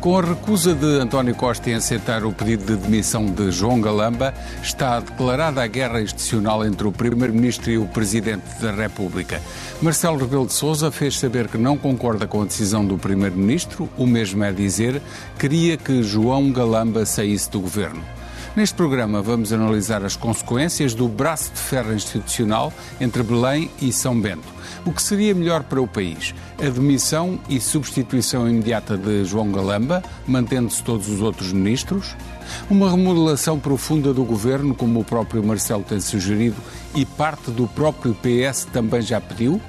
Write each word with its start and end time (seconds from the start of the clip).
Com 0.00 0.18
a 0.18 0.22
recusa 0.22 0.74
de 0.74 0.98
António 0.98 1.34
Costa 1.34 1.68
em 1.68 1.74
aceitar 1.74 2.24
o 2.24 2.32
pedido 2.32 2.64
de 2.64 2.82
demissão 2.82 3.26
de 3.26 3.50
João 3.50 3.82
Galamba, 3.82 4.32
está 4.62 4.98
declarada 4.98 5.62
a 5.62 5.66
guerra 5.66 6.00
institucional 6.00 6.64
entre 6.64 6.88
o 6.88 6.92
Primeiro-Ministro 6.92 7.70
e 7.70 7.76
o 7.76 7.84
Presidente 7.86 8.46
da 8.62 8.72
República. 8.72 9.42
Marcelo 9.82 10.16
Rebelo 10.16 10.46
de 10.46 10.54
Sousa 10.54 10.90
fez 10.90 11.18
saber 11.18 11.48
que 11.48 11.58
não 11.58 11.76
concorda 11.76 12.26
com 12.26 12.40
a 12.40 12.46
decisão 12.46 12.82
do 12.82 12.96
Primeiro-Ministro, 12.96 13.90
o 13.98 14.06
mesmo 14.06 14.42
é 14.42 14.50
dizer, 14.50 15.02
queria 15.38 15.76
que 15.76 16.02
João 16.02 16.50
Galamba 16.50 17.04
saísse 17.04 17.50
do 17.50 17.60
governo. 17.60 18.02
Neste 18.56 18.74
programa 18.74 19.22
vamos 19.22 19.52
analisar 19.52 20.04
as 20.04 20.16
consequências 20.16 20.92
do 20.92 21.06
braço 21.06 21.52
de 21.52 21.60
ferro 21.60 21.94
institucional 21.94 22.72
entre 23.00 23.22
Belém 23.22 23.70
e 23.80 23.92
São 23.92 24.20
Bento. 24.20 24.48
O 24.84 24.92
que 24.92 25.00
seria 25.00 25.32
melhor 25.32 25.62
para 25.62 25.80
o 25.80 25.86
país? 25.86 26.34
A 26.58 26.68
demissão 26.68 27.38
e 27.48 27.60
substituição 27.60 28.48
imediata 28.48 28.98
de 28.98 29.24
João 29.24 29.52
Galamba, 29.52 30.02
mantendo-se 30.26 30.82
todos 30.82 31.08
os 31.08 31.20
outros 31.20 31.52
ministros? 31.52 32.16
Uma 32.68 32.90
remodelação 32.90 33.56
profunda 33.56 34.12
do 34.12 34.24
governo, 34.24 34.74
como 34.74 34.98
o 34.98 35.04
próprio 35.04 35.44
Marcelo 35.44 35.84
tem 35.84 36.00
sugerido 36.00 36.56
e 36.92 37.06
parte 37.06 37.52
do 37.52 37.68
próprio 37.68 38.16
PS 38.16 38.64
também 38.64 39.00
já 39.00 39.20
pediu? 39.20 39.60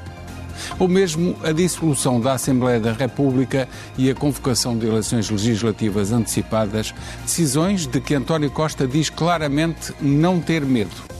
Ou 0.79 0.87
mesmo 0.87 1.35
a 1.43 1.51
dissolução 1.51 2.19
da 2.19 2.33
Assembleia 2.33 2.79
da 2.79 2.93
República 2.93 3.67
e 3.97 4.09
a 4.09 4.15
convocação 4.15 4.77
de 4.77 4.87
eleições 4.87 5.29
legislativas 5.29 6.11
antecipadas, 6.11 6.93
decisões 7.23 7.87
de 7.87 7.99
que 7.99 8.15
António 8.15 8.51
Costa 8.51 8.87
diz 8.87 9.09
claramente 9.09 9.93
não 10.01 10.39
ter 10.39 10.65
medo. 10.65 11.11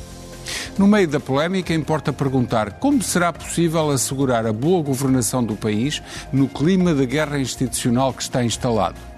No 0.78 0.88
meio 0.88 1.08
da 1.08 1.20
polémica, 1.20 1.74
importa 1.74 2.12
perguntar 2.14 2.74
como 2.74 3.02
será 3.02 3.32
possível 3.32 3.90
assegurar 3.92 4.46
a 4.46 4.54
boa 4.54 4.82
governação 4.82 5.44
do 5.44 5.56
país 5.56 6.02
no 6.32 6.48
clima 6.48 6.94
de 6.94 7.06
guerra 7.06 7.40
institucional 7.40 8.14
que 8.14 8.24
está 8.24 8.44
instalado. 8.44 9.11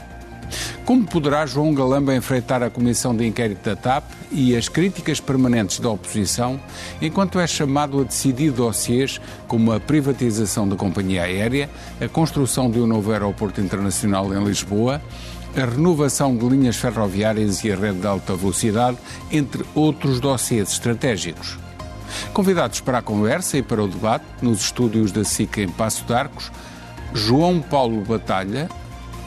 Como 0.85 1.05
poderá 1.05 1.45
João 1.45 1.73
Galamba 1.73 2.15
enfrentar 2.15 2.61
a 2.61 2.69
comissão 2.69 3.15
de 3.15 3.25
inquérito 3.25 3.63
da 3.63 3.75
TAP 3.75 4.03
e 4.31 4.55
as 4.55 4.67
críticas 4.67 5.19
permanentes 5.19 5.79
da 5.79 5.89
oposição, 5.89 6.59
enquanto 7.01 7.39
é 7.39 7.47
chamado 7.47 8.01
a 8.01 8.03
decidir 8.03 8.51
dossiês 8.51 9.21
como 9.47 9.71
a 9.71 9.79
privatização 9.79 10.67
da 10.67 10.75
companhia 10.75 11.23
aérea, 11.23 11.69
a 12.01 12.07
construção 12.07 12.69
de 12.69 12.79
um 12.79 12.87
novo 12.87 13.11
aeroporto 13.11 13.61
internacional 13.61 14.33
em 14.33 14.43
Lisboa, 14.43 15.01
a 15.55 15.65
renovação 15.65 16.35
de 16.35 16.47
linhas 16.49 16.75
ferroviárias 16.75 17.63
e 17.63 17.71
a 17.71 17.75
rede 17.75 17.99
de 17.99 18.07
alta 18.07 18.35
velocidade, 18.35 18.97
entre 19.31 19.63
outros 19.75 20.19
dossiês 20.19 20.71
estratégicos. 20.71 21.59
Convidados 22.33 22.81
para 22.81 22.99
a 22.99 23.01
conversa 23.01 23.57
e 23.57 23.63
para 23.63 23.83
o 23.83 23.87
debate, 23.87 24.25
nos 24.41 24.61
estúdios 24.61 25.11
da 25.11 25.23
SICA 25.23 25.61
em 25.61 25.69
Passo 25.69 26.03
de 26.05 26.13
Arcos, 26.13 26.51
João 27.13 27.61
Paulo 27.61 28.01
Batalha, 28.01 28.67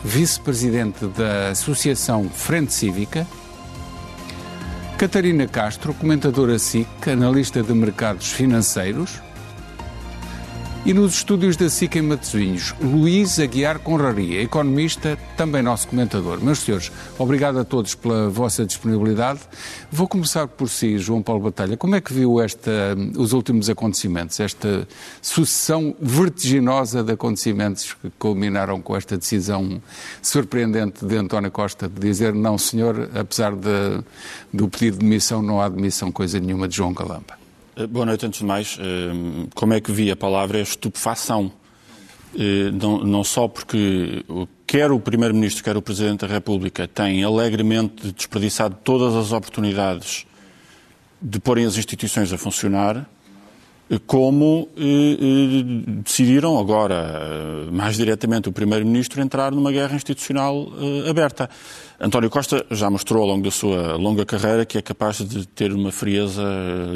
vice-presidente 0.06 1.04
da 1.06 1.48
Associação 1.48 2.30
Frente 2.30 2.72
Cívica, 2.72 3.26
Catarina 4.96 5.48
Castro, 5.48 5.92
comentadora 5.92 6.60
SIC, 6.60 7.10
analista 7.10 7.60
de 7.60 7.74
mercados 7.74 8.30
financeiros, 8.30 9.20
e 10.86 10.94
nos 10.94 11.14
estúdios 11.14 11.56
da 11.56 11.68
SIC 11.68 11.96
em 11.96 12.02
Matosinhos, 12.02 12.72
Luís 12.80 13.40
Aguiar 13.40 13.80
Conraria, 13.80 14.40
economista, 14.40 15.18
também 15.36 15.60
nosso 15.60 15.88
comentador. 15.88 16.40
Meus 16.40 16.60
senhores, 16.60 16.92
obrigado 17.18 17.58
a 17.58 17.64
todos 17.64 17.96
pela 17.96 18.30
vossa 18.30 18.64
disponibilidade. 18.64 19.40
Vou 19.90 20.06
começar 20.06 20.46
por 20.46 20.68
si, 20.68 20.96
João 20.96 21.20
Paulo 21.22 21.42
Batalha. 21.42 21.76
Como 21.76 21.96
é 21.96 22.00
que 22.00 22.12
viu 22.12 22.40
esta, 22.40 22.96
os 23.18 23.32
últimos 23.32 23.68
acontecimentos, 23.68 24.38
esta 24.38 24.86
sucessão 25.20 25.92
vertiginosa 26.00 27.02
de 27.02 27.14
acontecimentos 27.14 27.96
que 28.00 28.08
culminaram 28.16 28.80
com 28.80 28.96
esta 28.96 29.18
decisão 29.18 29.82
surpreendente 30.22 31.04
de 31.04 31.16
António 31.16 31.50
Costa 31.50 31.88
de 31.88 31.98
dizer 31.98 32.32
não, 32.32 32.56
senhor, 32.56 33.10
apesar 33.12 33.56
de, 33.56 34.04
do 34.52 34.68
pedido 34.68 34.98
de 34.98 35.04
demissão, 35.04 35.42
não 35.42 35.60
há 35.60 35.68
demissão 35.68 36.12
coisa 36.12 36.38
nenhuma 36.38 36.68
de 36.68 36.76
João 36.76 36.94
Galamba? 36.94 37.45
Eh, 37.76 37.86
boa 37.86 38.06
noite, 38.06 38.24
antes 38.24 38.40
de 38.40 38.46
mais. 38.46 38.78
Eh, 38.80 39.48
como 39.54 39.74
é 39.74 39.80
que 39.80 39.92
vi 39.92 40.10
a 40.10 40.16
palavra? 40.16 40.58
É 40.58 40.62
estupefação. 40.62 41.52
Eh, 42.34 42.70
não, 42.72 43.22
só 43.22 43.46
porque 43.46 44.24
quer 44.66 44.90
o 44.90 44.98
Primeiro-Ministro, 44.98 45.62
quer 45.62 45.76
o 45.76 45.82
Presidente 45.82 46.20
da 46.20 46.26
República 46.26 46.88
têm 46.88 47.22
alegremente 47.22 48.12
desperdiçado 48.12 48.78
todas 48.82 49.14
as 49.14 49.30
oportunidades 49.30 50.26
de 51.20 51.38
porem 51.38 51.66
as 51.66 51.76
instituições 51.76 52.32
a 52.32 52.38
funcionar, 52.38 53.06
como 54.06 54.68
decidiram 56.02 56.58
agora, 56.58 57.68
mais 57.70 57.96
diretamente, 57.96 58.48
o 58.48 58.52
Primeiro-Ministro 58.52 59.22
entrar 59.22 59.52
numa 59.52 59.70
guerra 59.70 59.94
institucional 59.94 60.68
aberta. 61.08 61.48
António 61.98 62.28
Costa 62.28 62.66
já 62.70 62.90
mostrou 62.90 63.22
ao 63.22 63.28
longo 63.28 63.44
da 63.44 63.50
sua 63.50 63.96
longa 63.96 64.26
carreira 64.26 64.66
que 64.66 64.76
é 64.76 64.82
capaz 64.82 65.18
de 65.18 65.46
ter 65.46 65.72
uma 65.72 65.90
frieza, 65.90 66.42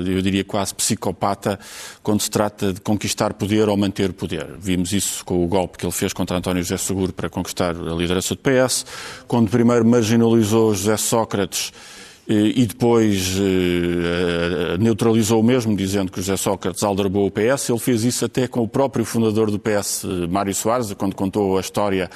eu 0.06 0.20
diria 0.20 0.44
quase 0.44 0.74
psicopata, 0.74 1.58
quando 2.02 2.20
se 2.20 2.30
trata 2.30 2.72
de 2.72 2.80
conquistar 2.82 3.32
poder 3.32 3.68
ou 3.68 3.76
manter 3.78 4.12
poder. 4.12 4.46
Vimos 4.58 4.92
isso 4.92 5.24
com 5.24 5.42
o 5.42 5.48
golpe 5.48 5.78
que 5.78 5.86
ele 5.86 5.92
fez 5.92 6.12
contra 6.12 6.36
António 6.36 6.62
José 6.62 6.76
Seguro 6.76 7.14
para 7.14 7.30
conquistar 7.30 7.74
a 7.74 7.94
liderança 7.94 8.34
do 8.34 8.40
PS, 8.40 8.84
quando 9.26 9.48
primeiro 9.48 9.86
marginalizou 9.86 10.74
José 10.74 10.96
Sócrates 10.98 11.72
eh, 11.72 11.99
e 12.32 12.64
depois 12.64 13.36
uh, 13.38 14.78
neutralizou 14.78 15.40
o 15.40 15.42
mesmo, 15.42 15.76
dizendo 15.76 16.12
que 16.12 16.20
José 16.20 16.36
Sócrates 16.36 16.82
aldrabou 16.82 17.26
o 17.26 17.30
PS. 17.30 17.68
Ele 17.68 17.78
fez 17.78 18.04
isso 18.04 18.24
até 18.24 18.46
com 18.46 18.60
o 18.60 18.68
próprio 18.68 19.04
fundador 19.04 19.50
do 19.50 19.58
PS, 19.58 20.04
Mário 20.28 20.54
Soares, 20.54 20.92
quando 20.94 21.14
contou 21.14 21.58
a 21.58 21.60
história 21.60 22.08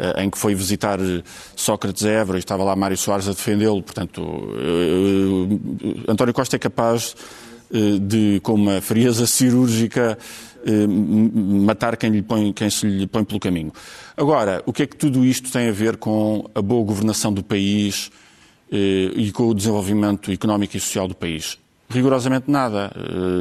eh, 0.00 0.24
em 0.24 0.30
que 0.30 0.38
foi 0.38 0.54
visitar 0.54 0.98
Sócrates 1.54 2.06
a 2.06 2.10
Évora 2.10 2.38
e 2.38 2.40
estava 2.40 2.64
lá 2.64 2.74
Mário 2.74 2.96
Soares 2.96 3.28
a 3.28 3.32
defendê-lo. 3.32 3.82
Portanto, 3.82 4.48
António 6.08 6.32
Costa 6.32 6.56
é 6.56 6.58
capaz 6.58 7.14
eh, 7.72 7.98
de, 8.00 8.40
com 8.42 8.54
uma 8.54 8.80
frieza 8.80 9.26
cirúrgica, 9.26 10.16
eh, 10.64 10.86
matar 10.88 11.96
quem, 11.98 12.10
lhe 12.10 12.22
põe, 12.22 12.52
quem 12.52 12.70
se 12.70 12.86
lhe 12.86 13.06
põe 13.06 13.24
pelo 13.24 13.38
caminho. 13.38 13.72
Agora, 14.16 14.62
o 14.64 14.72
que 14.72 14.84
é 14.84 14.86
que 14.86 14.96
tudo 14.96 15.24
isto 15.24 15.52
tem 15.52 15.68
a 15.68 15.72
ver 15.72 15.98
com 15.98 16.48
a 16.54 16.62
boa 16.62 16.84
governação 16.84 17.30
do 17.30 17.44
país 17.44 18.10
e 18.70 19.32
com 19.32 19.48
o 19.48 19.54
desenvolvimento 19.54 20.30
económico 20.30 20.76
e 20.76 20.80
social 20.80 21.08
do 21.08 21.14
país? 21.14 21.58
Rigorosamente 21.88 22.50
nada. 22.50 22.92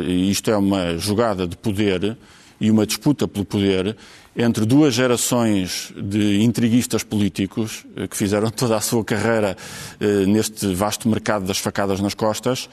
Isto 0.07 0.49
é 0.49 0.57
uma 0.57 0.97
jogada 0.97 1.45
de 1.45 1.55
poder 1.55 2.17
e 2.59 2.69
uma 2.69 2.85
disputa 2.85 3.27
pelo 3.27 3.45
poder 3.45 3.95
entre 4.35 4.65
duas 4.65 4.93
gerações 4.93 5.93
de 5.97 6.41
intriguistas 6.41 7.03
políticos 7.03 7.85
eh, 7.95 8.07
que 8.07 8.15
fizeram 8.15 8.49
toda 8.51 8.75
a 8.75 8.81
sua 8.81 9.03
carreira 9.03 9.57
eh, 9.99 10.25
neste 10.25 10.73
vasto 10.73 11.07
mercado 11.09 11.45
das 11.45 11.57
facadas 11.57 11.99
nas 11.99 12.13
costas. 12.13 12.69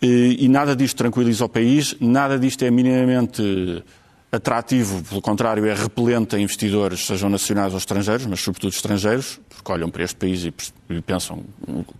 E 0.00 0.46
nada 0.48 0.76
disto 0.76 0.96
tranquiliza 0.96 1.44
o 1.44 1.48
país, 1.48 1.96
nada 1.98 2.38
disto 2.38 2.64
é 2.64 2.70
minimamente 2.70 3.82
atrativo, 4.30 5.02
pelo 5.02 5.22
contrário, 5.22 5.64
é 5.66 5.74
repelente 5.74 6.36
a 6.36 6.38
investidores, 6.38 7.06
sejam 7.06 7.30
nacionais 7.30 7.72
ou 7.72 7.78
estrangeiros, 7.78 8.26
mas 8.26 8.40
sobretudo 8.40 8.72
estrangeiros, 8.72 9.40
porque 9.48 9.72
olham 9.72 9.90
para 9.90 10.04
este 10.04 10.16
país 10.16 10.44
e 10.44 11.00
pensam 11.00 11.42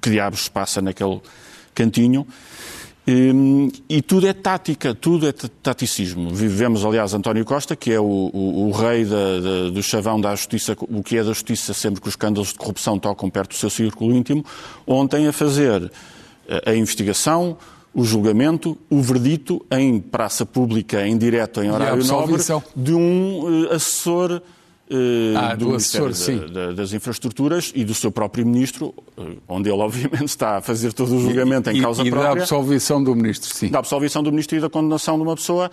que 0.00 0.10
diabos 0.10 0.44
se 0.44 0.50
passa 0.50 0.82
naquele 0.82 1.20
cantinho. 1.74 2.26
Hum, 3.10 3.70
e 3.88 4.02
tudo 4.02 4.26
é 4.26 4.34
tática, 4.34 4.94
tudo 4.94 5.26
é 5.26 5.32
taticismo. 5.32 6.28
Vivemos, 6.28 6.84
aliás, 6.84 7.14
António 7.14 7.42
Costa, 7.42 7.74
que 7.74 7.90
é 7.90 7.98
o, 7.98 8.04
o, 8.04 8.68
o 8.68 8.70
rei 8.70 9.06
da, 9.06 9.40
da, 9.40 9.70
do 9.70 9.82
chavão 9.82 10.20
da 10.20 10.34
justiça, 10.34 10.76
o 10.78 11.02
que 11.02 11.16
é 11.16 11.24
da 11.24 11.32
justiça 11.32 11.72
sempre 11.72 12.02
que 12.02 12.08
os 12.08 12.12
escândalos 12.12 12.48
de 12.48 12.58
corrupção 12.58 12.98
tocam 12.98 13.30
perto 13.30 13.50
do 13.50 13.56
seu 13.56 13.70
círculo 13.70 14.14
íntimo, 14.14 14.44
ontem 14.86 15.26
a 15.26 15.32
fazer 15.32 15.90
a 16.66 16.74
investigação, 16.74 17.56
o 17.94 18.04
julgamento, 18.04 18.76
o 18.90 19.00
verdito 19.00 19.64
em 19.70 19.98
praça 19.98 20.44
pública, 20.46 21.06
em 21.06 21.16
direto, 21.16 21.62
em 21.62 21.70
horário 21.70 22.04
nobre, 22.04 22.42
de 22.76 22.94
um 22.94 23.66
uh, 23.66 23.72
assessor 23.72 24.42
ah, 25.36 25.54
do, 25.54 25.66
do 25.66 25.74
assessor, 25.74 26.48
da, 26.48 26.66
da, 26.66 26.72
das 26.72 26.92
Infraestruturas 26.94 27.72
e 27.74 27.84
do 27.84 27.92
seu 27.92 28.10
próprio 28.10 28.46
Ministro, 28.46 28.94
onde 29.46 29.68
ele 29.68 29.76
obviamente 29.82 30.28
está 30.28 30.56
a 30.56 30.60
fazer 30.62 30.92
todo 30.92 31.14
o 31.14 31.20
julgamento 31.20 31.70
e, 31.70 31.78
em 31.78 31.82
causa 31.82 32.02
e 32.02 32.10
própria. 32.10 32.32
E 32.32 32.36
da 32.36 32.42
absolvição 32.42 33.02
do 33.02 33.14
Ministro, 33.14 33.54
sim. 33.54 33.68
Da 33.68 33.80
absolvição 33.80 34.22
do 34.22 34.30
Ministro 34.30 34.56
e 34.56 34.60
da 34.60 34.70
condenação 34.70 35.16
de 35.16 35.22
uma 35.22 35.34
pessoa 35.34 35.70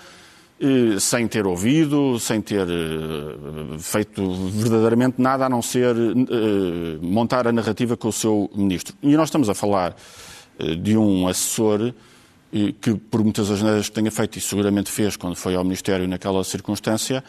sem 1.00 1.28
ter 1.28 1.46
ouvido, 1.46 2.18
sem 2.18 2.40
ter 2.42 2.66
feito 3.80 4.50
verdadeiramente 4.52 5.22
nada 5.22 5.46
a 5.46 5.50
não 5.50 5.62
ser 5.62 5.94
montar 7.02 7.46
a 7.48 7.52
narrativa 7.52 7.98
com 7.98 8.08
o 8.08 8.14
seu 8.14 8.50
Ministro. 8.56 8.96
E 9.04 9.16
nós 9.18 9.28
estamos 9.28 9.50
a 9.50 9.54
falar 9.54 9.96
de 10.82 10.98
um 10.98 11.28
assessor 11.28 11.94
que, 12.82 12.96
por 12.96 13.24
muitas 13.24 13.52
asneiras 13.52 13.90
que 13.90 13.96
tenha 13.96 14.12
feito, 14.12 14.38
e 14.38 14.42
seguramente 14.42 14.90
fez 14.90 15.18
quando 15.18 15.36
foi 15.36 15.56
ao 15.56 15.64
Ministério 15.64 16.08
naquela 16.08 16.44
circunstância, 16.44 17.24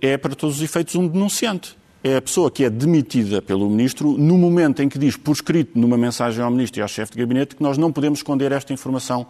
é, 0.00 0.16
para 0.16 0.34
todos 0.34 0.56
os 0.56 0.62
efeitos, 0.62 0.94
um 0.94 1.06
denunciante. 1.06 1.76
É 2.04 2.16
a 2.16 2.22
pessoa 2.22 2.50
que 2.50 2.64
é 2.64 2.70
demitida 2.70 3.42
pelo 3.42 3.68
Ministro 3.68 4.16
no 4.16 4.38
momento 4.38 4.80
em 4.80 4.88
que 4.88 4.98
diz, 4.98 5.16
por 5.16 5.32
escrito, 5.32 5.78
numa 5.78 5.98
mensagem 5.98 6.42
ao 6.44 6.50
Ministro 6.50 6.80
e 6.80 6.82
ao 6.82 6.88
chefe 6.88 7.12
de 7.12 7.18
gabinete, 7.18 7.56
que 7.56 7.62
nós 7.62 7.76
não 7.76 7.90
podemos 7.90 8.20
esconder 8.20 8.52
esta 8.52 8.72
informação 8.72 9.26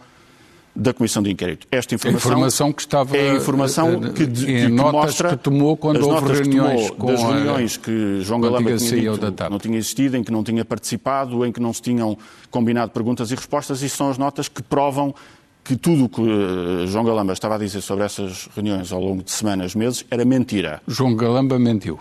da 0.77 0.93
Comissão 0.93 1.23
de 1.23 1.31
Inquérito. 1.31 1.67
Esta 1.71 1.95
informação, 1.95 2.29
a 2.29 2.33
informação 2.33 2.71
que 2.71 2.81
estava 2.81 3.17
é 3.17 3.31
a 3.31 3.35
informação 3.35 3.99
que, 4.13 4.27
de, 4.27 4.51
em 4.51 4.65
que 4.65 4.67
notas 4.67 4.93
mostra 4.93 5.29
que 5.29 5.37
tomou 5.37 5.75
quando 5.75 6.07
houve 6.07 6.33
reuniões 6.33 6.91
com 6.91 7.07
das 7.07 7.23
reuniões 7.23 7.77
que 7.77 8.21
João 8.21 8.39
Galamba 8.39 8.77
tinha 8.77 9.11
dito, 9.11 9.49
não 9.49 9.57
tinha 9.57 9.77
existido, 9.77 10.15
em 10.15 10.23
que 10.23 10.31
não 10.31 10.43
tinha 10.43 10.63
participado, 10.63 11.43
em 11.43 11.51
que 11.51 11.59
não 11.59 11.73
se 11.73 11.81
tinham 11.81 12.15
combinado 12.51 12.91
perguntas 12.91 13.31
e 13.31 13.35
respostas, 13.35 13.81
e 13.81 13.89
são 13.89 14.09
as 14.09 14.19
notas 14.19 14.47
que 14.47 14.61
provam 14.61 15.15
que 15.63 15.75
tudo 15.75 16.05
o 16.05 16.09
que 16.09 16.21
uh, 16.21 16.87
João 16.87 17.03
Galamba 17.03 17.33
estava 17.33 17.55
a 17.55 17.57
dizer 17.57 17.81
sobre 17.81 18.05
essas 18.05 18.47
reuniões 18.55 18.91
ao 18.93 19.01
longo 19.01 19.23
de 19.23 19.31
semanas, 19.31 19.73
meses, 19.75 20.05
era 20.09 20.23
mentira. 20.23 20.81
João 20.87 21.15
Galamba 21.15 21.57
mentiu. 21.57 21.99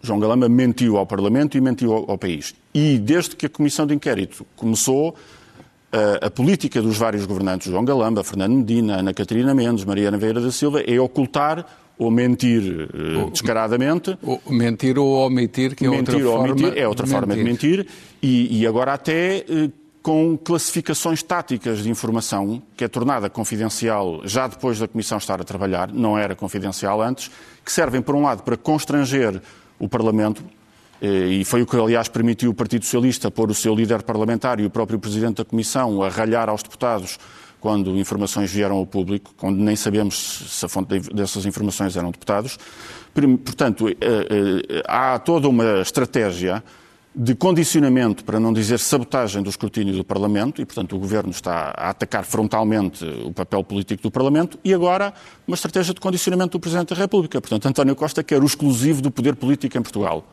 João 0.00 0.20
Galamba 0.20 0.48
mentiu 0.48 0.96
ao 0.96 1.06
Parlamento 1.06 1.58
e 1.58 1.60
mentiu 1.60 1.92
ao, 1.92 2.12
ao 2.12 2.16
país. 2.16 2.54
E 2.72 2.96
desde 2.96 3.34
que 3.34 3.46
a 3.46 3.48
Comissão 3.48 3.86
de 3.86 3.94
Inquérito 3.94 4.46
começou, 4.56 5.14
a, 6.20 6.30
política 6.30 6.82
dos 6.82 6.96
vários 6.96 7.24
governantes, 7.26 7.70
João 7.70 7.84
Galamba, 7.84 8.24
Fernando 8.24 8.54
Medina, 8.54 8.98
Ana 8.98 9.14
Catarina 9.14 9.54
Mendes, 9.54 9.84
Mariana 9.84 10.16
Vieira 10.16 10.40
da 10.40 10.50
Silva, 10.50 10.80
é 10.80 10.98
ocultar 11.00 11.64
ou 11.98 12.10
mentir 12.10 12.88
uh, 12.92 13.30
descaradamente. 13.30 14.18
Ou 14.22 14.40
mentir 14.50 14.98
ou 14.98 15.26
omitir, 15.26 15.76
que 15.76 15.86
é 15.86 15.88
mentir 15.88 16.14
outra 16.14 16.28
ou 16.28 16.36
forma 16.36 16.52
omitir, 16.52 16.78
é 16.78 16.88
outra 16.88 17.06
forma 17.06 17.34
de 17.34 17.44
mentir. 17.44 17.86
E, 18.20 18.60
e 18.60 18.66
agora 18.66 18.94
até 18.94 19.44
uh, 19.48 19.72
com 20.02 20.36
classificações 20.36 21.22
táticas 21.22 21.82
de 21.82 21.88
informação, 21.88 22.62
que 22.76 22.84
é 22.84 22.88
tornada 22.88 23.30
confidencial 23.30 24.20
já 24.24 24.46
depois 24.46 24.78
da 24.78 24.86
Comissão 24.86 25.16
estar 25.16 25.40
a 25.40 25.44
trabalhar, 25.44 25.90
não 25.92 26.18
era 26.18 26.34
confidencial 26.34 27.00
antes, 27.00 27.30
que 27.64 27.72
servem, 27.72 28.02
por 28.02 28.14
um 28.14 28.22
lado, 28.22 28.42
para 28.42 28.56
constranger 28.56 29.40
o 29.78 29.88
Parlamento, 29.88 30.44
e 31.06 31.44
foi 31.44 31.60
o 31.60 31.66
que, 31.66 31.76
aliás, 31.76 32.08
permitiu 32.08 32.50
o 32.50 32.54
Partido 32.54 32.84
Socialista 32.84 33.30
pôr 33.30 33.50
o 33.50 33.54
seu 33.54 33.74
líder 33.74 34.02
parlamentar 34.02 34.58
e 34.58 34.64
o 34.64 34.70
próprio 34.70 34.98
Presidente 34.98 35.36
da 35.36 35.44
Comissão 35.44 36.02
a 36.02 36.08
ralhar 36.08 36.48
aos 36.48 36.62
deputados 36.62 37.18
quando 37.60 37.96
informações 37.96 38.50
vieram 38.50 38.76
ao 38.76 38.86
público, 38.86 39.34
quando 39.36 39.58
nem 39.58 39.76
sabemos 39.76 40.46
se 40.48 40.64
a 40.64 40.68
fonte 40.68 41.00
dessas 41.14 41.44
informações 41.46 41.96
eram 41.96 42.10
deputados. 42.10 42.58
Portanto, 43.44 43.86
há 44.86 45.18
toda 45.18 45.48
uma 45.48 45.80
estratégia 45.80 46.62
de 47.14 47.34
condicionamento, 47.34 48.24
para 48.24 48.40
não 48.40 48.52
dizer 48.52 48.78
sabotagem 48.78 49.42
do 49.42 49.48
escrutínio 49.48 49.94
do 49.94 50.04
Parlamento, 50.04 50.60
e, 50.60 50.64
portanto, 50.64 50.96
o 50.96 50.98
Governo 50.98 51.30
está 51.30 51.72
a 51.76 51.90
atacar 51.90 52.24
frontalmente 52.24 53.04
o 53.24 53.32
papel 53.32 53.62
político 53.62 54.02
do 54.02 54.10
Parlamento, 54.10 54.58
e 54.64 54.74
agora 54.74 55.14
uma 55.46 55.54
estratégia 55.54 55.94
de 55.94 56.00
condicionamento 56.00 56.58
do 56.58 56.60
Presidente 56.60 56.94
da 56.94 57.00
República. 57.00 57.40
Portanto, 57.40 57.66
António 57.66 57.94
Costa 57.94 58.22
quer 58.22 58.42
o 58.42 58.46
exclusivo 58.46 59.00
do 59.00 59.10
poder 59.10 59.36
político 59.36 59.78
em 59.78 59.82
Portugal. 59.82 60.24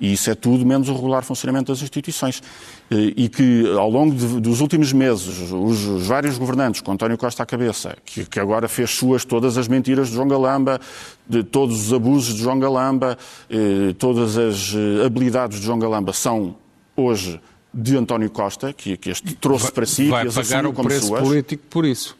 E 0.00 0.12
isso 0.12 0.30
é 0.30 0.34
tudo 0.34 0.64
menos 0.64 0.88
o 0.88 0.94
regular 0.94 1.22
funcionamento 1.24 1.72
das 1.72 1.82
instituições. 1.82 2.42
E 2.90 3.28
que, 3.28 3.64
ao 3.76 3.90
longo 3.90 4.14
de, 4.14 4.40
dos 4.40 4.60
últimos 4.60 4.92
meses, 4.92 5.26
os, 5.26 5.52
os, 5.52 6.06
vários 6.06 6.38
governantes, 6.38 6.80
com 6.80 6.92
António 6.92 7.18
Costa 7.18 7.42
à 7.42 7.46
cabeça, 7.46 7.96
que, 8.04 8.24
que, 8.24 8.40
agora 8.40 8.68
fez 8.68 8.90
suas 8.90 9.24
todas 9.24 9.58
as 9.58 9.66
mentiras 9.68 10.08
de 10.08 10.14
João 10.14 10.28
Galamba, 10.28 10.80
de 11.28 11.42
todos 11.42 11.86
os 11.86 11.92
abusos 11.92 12.34
de 12.34 12.42
João 12.42 12.58
Galamba, 12.58 13.18
eh, 13.50 13.94
todas 13.98 14.38
as 14.38 14.72
eh, 14.74 15.04
habilidades 15.04 15.58
de 15.58 15.66
João 15.66 15.78
Galamba 15.78 16.12
são, 16.12 16.56
hoje, 16.96 17.40
de 17.74 17.96
António 17.96 18.30
Costa, 18.30 18.72
que, 18.72 18.96
que 18.96 19.10
este 19.10 19.34
trouxe 19.34 19.64
vai, 19.64 19.72
para 19.72 19.86
si 19.86 20.08
vai 20.08 20.24
e 20.24 20.28
as 20.28 20.34
pagar 20.34 20.64
o 20.64 20.72
como 20.72 20.88
preço 20.88 21.08
suas. 21.08 21.22
político 21.22 21.64
por 21.68 21.84
isso. 21.84 22.16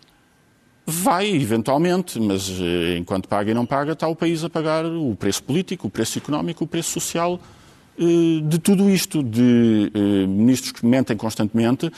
Vai, 0.85 1.29
eventualmente, 1.29 2.21
mas 2.21 2.51
eh, 2.51 2.99
enquanto 2.99 3.29
paga 3.29 3.51
e 3.51 3.55
não 3.55 3.65
paga, 3.65 3.93
está 3.93 4.09
o 4.09 4.17
país 4.17 4.45
a 4.45 4.51
pagar 4.51 4.85
o 4.85 5.15
preço 5.15 5.43
político, 5.43 5.87
o 5.87 5.91
preço 5.91 6.19
económico, 6.19 6.65
o 6.65 6.67
preço 6.67 6.91
social 6.91 7.41
de 7.99 8.59
tudo 8.59 8.89
isto, 8.89 9.23
de 9.23 9.91
ministros 10.29 10.73
que 10.73 10.87
mentem 10.87 11.17
constantemente, 11.17 11.91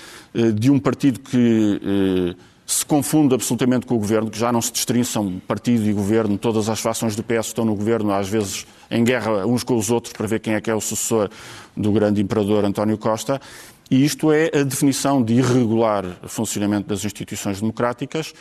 de 0.55 0.71
um 0.71 0.79
partido 0.79 1.21
que 1.21 2.37
se 2.67 2.87
confunde 2.87 3.35
absolutamente 3.35 3.85
com 3.85 3.97
o 3.97 3.99
governo, 3.99 4.31
que 4.31 4.39
já 4.39 4.53
não 4.53 4.63
se 4.63 4.73
destrinçam 4.73 5.43
partido 5.49 5.89
e 5.89 5.93
governo, 5.93 6.39
todas 6.39 6.69
as 6.69 6.81
fações 6.81 7.17
do 7.17 7.23
PS 7.23 7.47
estão 7.47 7.65
no 7.65 7.75
governo, 7.75 8.13
às 8.13 8.29
vezes 8.29 8.65
em 8.89 9.03
guerra 9.03 9.45
uns 9.45 9.65
com 9.65 9.77
os 9.77 9.91
outros 9.91 10.13
para 10.13 10.27
ver 10.27 10.39
quem 10.39 10.55
é 10.55 10.61
que 10.61 10.71
é 10.71 10.75
o 10.75 10.81
sucessor 10.81 11.29
do 11.77 11.91
grande 11.91 12.23
imperador 12.23 12.65
António 12.65 12.97
Costa. 12.97 13.41
E 13.91 14.05
isto 14.05 14.31
é 14.31 14.53
a 14.55 14.63
definição 14.63 15.21
de 15.21 15.35
irregular 15.35 16.05
funcionamento 16.29 16.89
das 16.89 17.05
instituições 17.05 17.61
democráticas, 17.61 18.33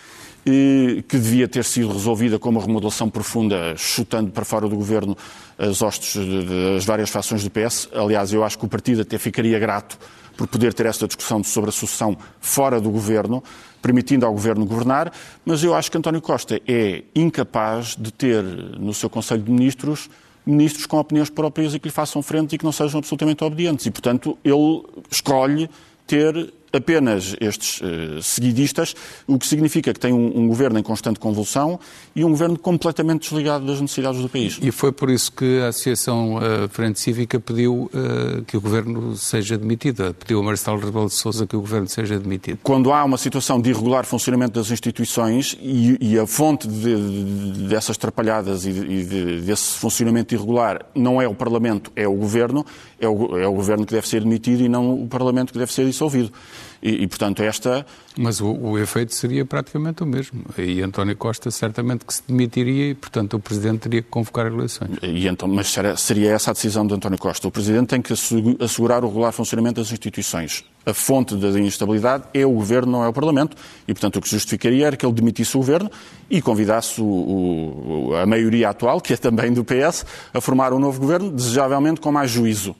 que 1.07 1.17
devia 1.17 1.47
ter 1.47 1.63
sido 1.63 1.91
resolvida 1.91 2.39
com 2.39 2.49
uma 2.49 2.61
remodelação 2.61 3.09
profunda, 3.09 3.75
chutando 3.77 4.31
para 4.31 4.45
fora 4.45 4.67
do 4.67 4.75
governo 4.75 5.17
as 5.57 5.81
hostes 5.81 6.15
das 6.15 6.85
várias 6.85 7.09
fações 7.09 7.43
do 7.43 7.49
PS. 7.49 7.89
Aliás, 7.93 8.33
eu 8.33 8.43
acho 8.43 8.57
que 8.57 8.65
o 8.65 8.67
partido 8.67 9.01
até 9.01 9.17
ficaria 9.17 9.57
grato 9.59 9.97
por 10.37 10.47
poder 10.47 10.73
ter 10.73 10.85
esta 10.85 11.05
discussão 11.05 11.43
sobre 11.43 11.69
a 11.69 11.73
sucessão 11.73 12.17
fora 12.39 12.79
do 12.79 12.89
governo, 12.89 13.43
permitindo 13.81 14.25
ao 14.25 14.31
governo 14.31 14.65
governar, 14.65 15.11
mas 15.45 15.63
eu 15.63 15.75
acho 15.75 15.91
que 15.91 15.97
António 15.97 16.21
Costa 16.21 16.61
é 16.67 17.03
incapaz 17.13 17.95
de 17.97 18.11
ter 18.11 18.43
no 18.43 18.93
seu 18.93 19.09
Conselho 19.09 19.43
de 19.43 19.51
Ministros 19.51 20.09
ministros 20.45 20.85
com 20.85 20.97
opiniões 20.97 21.29
próprias 21.29 21.73
e 21.75 21.79
que 21.79 21.87
lhe 21.87 21.93
façam 21.93 22.23
frente 22.23 22.55
e 22.55 22.57
que 22.57 22.65
não 22.65 22.71
sejam 22.71 22.97
absolutamente 22.97 23.43
obedientes. 23.43 23.85
E, 23.85 23.91
portanto, 23.91 24.37
ele 24.43 24.83
escolhe 25.11 25.69
ter 26.07 26.53
apenas 26.71 27.35
estes 27.39 27.81
uh, 27.81 28.21
seguidistas, 28.21 28.95
o 29.27 29.37
que 29.37 29.47
significa 29.47 29.93
que 29.93 29.99
tem 29.99 30.13
um, 30.13 30.39
um, 30.39 30.47
governo 30.47 30.79
em 30.79 30.83
constante 30.83 31.19
convulsão 31.19 31.79
e 32.15 32.23
um 32.23 32.29
governo 32.29 32.57
completamente 32.57 33.29
desligado 33.29 33.65
das 33.65 33.81
necessidades 33.81 34.21
do 34.21 34.29
país. 34.29 34.59
E 34.61 34.71
foi 34.71 34.91
por 34.91 35.09
isso 35.09 35.31
que 35.31 35.61
a 35.61 35.67
Associação 35.69 36.35
uh, 36.35 36.69
Frente 36.69 36.99
Cívica 36.99 37.39
pediu 37.39 37.89
uh, 37.93 38.43
que 38.45 38.57
o 38.57 38.61
governo 38.61 39.15
seja 39.15 39.57
demitido, 39.57 40.13
pediu 40.13 40.39
a 40.39 40.43
Marcelo 40.43 40.79
Rebelo 40.79 41.07
de 41.07 41.13
Sousa 41.13 41.47
que 41.47 41.55
o 41.55 41.61
governo 41.61 41.87
seja 41.87 42.19
demitido. 42.19 42.59
Quando 42.63 42.91
há 42.93 43.03
uma 43.03 43.17
situação 43.17 43.59
de 43.59 43.69
irregular 43.69 44.05
funcionamento 44.05 44.59
das 44.59 44.71
instituições 44.71 45.57
e, 45.61 45.97
e 45.99 46.19
a 46.19 46.27
fonte 46.27 46.67
de, 46.67 46.95
de, 46.95 47.67
dessas 47.67 47.97
trapalhadas 47.97 48.65
e, 48.65 48.71
de, 48.71 48.79
e 48.79 49.41
desse 49.41 49.77
funcionamento 49.77 50.33
irregular 50.33 50.85
não 50.95 51.21
é 51.21 51.27
o 51.27 51.33
Parlamento, 51.33 51.91
é 51.95 52.07
o 52.07 52.13
governo, 52.13 52.65
é 52.99 53.07
o, 53.07 53.37
é 53.37 53.47
o 53.47 53.53
governo 53.53 53.85
que 53.85 53.93
deve 53.93 54.07
ser 54.07 54.21
demitido 54.21 54.61
e 54.61 54.69
não 54.69 55.03
o 55.03 55.07
Parlamento 55.07 55.53
que 55.53 55.59
deve 55.59 55.73
ser 55.73 55.85
dissolvido. 55.85 56.31
E, 56.81 57.03
e, 57.03 57.07
portanto, 57.07 57.41
esta. 57.41 57.85
Mas 58.17 58.41
o, 58.41 58.51
o, 58.51 58.77
efeito 58.77 59.13
seria 59.13 59.45
praticamente 59.45 60.03
o 60.03 60.05
mesmo. 60.05 60.43
E 60.57 60.81
António 60.81 61.15
Costa 61.15 61.51
certamente 61.51 62.05
que 62.05 62.13
se 62.13 62.23
demitiria 62.27 62.89
e, 62.89 62.93
portanto, 62.93 63.35
o 63.35 63.39
Presidente 63.39 63.79
teria 63.79 64.01
que 64.01 64.09
convocar 64.09 64.47
eleições. 64.47 64.91
E 65.01 65.27
então, 65.27 65.47
mas 65.47 65.73
seria 65.97 66.31
essa 66.31 66.51
a 66.51 66.53
decisão 66.53 66.85
de 66.85 66.93
António 66.93 67.17
Costa. 67.17 67.47
O 67.47 67.51
Presidente 67.51 67.87
tem 67.87 68.01
que 68.01 68.13
assegurar 68.13 69.03
o 69.03 69.07
regular 69.07 69.31
funcionamento 69.31 69.79
das 69.79 69.91
instituições. 69.91 70.65
A 70.85 70.93
fonte 70.93 71.35
da 71.35 71.47
instabilidade 71.59 72.23
é 72.33 72.45
o 72.45 72.51
Governo, 72.51 72.91
não 72.91 73.03
é 73.03 73.07
o 73.07 73.13
Parlamento. 73.13 73.55
E, 73.87 73.93
portanto, 73.93 74.17
o 74.17 74.21
que 74.21 74.29
justificaria 74.29 74.87
era 74.87 74.97
que 74.97 75.05
ele 75.05 75.13
demitisse 75.13 75.55
o 75.55 75.59
Governo 75.59 75.89
e 76.29 76.41
convidasse 76.41 77.01
o, 77.01 78.11
a 78.21 78.25
maioria 78.25 78.69
atual, 78.69 78.99
que 78.99 79.13
é 79.13 79.17
também 79.17 79.53
do 79.53 79.63
PS, 79.63 80.05
a 80.33 80.41
formar 80.41 80.73
um 80.73 80.79
novo 80.79 80.99
Governo, 80.99 81.31
desejavelmente 81.31 82.01
com 82.01 82.11
mais 82.11 82.31
juízo. 82.31 82.75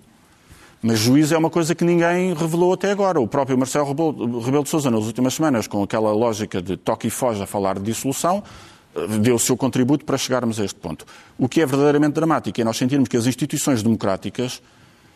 Mas 0.82 1.00
juízo 1.00 1.36
é 1.36 1.38
uma 1.38 1.50
coisa 1.50 1.76
que 1.76 1.84
ninguém 1.84 2.34
revelou 2.34 2.74
até 2.74 2.92
agora. 2.92 3.20
O 3.20 3.28
próprio 3.28 3.58
Marcelo 3.58 3.86
Rebelo 3.86 4.64
de 4.64 4.70
Sousa, 4.70 4.90
nas 4.90 5.04
últimas 5.04 5.34
semanas, 5.34 5.68
com 5.68 5.84
aquela 5.84 6.12
lógica 6.14 6.62
de 6.62 6.78
toque 6.78 7.08
e 7.08 7.10
foge 7.10 7.44
a 7.44 7.46
falar 7.46 7.78
de 7.78 7.84
dissolução, 7.84 8.42
deu 9.22 9.36
o 9.36 9.40
seu 9.40 9.58
contributo 9.58 10.06
para 10.06 10.18
chegarmos 10.18 10.60
a 10.60 10.64
este 10.64 10.80
ponto. 10.80 11.06
O 11.38 11.50
que 11.50 11.62
é 11.62 11.66
verdadeiramente 11.66 12.14
dramático 12.14 12.60
é 12.62 12.64
nós 12.64 12.78
sentirmos 12.78 13.10
que 13.10 13.18
as 13.18 13.26
instituições 13.26 13.84
democráticas 13.84 14.62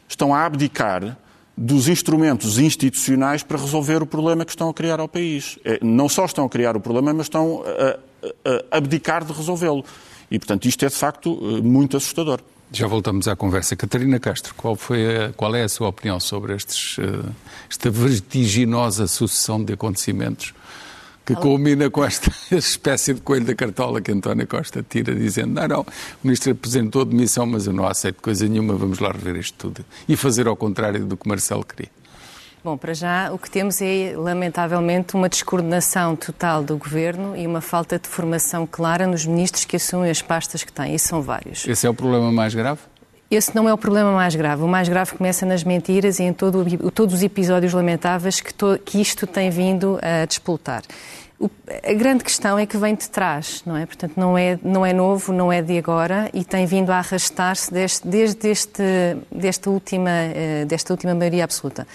estão 0.08 0.34
a 0.34 0.46
abdicar 0.46 1.18
dos 1.56 1.88
instrumentos 1.88 2.60
institucionais 2.60 3.42
para 3.42 3.58
resolver 3.58 4.02
o 4.02 4.06
problema 4.06 4.44
que 4.44 4.52
estão 4.52 4.70
a 4.70 4.74
criar 4.74 5.00
ao 5.00 5.08
país. 5.08 5.58
Não 5.82 6.10
só 6.10 6.26
estão 6.26 6.46
a 6.46 6.50
criar 6.50 6.76
o 6.76 6.80
problema, 6.80 7.14
mas 7.14 7.28
estão 7.28 7.64
a, 7.66 8.78
abdicar 8.78 9.24
de 9.24 9.32
resolvê-lo. 9.32 9.86
E, 10.30 10.38
portanto, 10.40 10.66
isto 10.66 10.84
é 10.84 10.90
de 10.90 10.96
facto 10.96 11.36
muito 11.64 11.96
assustador. 11.96 12.42
Já 12.74 12.88
voltamos 12.88 13.28
à 13.28 13.36
conversa. 13.36 13.76
Catarina 13.76 14.20
Castro, 14.20 14.56
qual, 14.56 14.76
foi 14.76 15.26
a, 15.26 15.34
qual 15.34 15.56
é 15.56 15.62
a 15.62 15.70
sua 15.70 15.90
opinião 15.90 16.20
sobre 16.20 16.56
estes, 16.56 16.98
esta 17.70 17.92
vertiginosa 17.92 19.08
sucessão 19.08 19.64
de 19.64 19.74
acontecimentos 19.74 20.56
que 21.26 21.36
culmina 21.36 21.90
com 21.90 22.04
esta 22.04 22.32
espécie 22.52 23.14
de 23.14 23.22
coelho 23.22 23.46
da 23.46 23.56
cartola 23.56 24.02
que 24.02 24.12
António 24.12 24.48
Costa 24.48 24.84
tira, 24.88 25.14
dizendo: 25.16 25.54
não, 25.54 25.68
não, 25.68 25.82
o 25.82 25.86
Ministro 26.24 26.52
apresentou 26.52 27.06
demissão, 27.06 27.46
mas 27.46 27.68
eu 27.68 27.74
não 27.74 27.88
aceito 27.88 28.22
coisa 28.22 28.48
nenhuma, 28.48 28.74
vamos 28.74 29.00
lá 29.00 29.12
rever 29.12 29.36
isto 29.38 29.56
tudo. 29.56 29.86
E 30.10 30.16
fazer 30.16 30.48
ao 30.48 30.56
contrário 30.56 31.06
do 31.06 31.16
que 31.16 31.28
Marcelo 31.28 31.64
queria. 31.64 31.90
Bom, 32.64 32.78
para 32.78 32.94
já 32.94 33.30
o 33.34 33.38
que 33.38 33.52
temos 33.52 33.82
é, 33.82 34.14
lamentavelmente, 34.16 35.16
uma 35.16 35.28
descoordenação 35.28 36.16
total 36.16 36.64
do 36.64 36.78
Governo 36.78 37.36
e 37.36 37.46
uma 37.46 37.60
falta 37.60 38.00
de 38.00 38.08
formação 38.08 38.66
clara 38.66 39.06
nos 39.06 39.26
ministros 39.26 39.66
que 39.66 39.76
assumem 39.76 40.10
as 40.10 40.22
pastas 40.22 40.64
que 40.64 40.72
têm, 40.72 40.96
e 40.96 41.00
são 41.00 41.22
vários. 41.22 41.68
Esse 41.68 41.86
é 41.86 41.90
o 41.90 41.94
problema 41.94 42.32
mais 42.32 42.56
grave? 42.56 42.80
Esse 43.30 43.54
não 43.54 43.68
é 43.68 43.74
o 43.74 43.78
problema 43.78 44.14
mais 44.14 44.34
grave. 44.34 44.64
O 44.64 44.68
mais 44.68 44.88
grave 44.88 45.14
começa 45.14 45.46
nas 45.46 45.66
mentiras 45.66 46.20
e 46.20 46.24
em 46.24 46.32
todo, 46.32 46.64
todos 46.92 47.16
os 47.16 47.22
episódios 47.22 47.74
lamentáveis 47.74 48.40
que, 48.40 48.54
to, 48.54 48.80
que 48.86 49.02
isto 49.02 49.28
tem 49.28 49.50
vindo 49.50 50.00
a 50.02 50.26
despoltar. 50.26 50.84
O, 51.38 51.50
a 51.68 51.94
grande 51.94 52.24
questão 52.24 52.58
é 52.58 52.66
que 52.66 52.78
vem 52.78 52.96
de 52.96 53.10
trás, 53.10 53.62
não 53.66 53.76
é? 53.76 53.86
Portanto, 53.86 54.14
não 54.16 54.38
é, 54.38 54.58
não 54.64 54.86
é 54.86 54.94
novo, 54.94 55.34
não 55.34 55.52
é 55.52 55.62
de 55.62 55.78
agora 55.78 56.30
e 56.34 56.46
tem 56.46 56.66
vindo 56.66 56.92
a 56.92 57.00
arrastar-se 57.00 57.74
desde, 57.74 58.08
desde 58.08 58.48
este, 58.48 58.84
desta, 59.30 59.70
última, 59.70 60.10
eh, 60.10 60.64
desta 60.66 60.94
última 60.94 61.14
maioria 61.14 61.44
absoluta. 61.44 61.86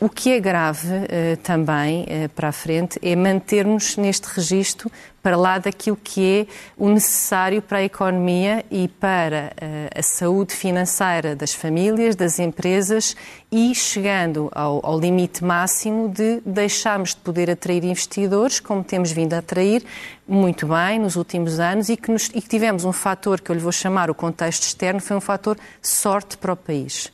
O 0.00 0.08
que 0.08 0.30
é 0.30 0.38
grave 0.38 0.86
uh, 0.86 1.36
também 1.42 2.02
uh, 2.02 2.28
para 2.28 2.50
a 2.50 2.52
frente 2.52 3.00
é 3.02 3.16
mantermos 3.16 3.96
neste 3.96 4.26
registro 4.26 4.88
para 5.20 5.36
lá 5.36 5.58
daquilo 5.58 5.96
que 5.96 6.46
é 6.46 6.46
o 6.76 6.88
necessário 6.88 7.60
para 7.60 7.78
a 7.78 7.82
economia 7.82 8.64
e 8.70 8.86
para 8.86 9.52
uh, 9.60 9.98
a 9.98 10.00
saúde 10.00 10.54
financeira 10.54 11.34
das 11.34 11.52
famílias, 11.52 12.14
das 12.14 12.38
empresas 12.38 13.16
e 13.50 13.74
chegando 13.74 14.48
ao, 14.54 14.86
ao, 14.86 15.00
limite 15.00 15.42
máximo 15.42 16.08
de 16.08 16.40
deixarmos 16.46 17.12
de 17.12 17.20
poder 17.20 17.50
atrair 17.50 17.82
investidores, 17.82 18.60
como 18.60 18.84
temos 18.84 19.10
vindo 19.10 19.34
a 19.34 19.38
atrair 19.38 19.82
muito 20.28 20.68
bem 20.68 21.00
nos 21.00 21.16
últimos 21.16 21.58
anos 21.58 21.88
e 21.88 21.96
que, 21.96 22.12
nos, 22.12 22.28
e 22.28 22.40
que 22.40 22.48
tivemos 22.48 22.84
um 22.84 22.92
fator 22.92 23.40
que 23.40 23.50
eu 23.50 23.54
lhe 23.54 23.60
vou 23.60 23.72
chamar 23.72 24.10
o 24.10 24.14
contexto 24.14 24.62
externo, 24.62 25.00
foi 25.00 25.16
um 25.16 25.20
fator 25.20 25.58
sorte 25.82 26.36
para 26.36 26.52
o 26.52 26.56
país. 26.56 27.10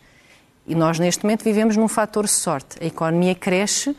E 0.67 0.75
nós, 0.75 0.99
neste 0.99 1.25
momento, 1.25 1.45
vivemos 1.45 1.77
num 1.77 1.89
fator 1.89 2.27
sorte. 2.27 2.77
A 2.81 2.87
economia 2.87 3.35
cresce 3.35 3.95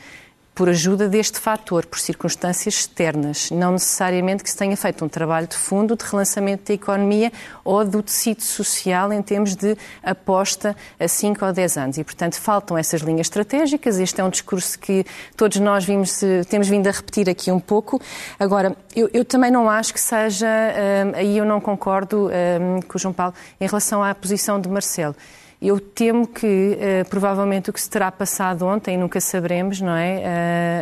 por 0.55 0.69
ajuda 0.69 1.09
deste 1.09 1.37
fator, 1.37 1.85
por 1.85 1.99
circunstâncias 1.99 2.75
externas, 2.75 3.51
não 3.51 3.73
necessariamente 3.73 4.41
que 4.41 4.49
se 4.49 4.55
tenha 4.55 4.75
feito 4.77 5.03
um 5.03 5.09
trabalho 5.09 5.47
de 5.47 5.57
fundo 5.57 5.97
de 5.97 6.05
relançamento 6.05 6.69
da 6.69 6.73
economia 6.73 7.29
ou 7.61 7.83
do 7.83 8.01
tecido 8.01 8.41
social 8.41 9.11
em 9.11 9.21
termos 9.21 9.53
de 9.53 9.77
aposta 10.01 10.73
a 10.97 11.09
5 11.09 11.45
ou 11.45 11.51
10 11.51 11.77
anos. 11.77 11.97
E, 11.97 12.05
portanto, 12.05 12.39
faltam 12.39 12.77
essas 12.77 13.01
linhas 13.01 13.27
estratégicas. 13.27 13.99
Este 13.99 14.21
é 14.21 14.23
um 14.23 14.29
discurso 14.29 14.79
que 14.79 15.05
todos 15.35 15.59
nós 15.59 15.83
vimos, 15.83 16.21
temos 16.49 16.69
vindo 16.69 16.87
a 16.87 16.91
repetir 16.91 17.29
aqui 17.29 17.51
um 17.51 17.59
pouco. 17.59 18.01
Agora, 18.39 18.77
eu, 18.95 19.09
eu 19.13 19.25
também 19.25 19.51
não 19.51 19.69
acho 19.69 19.93
que 19.93 19.99
seja, 19.99 20.47
um, 20.47 21.17
aí 21.17 21.37
eu 21.37 21.43
não 21.43 21.59
concordo 21.59 22.29
um, 22.29 22.81
com 22.81 22.97
o 22.97 22.99
João 22.99 23.13
Paulo, 23.13 23.33
em 23.59 23.67
relação 23.67 24.01
à 24.01 24.15
posição 24.15 24.61
de 24.61 24.69
Marcelo. 24.69 25.15
Eu 25.65 25.79
temo 25.79 26.27
que 26.27 26.45
uh, 26.45 27.09
provavelmente 27.09 27.71
o 27.71 27.73
que 27.73 27.81
se 27.81 27.89
terá 27.89 28.11
passado 28.11 28.67
ontem, 28.67 28.95
nunca 28.99 29.19
saberemos, 29.19 29.81
não 29.81 29.95
é? 29.95 30.17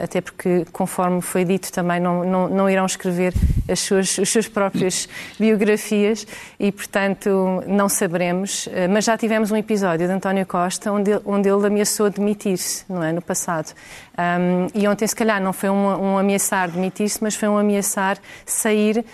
Uh, 0.02 0.04
até 0.04 0.20
porque, 0.20 0.66
conforme 0.74 1.22
foi 1.22 1.46
dito, 1.46 1.72
também 1.72 2.02
não, 2.02 2.26
não, 2.26 2.50
não 2.50 2.70
irão 2.70 2.86
escrever 2.86 3.34
as 3.70 3.80
suas, 3.80 4.20
as 4.20 4.28
suas 4.28 4.50
próprias 4.50 5.08
biografias 5.40 6.28
e, 6.60 6.70
portanto, 6.70 7.64
não 7.66 7.88
saberemos. 7.88 8.68
Uh, 8.68 8.90
mas 8.92 9.06
já 9.06 9.18
tivemos 9.18 9.52
um 9.52 9.56
episódio 9.56 10.06
de 10.06 10.12
António 10.12 10.46
Costa 10.46 10.92
onde 10.92 11.12
ele, 11.12 11.22
onde 11.24 11.48
ele 11.48 11.66
ameaçou 11.66 12.10
demitir-se, 12.10 12.84
não 12.90 13.02
é? 13.02 13.14
No 13.14 13.22
passado. 13.22 13.74
Um, 14.18 14.68
e 14.76 14.86
ontem, 14.86 15.08
se 15.08 15.16
calhar, 15.16 15.42
não 15.42 15.54
foi 15.54 15.70
um, 15.70 16.14
um 16.14 16.18
ameaçar 16.18 16.70
demitir-se, 16.70 17.24
mas 17.24 17.36
foi 17.36 17.48
um 17.48 17.58
ameaçar 17.58 18.18
sair 18.46 19.06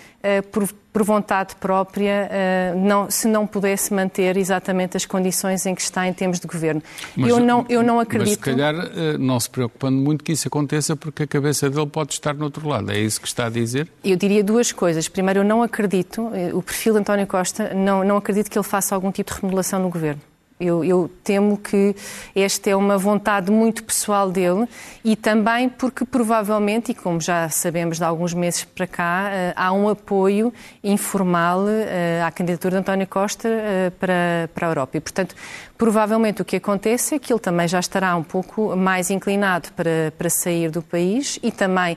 por, 0.52 0.68
por, 0.92 1.02
vontade 1.02 1.56
própria, 1.56 2.28
uh, 2.30 2.78
não, 2.78 3.10
se 3.10 3.26
não 3.26 3.46
pudesse 3.46 3.92
manter 3.92 4.36
exatamente 4.36 4.96
as 4.96 5.06
condições 5.06 5.64
em 5.64 5.74
que 5.74 5.80
está 5.80 6.06
em 6.06 6.12
termos 6.12 6.38
de 6.38 6.46
governo. 6.46 6.82
Mas, 7.16 7.30
eu, 7.30 7.40
não, 7.40 7.64
eu 7.68 7.82
não 7.82 7.98
acredito. 7.98 8.28
Mas, 8.28 8.54
se 8.54 8.56
calhar, 8.56 8.74
uh, 8.74 9.18
não 9.18 9.40
se 9.40 9.48
preocupando 9.48 9.96
muito 9.96 10.22
que 10.22 10.32
isso 10.32 10.46
aconteça, 10.48 10.94
porque 10.94 11.22
a 11.22 11.26
cabeça 11.26 11.70
dele 11.70 11.86
pode 11.86 12.12
estar 12.12 12.34
no 12.34 12.44
outro 12.44 12.68
lado. 12.68 12.90
É 12.92 12.98
isso 12.98 13.20
que 13.20 13.26
está 13.26 13.46
a 13.46 13.50
dizer? 13.50 13.88
Eu 14.04 14.16
diria 14.16 14.44
duas 14.44 14.72
coisas. 14.72 15.08
Primeiro, 15.08 15.40
eu 15.40 15.44
não 15.44 15.62
acredito, 15.62 16.30
o 16.52 16.62
perfil 16.62 16.94
de 16.94 16.98
António 17.00 17.26
Costa, 17.26 17.72
não, 17.74 18.04
não 18.04 18.16
acredito 18.16 18.50
que 18.50 18.58
ele 18.58 18.66
faça 18.66 18.94
algum 18.94 19.10
tipo 19.10 19.32
de 19.32 19.40
remodelação 19.40 19.80
no 19.80 19.88
governo. 19.88 20.20
Eu, 20.60 20.84
eu, 20.84 21.10
temo 21.24 21.56
que 21.56 21.96
esta 22.34 22.68
é 22.68 22.76
uma 22.76 22.98
vontade 22.98 23.50
muito 23.50 23.82
pessoal 23.82 24.30
dele 24.30 24.68
e 25.02 25.16
também 25.16 25.68
porque 25.68 26.04
provavelmente, 26.04 26.92
e 26.92 26.94
como 26.94 27.20
já 27.20 27.48
sabemos 27.48 27.96
de 27.96 28.04
alguns 28.04 28.34
meses 28.34 28.64
para 28.64 28.86
cá, 28.86 29.30
eh, 29.30 29.52
há 29.56 29.72
um 29.72 29.88
apoio 29.88 30.52
informal 30.84 31.64
eh, 31.66 32.22
à 32.22 32.30
candidatura 32.30 32.72
de 32.72 32.80
António 32.80 33.06
Costa 33.06 33.48
eh, 33.48 33.90
para, 33.98 34.50
para 34.54 34.66
a 34.66 34.70
Europa. 34.70 34.98
E, 34.98 35.00
portanto, 35.00 35.34
provavelmente 35.80 36.42
o 36.42 36.44
que 36.44 36.56
acontece 36.56 37.14
é 37.14 37.18
que 37.18 37.32
ele 37.32 37.40
também 37.40 37.66
já 37.66 37.80
estará 37.80 38.14
um 38.14 38.22
pouco 38.22 38.76
mais 38.76 39.08
inclinado 39.08 39.70
para, 39.72 40.12
para 40.18 40.28
sair 40.28 40.70
do 40.70 40.82
país 40.82 41.38
e 41.42 41.50
também 41.50 41.96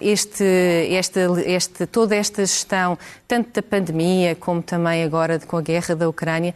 este, 0.00 0.42
esta, 0.90 1.20
este, 1.44 1.86
toda 1.86 2.16
esta 2.16 2.40
gestão, 2.40 2.96
tanto 3.28 3.52
da 3.52 3.62
pandemia 3.62 4.34
como 4.34 4.62
também 4.62 5.04
agora 5.04 5.38
com 5.38 5.58
a 5.58 5.60
guerra 5.60 5.94
da 5.94 6.08
Ucrânia, 6.08 6.54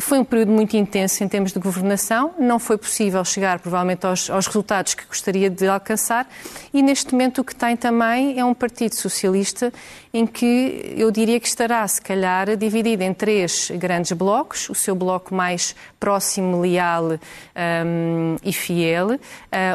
foi 0.00 0.20
um 0.20 0.24
período 0.24 0.52
muito 0.52 0.76
intenso 0.76 1.24
em 1.24 1.28
termos 1.28 1.52
de 1.52 1.58
governação, 1.58 2.32
não 2.38 2.60
foi 2.60 2.78
possível 2.78 3.24
chegar 3.24 3.58
provavelmente 3.58 4.06
aos, 4.06 4.30
aos, 4.30 4.46
resultados 4.46 4.94
que 4.94 5.04
gostaria 5.06 5.50
de 5.50 5.66
alcançar. 5.66 6.28
E 6.72 6.82
neste 6.82 7.12
momento 7.12 7.40
o 7.40 7.44
que 7.44 7.54
tem 7.54 7.76
também 7.76 8.38
é 8.38 8.44
um 8.44 8.54
Partido 8.54 8.94
Socialista 8.94 9.72
em 10.14 10.24
que 10.24 10.94
eu 10.96 11.10
diria 11.10 11.40
que 11.40 11.48
estará 11.48 11.86
se 11.88 12.00
calhar 12.00 12.56
dividido 12.56 13.02
em 13.02 13.12
três 13.12 13.72
grandes 13.74 14.12
blocos, 14.12 14.70
o 14.70 14.74
seu 14.74 14.94
bloco 14.94 15.34
mais 15.34 15.74
próximo, 15.98 16.60
leal 16.60 17.12
um, 17.12 18.36
e 18.42 18.52
fiel, 18.52 19.12
uh, 19.12 19.18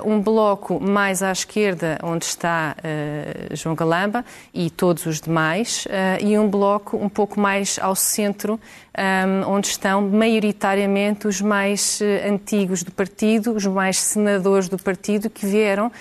um 0.05 0.21
bloco 0.21 0.79
mais 0.79 1.23
à 1.23 1.31
esquerda 1.31 1.97
onde 2.03 2.25
está 2.25 2.75
uh, 2.77 3.55
João 3.55 3.75
Galamba 3.75 4.23
e 4.53 4.69
todos 4.69 5.05
os 5.05 5.19
demais 5.19 5.85
uh, 5.85 6.23
e 6.25 6.37
um 6.37 6.49
bloco 6.49 6.97
um 6.97 7.09
pouco 7.09 7.39
mais 7.39 7.79
ao 7.81 7.95
centro 7.95 8.59
um, 8.97 9.49
onde 9.51 9.67
estão 9.67 10.01
maioritariamente 10.01 11.27
os 11.27 11.41
mais 11.41 11.99
antigos 12.27 12.83
do 12.83 12.91
partido, 12.91 13.53
os 13.53 13.65
mais 13.65 13.97
senadores 13.97 14.67
do 14.67 14.77
partido 14.77 15.29
que 15.29 15.45
vieram 15.45 15.91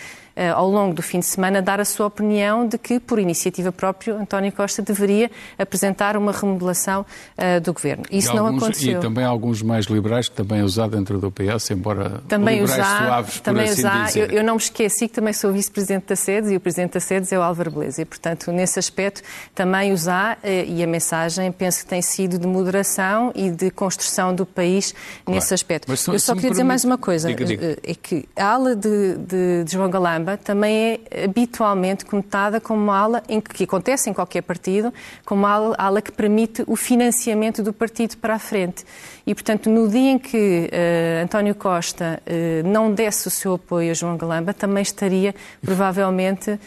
ao 0.55 0.69
longo 0.69 0.95
do 0.95 1.03
fim 1.03 1.21
de 1.21 1.27
semana, 1.27 1.61
dar 1.61 1.81
a 1.81 1.85
sua 1.85 2.07
opinião 2.07 2.67
de 2.67 2.79
que, 2.79 2.99
por 2.99 3.19
iniciativa 3.19 3.71
própria, 3.71 4.15
António 4.15 4.53
Costa 4.53 4.83
deveria 4.83 5.31
apresentar 5.59 6.17
uma 6.17 6.33
remodelação 6.33 7.05
uh, 7.37 7.61
do 7.61 7.73
governo. 7.73 8.05
Isso 8.11 8.35
não 8.35 8.47
aconteceu. 8.47 8.99
E 8.99 9.03
também 9.03 9.25
alguns 9.25 9.63
mais 9.63 9.87
liberais, 9.87 10.29
que 10.29 10.35
também 10.35 10.63
usar 10.63 10.89
dentro 10.89 11.19
do 11.19 11.31
PS, 11.31 11.71
embora 11.71 12.23
também 12.29 12.61
liberais 12.61 12.87
usar, 12.87 13.07
suaves, 13.07 13.41
também 13.41 13.65
por 13.65 13.73
assim 13.73 13.81
usar, 13.81 14.07
dizer. 14.07 14.31
Eu, 14.31 14.39
eu, 14.39 14.45
não 14.45 14.55
me 14.55 14.61
esqueci 14.61 15.09
que 15.09 15.15
também 15.15 15.33
sou 15.33 15.53
vice-presidente 15.53 16.07
da 16.09 16.17
SEDES 16.17 16.53
e 16.53 16.57
o 16.57 16.61
presidente 16.61 16.95
da 16.95 17.01
SEDES 17.01 17.33
é 17.33 17.39
o 17.39 17.43
Álvaro 17.43 17.71
Beleza. 17.71 18.03
E, 18.03 18.05
portanto, 18.05 18.51
nesse 18.53 18.79
aspecto, 18.79 19.23
também 19.55 19.93
usar, 19.93 20.37
uh, 20.37 20.49
e 20.67 20.83
a 20.83 20.87
mensagem 20.87 21.51
penso 21.53 21.81
que 21.81 21.87
tem 21.87 22.03
sido 22.03 22.39
de 22.39 22.47
moderação 22.47 23.33
e 23.35 23.51
de 23.51 23.71
construção 23.71 24.35
do 24.35 24.47
país 24.47 24.93
claro. 24.93 25.37
nesse 25.37 25.55
aspecto. 25.55 25.87
Mas, 25.89 26.07
eu 26.07 26.19
só 26.19 26.35
queria 26.35 26.51
dizer 26.51 26.65
mais 26.65 26.85
uma 26.85 26.99
coisa, 26.99 27.29
diga, 27.29 27.45
diga. 27.45 27.79
é 27.83 27.95
que 27.95 28.29
a 28.37 28.47
ala 28.47 28.75
de, 28.75 29.17
de, 29.17 29.65
de 29.65 29.73
João 29.73 29.91
Galamba 29.91 30.30
também 30.37 31.01
é 31.11 31.25
habitualmente 31.25 32.05
conotada 32.05 32.61
como 32.61 32.83
uma 32.83 32.97
ala 32.97 33.23
em 33.29 33.41
que, 33.41 33.55
que 33.55 33.65
acontece 33.65 34.11
em 34.11 34.13
qualquer 34.13 34.43
partido, 34.43 34.93
como 35.25 35.43
uma 35.43 35.51
ala, 35.51 35.75
ala, 35.79 36.03
que 36.03 36.13
permite 36.13 36.63
o 36.67 36.77
financiamento 36.77 37.63
do 37.63 37.73
partido 37.73 38.17
para 38.17 38.35
a 38.35 38.39
frente. 38.39 38.85
E, 39.27 39.35
portanto, 39.35 39.71
no 39.71 39.89
dia 39.89 40.11
em 40.11 40.19
que 40.19 40.71
uh, 40.73 41.25
António 41.25 41.55
Costa 41.55 42.21
uh, 42.27 42.69
não 42.69 42.93
desse 42.93 43.29
o 43.29 43.31
seu 43.31 43.55
apoio 43.55 43.91
a 43.91 43.95
João 43.95 44.17
Galamba, 44.17 44.53
também 44.53 44.83
estaria 44.83 45.35
provavelmente 45.61 46.51
um, 46.51 46.59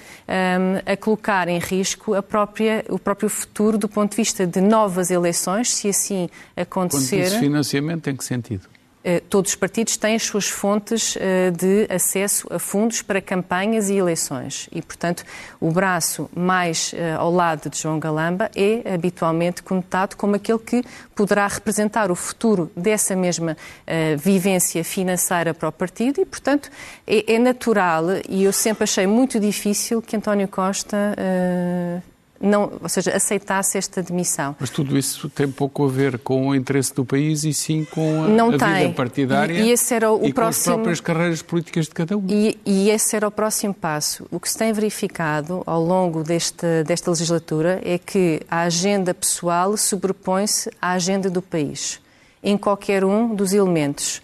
a 0.91 0.97
colocar 0.97 1.47
em 1.47 1.59
risco 1.59 2.21
própria, 2.23 2.85
o 2.89 2.99
próprio 2.99 3.29
futuro 3.29 3.77
do 3.77 3.89
ponto 3.89 4.11
de 4.11 4.17
vista 4.17 4.45
de 4.45 4.61
novas 4.61 5.11
eleições, 5.11 5.73
se 5.73 5.89
assim 5.89 6.29
acontecer. 6.55 7.17
Quando 7.17 7.31
diz 7.31 7.39
financiamento, 7.39 8.09
em 8.09 8.15
que 8.15 8.23
sentido? 8.23 8.72
Eh, 9.03 9.21
todos 9.29 9.51
os 9.51 9.55
partidos 9.55 9.97
têm 9.97 10.15
as 10.15 10.23
suas 10.23 10.47
fontes 10.47 11.17
eh, 11.19 11.51
de 11.51 11.93
acesso 11.93 12.47
a 12.49 12.57
fundos 12.57 13.01
para 13.01 13.21
campanhas 13.21 13.89
e 13.89 13.95
eleições. 13.95 14.69
E, 14.71 14.81
portanto, 14.81 15.25
o 15.59 15.71
braço 15.71 16.29
mais 16.33 16.93
eh, 16.95 17.13
ao 17.13 17.29
lado 17.29 17.69
de 17.69 17.77
João 17.77 17.99
Galamba 17.99 18.49
é 18.55 18.93
habitualmente 18.93 19.61
conotado 19.61 20.15
como 20.15 20.35
aquele 20.35 20.59
que 20.59 20.83
poderá 21.13 21.47
representar 21.47 22.11
o 22.11 22.15
futuro 22.15 22.71
dessa 22.75 23.15
mesma 23.15 23.57
vivência 24.17 24.83
financeira 24.83 25.53
para 25.53 25.69
o 25.69 25.71
partido 25.71 26.21
e, 26.21 26.25
portanto, 26.25 26.69
é, 27.05 27.33
é 27.33 27.39
natural 27.39 28.05
e 28.27 28.43
eu 28.43 28.53
sempre 28.53 28.83
achei 28.83 29.05
muito 29.05 29.39
difícil 29.39 30.01
que 30.01 30.15
António 30.15 30.47
Costa 30.47 31.15
não, 32.43 32.73
ou 32.81 32.89
seja, 32.89 33.15
aceitasse 33.15 33.77
esta 33.77 34.03
demissão. 34.03 34.53
Mas 34.59 34.69
tudo 34.69 34.97
isso 34.97 35.29
tem 35.29 35.49
pouco 35.49 35.85
a 35.85 35.87
ver 35.87 36.19
com 36.19 36.49
o 36.49 36.55
interesse 36.55 36.93
do 36.93 37.05
país 37.05 37.45
e 37.45 37.53
sim 37.53 37.85
com 37.89 38.25
a, 38.25 38.27
não 38.27 38.49
a 38.49 38.57
tem. 38.57 38.73
vida 38.73 38.93
partidária 38.93 39.53
e, 39.53 39.67
e, 39.67 39.71
esse 39.71 39.93
era 39.93 40.11
o 40.11 40.25
e 40.25 40.33
próximo... 40.33 40.65
com 40.65 40.71
as 40.71 40.75
próprias 40.75 40.99
carreiras 40.99 41.41
políticas 41.41 41.85
de 41.85 41.91
cada 41.91 42.17
um. 42.17 42.25
E, 42.27 42.59
e, 42.65 42.89
esse 42.89 43.15
era 43.15 43.27
o 43.27 43.31
próximo 43.31 43.73
passo. 43.73 44.27
O 44.29 44.39
que 44.39 44.49
se 44.49 44.57
tem 44.57 44.73
verificado 44.73 45.63
ao 45.65 45.81
longo 45.81 46.21
deste, 46.21 46.83
desta 46.85 47.09
legislatura 47.09 47.81
é 47.83 47.97
que 47.97 48.41
a 48.51 48.63
agenda 48.63 49.13
pessoal 49.13 49.77
sobrepõe-se 49.77 50.69
à 50.81 50.91
agenda 50.91 51.29
do 51.29 51.41
país, 51.41 52.01
em 52.43 52.57
qualquer 52.57 53.05
um 53.05 53.33
dos 53.33 53.53
elementos. 53.53 54.21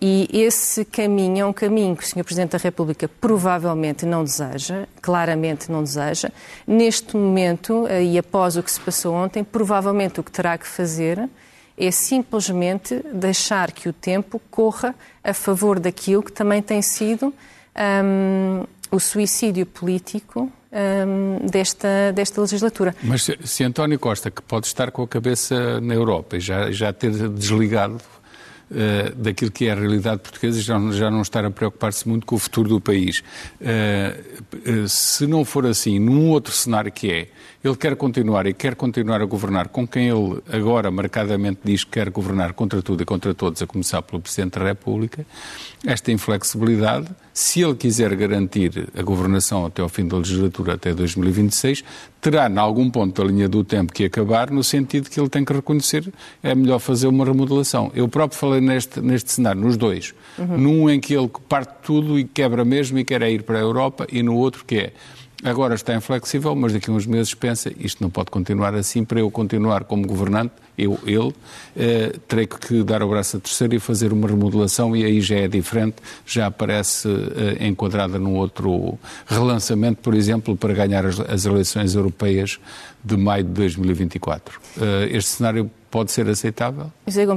E 0.00 0.28
esse 0.30 0.84
caminho 0.84 1.40
é 1.40 1.46
um 1.46 1.52
caminho 1.52 1.96
que 1.96 2.04
o 2.04 2.06
Sr. 2.06 2.22
Presidente 2.22 2.52
da 2.52 2.58
República 2.58 3.08
provavelmente 3.08 4.04
não 4.04 4.22
deseja, 4.22 4.86
claramente 5.00 5.72
não 5.72 5.82
deseja. 5.82 6.30
Neste 6.66 7.16
momento, 7.16 7.86
e 7.88 8.18
após 8.18 8.56
o 8.56 8.62
que 8.62 8.70
se 8.70 8.80
passou 8.80 9.14
ontem, 9.14 9.42
provavelmente 9.42 10.20
o 10.20 10.22
que 10.22 10.30
terá 10.30 10.58
que 10.58 10.66
fazer 10.66 11.28
é 11.78 11.90
simplesmente 11.90 13.02
deixar 13.12 13.72
que 13.72 13.88
o 13.88 13.92
tempo 13.92 14.40
corra 14.50 14.94
a 15.22 15.34
favor 15.34 15.78
daquilo 15.78 16.22
que 16.22 16.32
também 16.32 16.62
tem 16.62 16.80
sido 16.82 17.32
um, 18.04 18.64
o 18.90 18.98
suicídio 18.98 19.66
político 19.66 20.50
um, 20.72 21.46
desta, 21.46 22.12
desta 22.14 22.40
legislatura. 22.40 22.94
Mas 23.02 23.24
se, 23.24 23.38
se 23.44 23.64
António 23.64 23.98
Costa, 23.98 24.30
que 24.30 24.42
pode 24.42 24.66
estar 24.66 24.90
com 24.90 25.02
a 25.02 25.08
cabeça 25.08 25.80
na 25.80 25.94
Europa 25.94 26.36
e 26.36 26.40
já, 26.40 26.70
já 26.70 26.92
ter 26.92 27.10
desligado 27.28 28.00
uh, 28.70 29.14
daquilo 29.14 29.50
que 29.50 29.66
é 29.66 29.72
a 29.72 29.74
realidade 29.74 30.20
portuguesa 30.20 30.58
e 30.58 30.62
já, 30.62 30.78
já 30.92 31.10
não 31.10 31.22
estar 31.22 31.44
a 31.44 31.50
preocupar-se 31.50 32.08
muito 32.08 32.26
com 32.26 32.36
o 32.36 32.38
futuro 32.38 32.68
do 32.68 32.80
país. 32.80 33.22
Uh, 33.60 34.88
se 34.88 35.26
não 35.26 35.44
for 35.44 35.66
assim, 35.66 35.98
num 35.98 36.30
outro 36.30 36.52
cenário 36.52 36.90
que 36.92 37.10
é, 37.10 37.28
ele 37.64 37.76
quer 37.76 37.96
continuar 37.96 38.46
e 38.46 38.52
quer 38.52 38.74
continuar 38.74 39.20
a 39.20 39.24
governar 39.24 39.68
com 39.68 39.86
quem 39.86 40.08
ele 40.08 40.42
agora 40.50 40.90
marcadamente 40.90 41.60
diz 41.64 41.84
que 41.84 41.92
quer 41.92 42.10
governar 42.10 42.52
contra 42.52 42.82
tudo 42.82 43.02
e 43.02 43.06
contra 43.06 43.34
todos, 43.34 43.62
a 43.62 43.66
começar 43.66 44.02
pelo 44.02 44.20
Presidente 44.20 44.58
da 44.58 44.64
República, 44.64 45.26
esta 45.84 46.12
inflexibilidade, 46.12 47.08
se 47.32 47.62
ele 47.62 47.74
quiser 47.74 48.14
garantir 48.14 48.88
a 48.96 49.02
governação 49.02 49.66
até 49.66 49.82
ao 49.82 49.88
fim 49.88 50.06
da 50.06 50.16
legislatura, 50.16 50.74
até 50.74 50.94
2026, 50.94 51.84
terá, 52.20 52.48
em 52.48 52.58
algum 52.58 52.90
ponto 52.90 53.22
da 53.22 53.28
linha 53.28 53.48
do 53.48 53.62
tempo, 53.62 53.92
que 53.92 54.04
acabar, 54.04 54.50
no 54.50 54.64
sentido 54.64 55.10
que 55.10 55.20
ele 55.20 55.28
tem 55.28 55.44
que 55.44 55.52
reconhecer 55.52 56.12
é 56.42 56.54
melhor 56.54 56.78
fazer 56.78 57.06
uma 57.06 57.24
remodelação. 57.24 57.90
Eu 57.94 58.08
próprio 58.08 58.38
falei 58.38 58.60
neste, 58.60 59.00
neste 59.00 59.32
cenário, 59.32 59.60
nos 59.60 59.76
dois. 59.76 60.14
Uhum. 60.38 60.58
Num 60.58 60.90
em 60.90 60.98
que 60.98 61.14
ele 61.14 61.30
parte 61.48 61.74
tudo 61.82 62.18
e 62.18 62.24
quebra 62.24 62.64
mesmo 62.64 62.98
e 62.98 63.04
quer 63.04 63.22
é 63.22 63.30
ir 63.30 63.42
para 63.42 63.58
a 63.58 63.62
Europa, 63.62 64.06
e 64.10 64.22
no 64.22 64.34
outro 64.34 64.64
que 64.64 64.76
é 64.76 64.92
agora 65.46 65.74
está 65.74 65.94
inflexível, 65.94 66.54
mas 66.56 66.72
daqui 66.72 66.90
a 66.90 66.92
uns 66.92 67.06
meses 67.06 67.32
pensa 67.32 67.72
isto 67.78 68.02
não 68.02 68.10
pode 68.10 68.30
continuar 68.30 68.74
assim, 68.74 69.04
para 69.04 69.20
eu 69.20 69.30
continuar 69.30 69.84
como 69.84 70.06
governante, 70.06 70.52
eu, 70.76 70.98
ele, 71.06 71.32
eh, 71.76 72.12
terei 72.26 72.46
que 72.46 72.82
dar 72.82 73.02
o 73.02 73.08
braço 73.08 73.36
a 73.36 73.40
terceiro 73.40 73.74
e 73.74 73.78
fazer 73.78 74.12
uma 74.12 74.28
remodelação 74.28 74.94
e 74.94 75.04
aí 75.04 75.20
já 75.20 75.36
é 75.36 75.48
diferente, 75.48 75.96
já 76.26 76.46
aparece 76.46 77.08
eh, 77.08 77.66
enquadrada 77.66 78.18
num 78.18 78.34
outro 78.34 78.98
relançamento, 79.26 80.02
por 80.02 80.14
exemplo, 80.14 80.56
para 80.56 80.74
ganhar 80.74 81.06
as, 81.06 81.20
as 81.20 81.44
eleições 81.46 81.94
europeias 81.94 82.58
de 83.04 83.16
maio 83.16 83.44
de 83.44 83.50
2024. 83.50 84.60
Eh, 84.80 85.08
este 85.12 85.30
cenário 85.30 85.70
pode 85.96 86.12
ser 86.12 86.28
aceitável? 86.28 86.92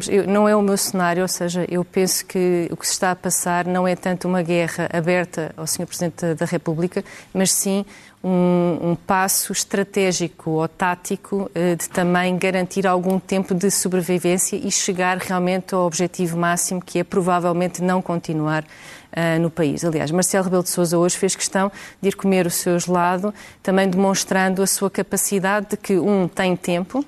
Eu, 0.09 0.27
não 0.27 0.45
é 0.45 0.53
o 0.53 0.61
meu 0.61 0.75
cenário, 0.75 1.21
ou 1.21 1.29
seja, 1.29 1.65
eu 1.69 1.85
penso 1.85 2.25
que 2.25 2.67
o 2.69 2.75
que 2.75 2.85
se 2.85 2.91
está 2.91 3.11
a 3.11 3.15
passar 3.15 3.65
não 3.65 3.87
é 3.87 3.95
tanto 3.95 4.27
uma 4.27 4.41
guerra 4.41 4.89
aberta 4.91 5.53
ao 5.55 5.65
Sr. 5.65 5.85
Presidente 5.85 6.33
da 6.33 6.45
República, 6.45 7.01
mas 7.33 7.53
sim 7.53 7.85
um, 8.21 8.77
um, 8.81 8.95
passo 8.95 9.53
estratégico 9.53 10.51
ou 10.51 10.67
tático 10.67 11.49
eh, 11.55 11.75
de 11.75 11.87
também 11.87 12.37
garantir 12.37 12.85
algum 12.85 13.17
tempo 13.17 13.55
de 13.55 13.71
sobrevivência 13.71 14.57
e 14.57 14.69
chegar 14.69 15.17
realmente 15.19 15.73
ao 15.73 15.85
objetivo 15.85 16.37
máximo, 16.37 16.81
que 16.81 16.99
é 16.99 17.03
provavelmente 17.05 17.81
não 17.81 18.01
continuar 18.01 18.65
uh, 18.65 19.39
no 19.39 19.49
país. 19.49 19.85
Aliás, 19.85 20.11
Marcelo 20.11 20.43
Rebelo 20.43 20.63
de 20.63 20.69
Sousa 20.69 20.97
hoje 20.97 21.15
fez 21.15 21.33
questão 21.33 21.71
de 22.01 22.09
ir 22.09 22.15
comer 22.17 22.45
o 22.45 22.51
seu 22.51 22.77
gelado, 22.77 23.33
também 23.63 23.89
demonstrando 23.89 24.61
a 24.61 24.67
sua 24.67 24.89
capacidade 24.89 25.67
de 25.69 25.77
que, 25.77 25.97
um, 25.97 26.27
tem 26.27 26.57
tempo, 26.57 27.05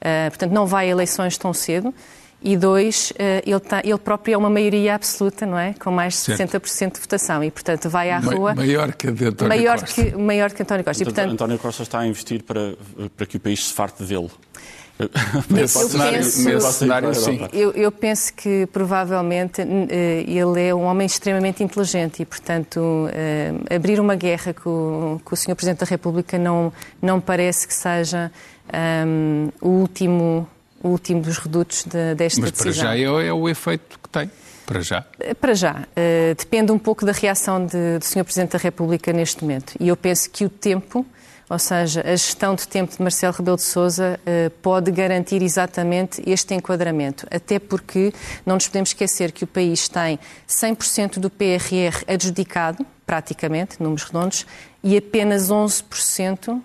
uh, 0.00 0.30
portanto, 0.30 0.52
não 0.52 0.66
vai 0.66 0.86
a 0.86 0.90
eleições 0.90 1.36
tão 1.36 1.52
cedo, 1.52 1.94
e 2.46 2.58
dois, 2.58 3.10
ele, 3.46 3.58
tá, 3.58 3.80
ele, 3.82 3.96
próprio 3.96 4.34
é 4.34 4.36
uma 4.36 4.50
maioria 4.50 4.96
absoluta, 4.96 5.46
não 5.46 5.58
é? 5.58 5.72
Com 5.72 5.90
mais 5.90 6.12
de 6.12 6.36
certo. 6.36 6.60
60% 6.60 6.92
de 6.96 7.00
votação 7.00 7.42
e, 7.42 7.50
portanto, 7.50 7.88
vai 7.88 8.10
à 8.10 8.18
rua... 8.18 8.54
Maior 8.54 8.92
que 8.92 9.08
António 9.08 9.48
maior 9.48 9.80
Costa. 9.80 10.02
Que, 10.02 10.14
maior 10.14 10.52
que 10.52 10.62
António 10.62 10.84
Costa. 10.84 11.02
E, 11.02 11.06
portanto, 11.06 11.32
António 11.32 11.58
Costa 11.58 11.82
está 11.84 12.00
a 12.00 12.06
investir 12.06 12.42
para, 12.42 12.74
para 13.16 13.24
que 13.24 13.38
o 13.38 13.40
país 13.40 13.66
se 13.68 13.72
farte 13.72 14.04
dele. 14.04 14.30
Nesse 15.50 15.76
eu 15.76 15.88
cenário, 15.88 16.18
penso, 16.18 16.72
cenário 16.72 17.14
sim. 17.14 17.48
Eu, 17.52 17.72
eu, 17.72 17.90
penso 17.90 18.32
que 18.32 18.66
provavelmente 18.72 19.60
ele 19.60 20.68
é 20.68 20.74
um 20.74 20.82
homem 20.82 21.04
extremamente 21.04 21.64
inteligente 21.64 22.22
e, 22.22 22.24
portanto, 22.24 23.08
abrir 23.74 23.98
uma 23.98 24.14
guerra 24.14 24.54
com, 24.54 25.20
com 25.24 25.34
o 25.34 25.36
Sr. 25.36 25.56
Presidente 25.56 25.80
da 25.80 25.86
República 25.86 26.38
não, 26.38 26.72
não 27.02 27.20
parece 27.20 27.66
que 27.66 27.74
seja 27.74 28.30
um, 28.72 29.50
o, 29.60 29.68
último, 29.68 30.48
o 30.82 30.88
último 30.88 31.20
dos 31.20 31.38
redutos 31.38 31.84
de, 31.84 32.14
desta 32.14 32.40
Mas 32.40 32.50
decisão. 32.52 32.72
Mas 32.72 32.78
para 32.78 32.96
já 32.96 32.96
é, 32.96 33.26
é 33.26 33.32
o 33.32 33.48
efeito 33.48 33.98
que 33.98 34.08
tem. 34.08 34.30
Para 34.66 34.80
já? 34.80 35.04
Para 35.40 35.54
já. 35.54 35.72
Uh, 35.72 36.34
depende 36.36 36.72
um 36.72 36.78
pouco 36.78 37.04
da 37.04 37.12
reação 37.12 37.66
de, 37.66 37.98
do 37.98 38.04
Sr. 38.04 38.24
Presidente 38.24 38.52
da 38.52 38.58
República 38.58 39.12
neste 39.12 39.42
momento. 39.42 39.74
E 39.78 39.88
eu 39.88 39.96
penso 39.96 40.30
que 40.30 40.44
o 40.44 40.48
tempo 40.48 41.06
ou 41.48 41.58
seja, 41.58 42.00
a 42.00 42.16
gestão 42.16 42.54
de 42.54 42.66
tempo 42.66 42.96
de 42.96 43.02
Marcelo 43.02 43.34
Rebelo 43.34 43.56
de 43.56 43.62
Sousa 43.62 44.18
uh, 44.20 44.50
pode 44.62 44.90
garantir 44.90 45.42
exatamente 45.42 46.22
este 46.26 46.54
enquadramento, 46.54 47.26
até 47.30 47.58
porque 47.58 48.12
não 48.46 48.54
nos 48.54 48.66
podemos 48.66 48.90
esquecer 48.90 49.30
que 49.30 49.44
o 49.44 49.46
país 49.46 49.88
tem 49.88 50.18
100% 50.48 51.18
do 51.18 51.28
PRR 51.28 52.02
adjudicado, 52.08 52.84
praticamente, 53.06 53.82
números 53.82 54.04
redondos, 54.04 54.46
e 54.82 54.96
apenas 54.96 55.50
11% 55.50 56.60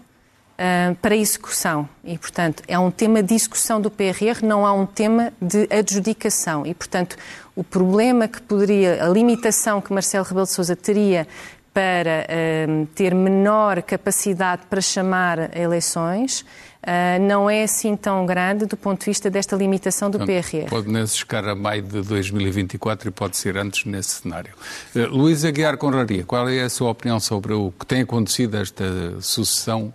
Uh, 0.60 0.94
para 0.96 1.16
execução. 1.16 1.88
E, 2.04 2.18
portanto, 2.18 2.64
é 2.68 2.78
um 2.78 2.92
tema 2.92 3.24
de 3.24 3.34
execução 3.34 3.80
do 3.80 3.90
PRR, 3.90 4.44
não 4.44 4.66
há 4.66 4.74
um 4.74 4.86
tema 4.86 5.32
de 5.42 5.66
adjudicação. 5.72 6.66
E, 6.66 6.74
portanto, 6.74 7.16
o 7.56 7.64
problema 7.64 8.28
que 8.28 8.42
poderia, 8.42 9.06
a 9.06 9.08
limitação 9.08 9.80
que 9.80 9.94
Marcelo 9.94 10.26
Rebelo 10.26 10.46
de 10.46 10.52
Sousa 10.52 10.76
teria 10.76 11.26
para 11.74 12.26
uh, 12.26 12.86
ter 12.88 13.14
menor 13.16 13.82
capacidade 13.84 14.64
para 14.70 14.82
chamar 14.82 15.56
eleições, 15.58 16.42
uh, 16.42 17.22
não 17.22 17.50
é 17.50 17.64
assim 17.64 17.96
tão 17.96 18.26
grande 18.26 18.66
do 18.66 18.76
ponto 18.76 19.00
de 19.00 19.06
vista 19.06 19.30
desta 19.30 19.56
limitação 19.56 20.10
do 20.10 20.18
Portanto, 20.18 20.46
PRR. 20.50 20.70
Pode 20.70 20.90
nem 20.90 21.06
chegar 21.08 21.48
a 21.48 21.56
maio 21.56 21.84
de 21.84 22.02
2024 22.02 23.08
e 23.08 23.12
pode 23.12 23.38
ser 23.38 23.56
antes 23.58 23.86
nesse 23.86 24.22
cenário. 24.22 24.54
Uh, 24.96 25.08
Luís 25.08 25.46
Aguiar 25.46 25.78
Conraria, 25.78 26.24
qual 26.26 26.50
é 26.50 26.64
a 26.64 26.70
sua 26.70 26.90
opinião 26.90 27.20
sobre 27.20 27.54
o 27.54 27.72
que 27.72 27.86
tem 27.86 28.02
acontecido, 28.02 28.58
esta 28.58 28.86
sucessão 29.22 29.94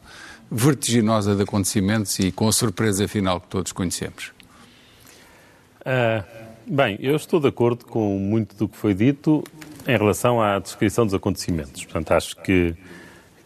vertiginosa 0.50 1.34
de 1.34 1.42
acontecimentos 1.42 2.18
e 2.18 2.30
com 2.30 2.48
a 2.48 2.52
surpresa 2.52 3.06
final 3.08 3.40
que 3.40 3.48
todos 3.48 3.72
conhecemos? 3.72 4.32
Uh, 5.80 6.24
bem, 6.66 6.98
eu 7.00 7.16
estou 7.16 7.40
de 7.40 7.48
acordo 7.48 7.84
com 7.84 8.18
muito 8.18 8.56
do 8.56 8.68
que 8.68 8.76
foi 8.76 8.94
dito 8.94 9.44
em 9.86 9.96
relação 9.96 10.40
à 10.40 10.58
descrição 10.58 11.04
dos 11.04 11.14
acontecimentos. 11.14 11.84
Portanto, 11.84 12.12
acho 12.12 12.36
que, 12.36 12.74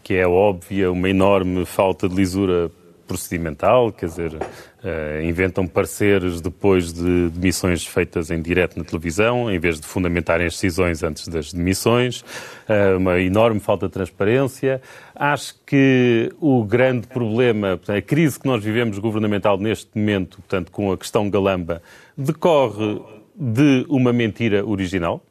que 0.02 0.14
é 0.14 0.26
óbvia 0.26 0.90
uma 0.90 1.08
enorme 1.08 1.64
falta 1.64 2.08
de 2.08 2.14
lisura 2.14 2.70
procedimental, 3.08 3.90
quer 3.90 4.06
dizer, 4.06 4.34
uh, 4.34 5.22
inventam 5.24 5.66
pareceres 5.66 6.40
depois 6.40 6.92
de 6.92 7.30
demissões 7.30 7.84
feitas 7.84 8.30
em 8.30 8.40
direto 8.40 8.78
na 8.78 8.84
televisão, 8.84 9.50
em 9.50 9.58
vez 9.58 9.80
de 9.80 9.86
fundamentarem 9.86 10.46
as 10.46 10.52
decisões 10.52 11.02
antes 11.02 11.26
das 11.26 11.52
demissões, 11.52 12.20
uh, 12.20 12.98
uma 12.98 13.18
enorme 13.18 13.58
falta 13.58 13.86
de 13.86 13.92
transparência. 13.94 14.80
Acho 15.16 15.56
que 15.66 16.30
o 16.38 16.62
grande 16.62 17.06
problema, 17.06 17.80
a 17.88 18.02
crise 18.02 18.38
que 18.38 18.46
nós 18.46 18.62
vivemos 18.62 18.98
governamental 18.98 19.56
neste 19.56 19.88
momento, 19.98 20.36
portanto, 20.36 20.70
com 20.70 20.92
a 20.92 20.98
questão 20.98 21.30
Galamba, 21.30 21.82
decorre 22.16 23.00
de 23.34 23.86
uma 23.88 24.12
mentira 24.12 24.64
original, 24.64 25.22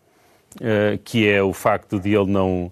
uh, 0.55 0.97
que 1.05 1.27
é 1.27 1.43
o 1.43 1.53
facto 1.53 1.99
de 1.99 2.15
ele 2.15 2.31
não 2.31 2.71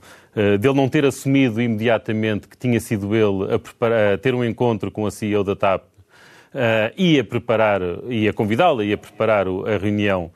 dele 0.59 0.73
não 0.73 0.89
ter 0.89 1.05
assumido 1.05 1.61
imediatamente 1.61 2.47
que 2.47 2.57
tinha 2.57 2.79
sido 2.79 3.15
ele 3.15 3.53
a, 3.53 3.59
preparar, 3.59 4.13
a 4.13 4.17
ter 4.17 4.35
um 4.35 4.43
encontro 4.43 4.91
com 4.91 5.05
a 5.05 5.11
CEO 5.11 5.43
da 5.43 5.55
TAP 5.55 5.83
uh, 5.83 6.93
e 6.97 7.19
a 7.19 7.23
preparar, 7.23 7.81
e 8.09 8.27
a 8.27 8.33
convidá-la 8.33 8.83
e 8.83 8.93
a 8.93 8.97
preparar 8.97 9.47
a 9.47 9.77
reunião 9.77 10.31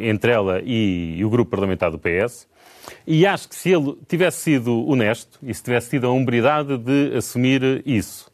entre 0.00 0.32
ela 0.32 0.62
e, 0.64 1.16
e 1.18 1.24
o 1.24 1.28
grupo 1.28 1.50
parlamentar 1.50 1.90
do 1.90 1.98
PS. 1.98 2.48
E 3.06 3.26
acho 3.26 3.48
que 3.48 3.54
se 3.54 3.70
ele 3.70 3.96
tivesse 4.08 4.38
sido 4.38 4.88
honesto 4.88 5.38
e 5.42 5.52
se 5.52 5.62
tivesse 5.62 5.90
tido 5.90 6.06
a 6.06 6.10
hombridade 6.10 6.78
de 6.78 7.16
assumir 7.16 7.82
isso, 7.84 8.29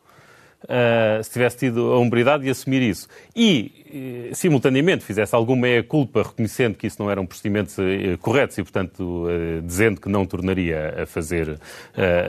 uh, 0.64 1.22
se 1.22 1.30
tivesse 1.30 1.58
tido 1.58 1.92
a 1.92 1.98
hombridade 1.98 2.44
de 2.44 2.50
assumir 2.50 2.82
isso 2.82 3.08
e, 3.34 4.30
simultaneamente, 4.32 5.04
fizesse 5.04 5.34
alguma 5.34 5.62
meia-culpa 5.62 6.22
reconhecendo 6.22 6.76
que 6.76 6.86
isso 6.86 7.00
não 7.00 7.10
eram 7.10 7.24
procedimentos 7.24 7.78
uh, 7.78 7.82
corretos 8.20 8.58
e, 8.58 8.62
portanto, 8.62 9.26
dizendo 9.64 10.00
que 10.00 10.08
não 10.08 10.26
tornaria 10.26 11.02
a 11.02 11.06
fazer, 11.06 11.58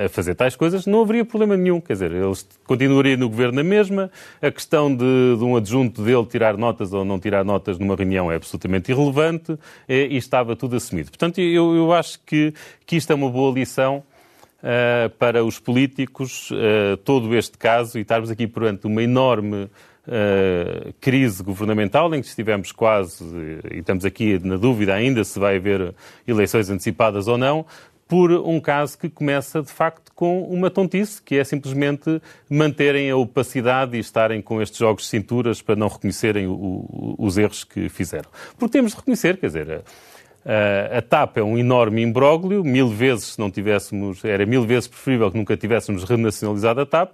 a 0.05 0.07
fazer 0.09 0.35
tais 0.35 0.55
coisas, 0.55 0.85
não 0.85 1.01
haveria 1.01 1.25
problema 1.25 1.57
nenhum. 1.57 1.81
Quer 1.81 1.93
dizer, 1.93 2.11
eles 2.11 2.47
continuariam 2.65 3.17
no 3.17 3.29
governo 3.29 3.55
na 3.55 3.63
mesma, 3.63 4.11
a 4.41 4.51
questão 4.51 4.93
de, 4.93 5.03
de, 5.37 5.43
um 5.43 5.55
adjunto 5.55 6.03
dele 6.03 6.25
tirar 6.25 6.57
notas 6.57 6.93
ou 6.93 7.03
não 7.03 7.19
tirar 7.19 7.43
notas 7.43 7.79
numa 7.79 7.95
reunião 7.95 8.31
é 8.31 8.35
absolutamente 8.35 8.91
irrelevante 8.91 9.57
e 9.87 10.15
estava 10.15 10.55
tudo 10.55 10.75
assumido. 10.75 11.09
Portanto, 11.09 11.39
eu, 11.39 11.75
eu 11.75 11.93
acho 11.93 12.19
que, 12.25 12.53
que 12.85 12.95
isto 12.95 13.11
é 13.11 13.15
uma 13.15 13.29
boa 13.29 13.53
lição 13.53 14.03
uh, 14.63 15.09
para 15.17 15.43
os 15.43 15.59
políticos 15.59 16.51
uh, 16.51 16.97
todo 16.97 17.35
este 17.35 17.57
caso 17.57 17.97
e 17.97 18.01
estarmos 18.01 18.29
aqui 18.29 18.47
perante 18.47 18.87
uma 18.87 19.03
enorme 19.03 19.63
uh, 19.63 20.93
crise 20.99 21.43
governamental 21.43 22.13
em 22.13 22.21
que 22.21 22.27
estivemos 22.27 22.71
quase, 22.71 23.23
e 23.71 23.79
estamos 23.79 24.05
aqui 24.05 24.39
na 24.39 24.57
dúvida 24.57 24.93
ainda 24.93 25.23
se 25.23 25.39
vai 25.39 25.57
haver 25.57 25.93
eleições 26.27 26.69
antecipadas 26.69 27.27
ou 27.27 27.37
não, 27.37 27.65
por 28.07 28.31
um 28.31 28.59
caso 28.59 28.97
que 28.97 29.09
começa, 29.09 29.61
de 29.61 29.69
facto, 29.69 30.13
com 30.15 30.41
uma 30.43 30.69
tontice, 30.69 31.21
que 31.21 31.35
é 31.35 31.43
simplesmente 31.43 32.21
manterem 32.49 33.11
a 33.11 33.17
opacidade 33.17 33.97
e 33.97 33.99
estarem 33.99 34.41
com 34.41 34.61
estes 34.61 34.79
jogos 34.79 35.03
de 35.03 35.09
cinturas 35.09 35.61
para 35.61 35.75
não 35.75 35.89
reconhecerem 35.89 36.47
o, 36.47 36.53
o, 36.53 37.15
os 37.19 37.37
erros 37.37 37.65
que 37.65 37.89
fizeram. 37.89 38.29
Porque 38.57 38.71
temos 38.71 38.91
de 38.91 38.97
reconhecer, 38.97 39.37
quer 39.37 39.47
dizer, 39.47 39.67
Uh, 39.67 39.83
a 40.97 41.01
TAP 41.01 41.37
é 41.37 41.43
um 41.43 41.57
enorme 41.57 42.01
imbróglio, 42.01 42.63
mil 42.63 42.87
vezes 42.87 43.33
se 43.33 43.39
não 43.39 43.51
tivéssemos, 43.51 44.23
era 44.23 44.45
mil 44.45 44.63
vezes 44.65 44.87
preferível 44.87 45.29
que 45.29 45.37
nunca 45.37 45.57
tivéssemos 45.57 46.03
renacionalizado 46.05 46.81
a 46.81 46.85
TAP, 46.85 47.11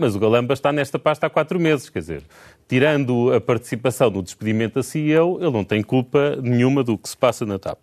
mas 0.00 0.16
o 0.16 0.18
Galamba 0.18 0.52
está 0.52 0.72
nesta 0.72 0.98
pasta 0.98 1.26
há 1.26 1.30
quatro 1.30 1.60
meses, 1.60 1.88
quer 1.88 2.00
dizer, 2.00 2.22
tirando 2.66 3.32
a 3.32 3.40
participação 3.40 4.10
no 4.10 4.22
despedimento 4.22 4.76
da 4.76 4.82
CEO, 4.82 5.38
ele 5.40 5.50
não 5.52 5.62
tem 5.62 5.82
culpa 5.82 6.36
nenhuma 6.42 6.82
do 6.82 6.98
que 6.98 7.08
se 7.08 7.16
passa 7.16 7.46
na 7.46 7.58
TAP. 7.58 7.78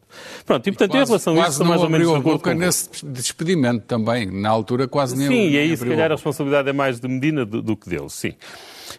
Pronto, 0.45 0.67
e 0.67 0.71
portanto, 0.71 0.91
quase, 0.91 1.03
em 1.03 1.05
relação 1.05 1.41
a 1.41 1.47
isso, 1.47 1.65
mais 1.65 1.81
ou 1.81 1.89
menos 1.89 2.07
de 2.07 2.15
acordo 2.15 2.39
com 2.39 2.53
nesse 2.53 3.05
despedimento 3.05 3.85
também, 3.85 4.29
na 4.29 4.49
altura 4.49 4.87
quase 4.87 5.15
nem 5.15 5.27
Sim, 5.27 5.49
e 5.49 5.57
aí 5.57 5.77
se 5.77 5.85
calhar 5.85 6.11
a 6.11 6.15
responsabilidade 6.15 6.69
é 6.69 6.73
mais 6.73 6.99
de 6.99 7.07
Medina 7.07 7.45
do, 7.45 7.61
do 7.61 7.77
que 7.77 7.89
dele, 7.89 8.09
sim. 8.09 8.33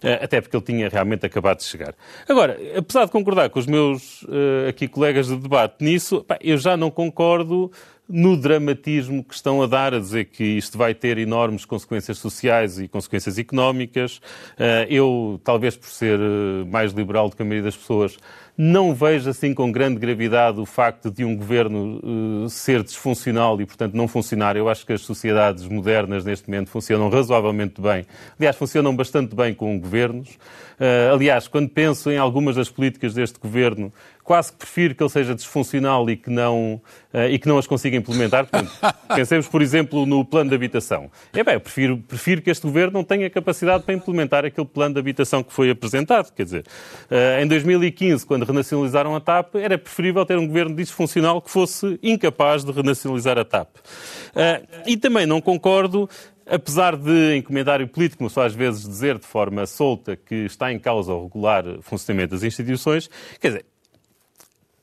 Eh, 0.03 0.20
até 0.22 0.40
porque 0.40 0.57
ele 0.57 0.64
tinha 0.64 0.88
realmente 0.88 1.26
acabado 1.26 1.59
de 1.59 1.64
chegar. 1.64 1.94
Agora, 2.29 2.59
apesar 2.76 3.05
de 3.05 3.11
concordar 3.11 3.50
com 3.50 3.59
os 3.59 3.66
meus 3.66 4.22
uh, 4.22 4.68
aqui 4.68 4.88
colegas 4.88 5.29
de 5.29 5.37
debate 5.37 5.83
nisso, 5.85 6.24
eu 6.40 6.57
já 6.57 6.76
não 6.76 6.90
concordo 6.90 7.70
no 8.11 8.37
dramatismo 8.37 9.22
que 9.22 9.35
estão 9.35 9.62
a 9.62 9.66
dar, 9.66 9.94
a 9.94 10.00
dizer 10.00 10.24
que 10.26 10.42
isto 10.42 10.76
vai 10.76 10.92
ter 10.92 11.16
enormes 11.16 11.64
consequências 11.64 12.18
sociais 12.18 12.79
e 12.81 12.88
consequências 12.88 13.38
económicas. 13.38 14.20
Eh, 14.59 14.88
eu, 14.90 15.40
talvez 15.44 15.76
por 15.76 15.88
ser 15.88 16.18
mais 16.66 16.92
liberal 16.92 17.29
do 17.29 17.37
que 17.37 17.42
a 17.42 17.44
maioria 17.44 17.64
das 17.64 17.76
pessoas, 17.76 18.18
não 18.62 18.94
vejo 18.94 19.31
assim 19.31 19.55
com 19.55 19.73
grande 19.73 19.99
gravidade 19.99 20.61
o 20.61 20.66
facto 20.66 21.11
de 21.11 21.25
um 21.25 21.35
governo 21.35 21.99
uh, 22.44 22.51
ser 22.51 22.83
disfuncional 22.83 23.59
e, 23.59 23.64
portanto, 23.64 23.94
não 23.94 24.07
funcionar. 24.07 24.55
Eu 24.55 24.68
acho 24.68 24.85
que 24.85 24.92
as 24.92 25.01
sociedades 25.01 25.66
modernas, 25.66 26.27
neste 26.27 26.46
momento, 26.46 26.68
funcionam 26.68 27.09
razoavelmente 27.09 27.81
bem. 27.81 28.05
Aliás, 28.38 28.55
funcionam 28.57 28.94
bastante 28.94 29.35
bem 29.35 29.55
com 29.55 29.81
governos. 29.81 30.38
Uh, 30.81 31.12
aliás, 31.14 31.47
quando 31.47 31.69
penso 31.69 32.11
em 32.11 32.16
algumas 32.16 32.57
das 32.57 32.71
políticas 32.71 33.12
deste 33.12 33.38
governo, 33.38 33.93
quase 34.25 34.53
que 34.53 34.59
prefiro 34.59 34.95
que 34.95 35.03
ele 35.03 35.11
seja 35.11 35.35
disfuncional 35.35 36.09
e 36.09 36.16
que 36.16 36.31
não, 36.31 36.81
uh, 37.12 37.25
e 37.29 37.38
que 37.38 37.49
não 37.49 37.59
as 37.59 37.66
consiga 37.66 37.97
implementar. 37.97 38.47
Portanto, 38.47 38.73
pensemos, 39.14 39.49
por 39.49 39.61
exemplo, 39.61 40.07
no 40.07 40.25
plano 40.25 40.49
de 40.49 40.57
habitação. 40.57 41.11
É 41.33 41.45
bem, 41.45 41.55
eu 41.55 41.61
prefiro, 41.61 41.99
prefiro 41.99 42.40
que 42.40 42.49
este 42.49 42.62
governo 42.62 42.93
não 42.93 43.05
tenha 43.05 43.29
capacidade 43.29 43.83
para 43.83 43.93
implementar 43.93 44.45
aquele 44.45 44.66
plano 44.66 44.95
de 44.95 45.01
habitação 45.01 45.43
que 45.43 45.53
foi 45.53 45.69
apresentado. 45.69 46.33
Quer 46.33 46.45
dizer, 46.45 46.64
uh, 47.11 47.43
em 47.43 47.47
2015, 47.47 48.25
quando 48.25 48.45
renacionalizaram 48.45 49.14
a 49.16 49.21
TAP, 49.21 49.57
era 49.57 49.77
preferível 49.77 50.25
ter 50.25 50.38
um 50.38 50.47
governo 50.47 50.75
disfuncional 50.75 51.43
que 51.43 51.51
fosse 51.51 51.99
incapaz 52.03 52.64
de 52.64 52.73
renacionalizar 52.73 53.37
a 53.37 53.45
TAP. 53.45 53.69
Uh, 53.77 54.66
e 54.87 54.97
também 54.97 55.27
não 55.27 55.40
concordo 55.40 56.09
apesar 56.51 56.97
de, 56.97 57.37
em 57.37 57.43
comentário 57.43 57.87
político, 57.87 58.29
só 58.29 58.45
às 58.45 58.55
vezes 58.55 58.83
dizer 58.83 59.19
de 59.19 59.27
forma 59.27 59.65
solta 59.67 60.17
que 60.17 60.35
está 60.35 60.73
em 60.73 60.79
causa 60.79 61.13
o 61.15 61.25
regular 61.25 61.65
funcionamento 61.81 62.35
das 62.35 62.43
instituições, 62.43 63.09
quer 63.41 63.49
dizer, 63.49 63.67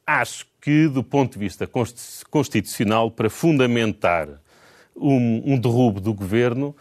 acho 0.06 0.48
que, 0.62 0.88
do 0.88 1.04
ponto 1.04 1.34
de 1.34 1.40
vista 1.40 1.70
constitucional, 2.30 3.12
para 3.12 3.30
fundamentar 3.30 4.30
um, 4.96 5.54
um 5.54 5.60
derrubo 5.60 6.00
do 6.00 6.14
governo, 6.14 6.74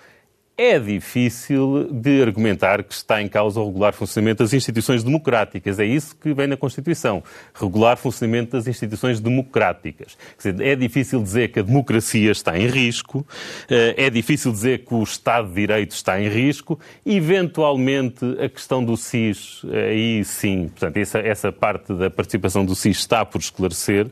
é 0.58 0.78
difícil 0.78 1.88
de 1.92 2.22
argumentar 2.22 2.82
que 2.82 2.94
está 2.94 3.20
em 3.20 3.28
causa 3.28 3.60
o 3.60 3.66
regular 3.66 3.92
funcionamento 3.92 4.42
das 4.42 4.54
instituições 4.54 5.04
democráticas. 5.04 5.78
É 5.78 5.84
isso 5.84 6.16
que 6.16 6.32
vem 6.32 6.46
na 6.46 6.56
Constituição. 6.56 7.22
Regular 7.54 7.98
funcionamento 7.98 8.52
das 8.52 8.66
instituições 8.66 9.20
democráticas. 9.20 10.16
Dizer, 10.38 10.58
é 10.62 10.74
difícil 10.74 11.22
dizer 11.22 11.48
que 11.48 11.60
a 11.60 11.62
democracia 11.62 12.30
está 12.32 12.58
em 12.58 12.68
risco, 12.68 13.26
eh, 13.68 13.94
é 13.98 14.08
difícil 14.08 14.50
dizer 14.50 14.84
que 14.86 14.94
o 14.94 15.02
Estado 15.02 15.48
de 15.48 15.54
Direito 15.54 15.90
está 15.90 16.18
em 16.18 16.28
risco. 16.28 16.80
Eventualmente, 17.04 18.24
a 18.40 18.48
questão 18.48 18.82
do 18.82 18.96
SIS, 18.96 19.62
aí 19.70 20.24
sim, 20.24 20.68
portanto, 20.68 20.96
essa, 20.96 21.18
essa 21.18 21.52
parte 21.52 21.92
da 21.92 22.08
participação 22.08 22.64
do 22.64 22.74
SIS 22.74 22.96
está 22.96 23.26
por 23.26 23.40
esclarecer. 23.40 24.06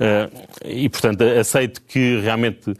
Eh, 0.00 0.30
e, 0.64 0.88
portanto, 0.88 1.22
aceito 1.22 1.80
que 1.82 2.18
realmente 2.20 2.70
eh, 2.70 2.74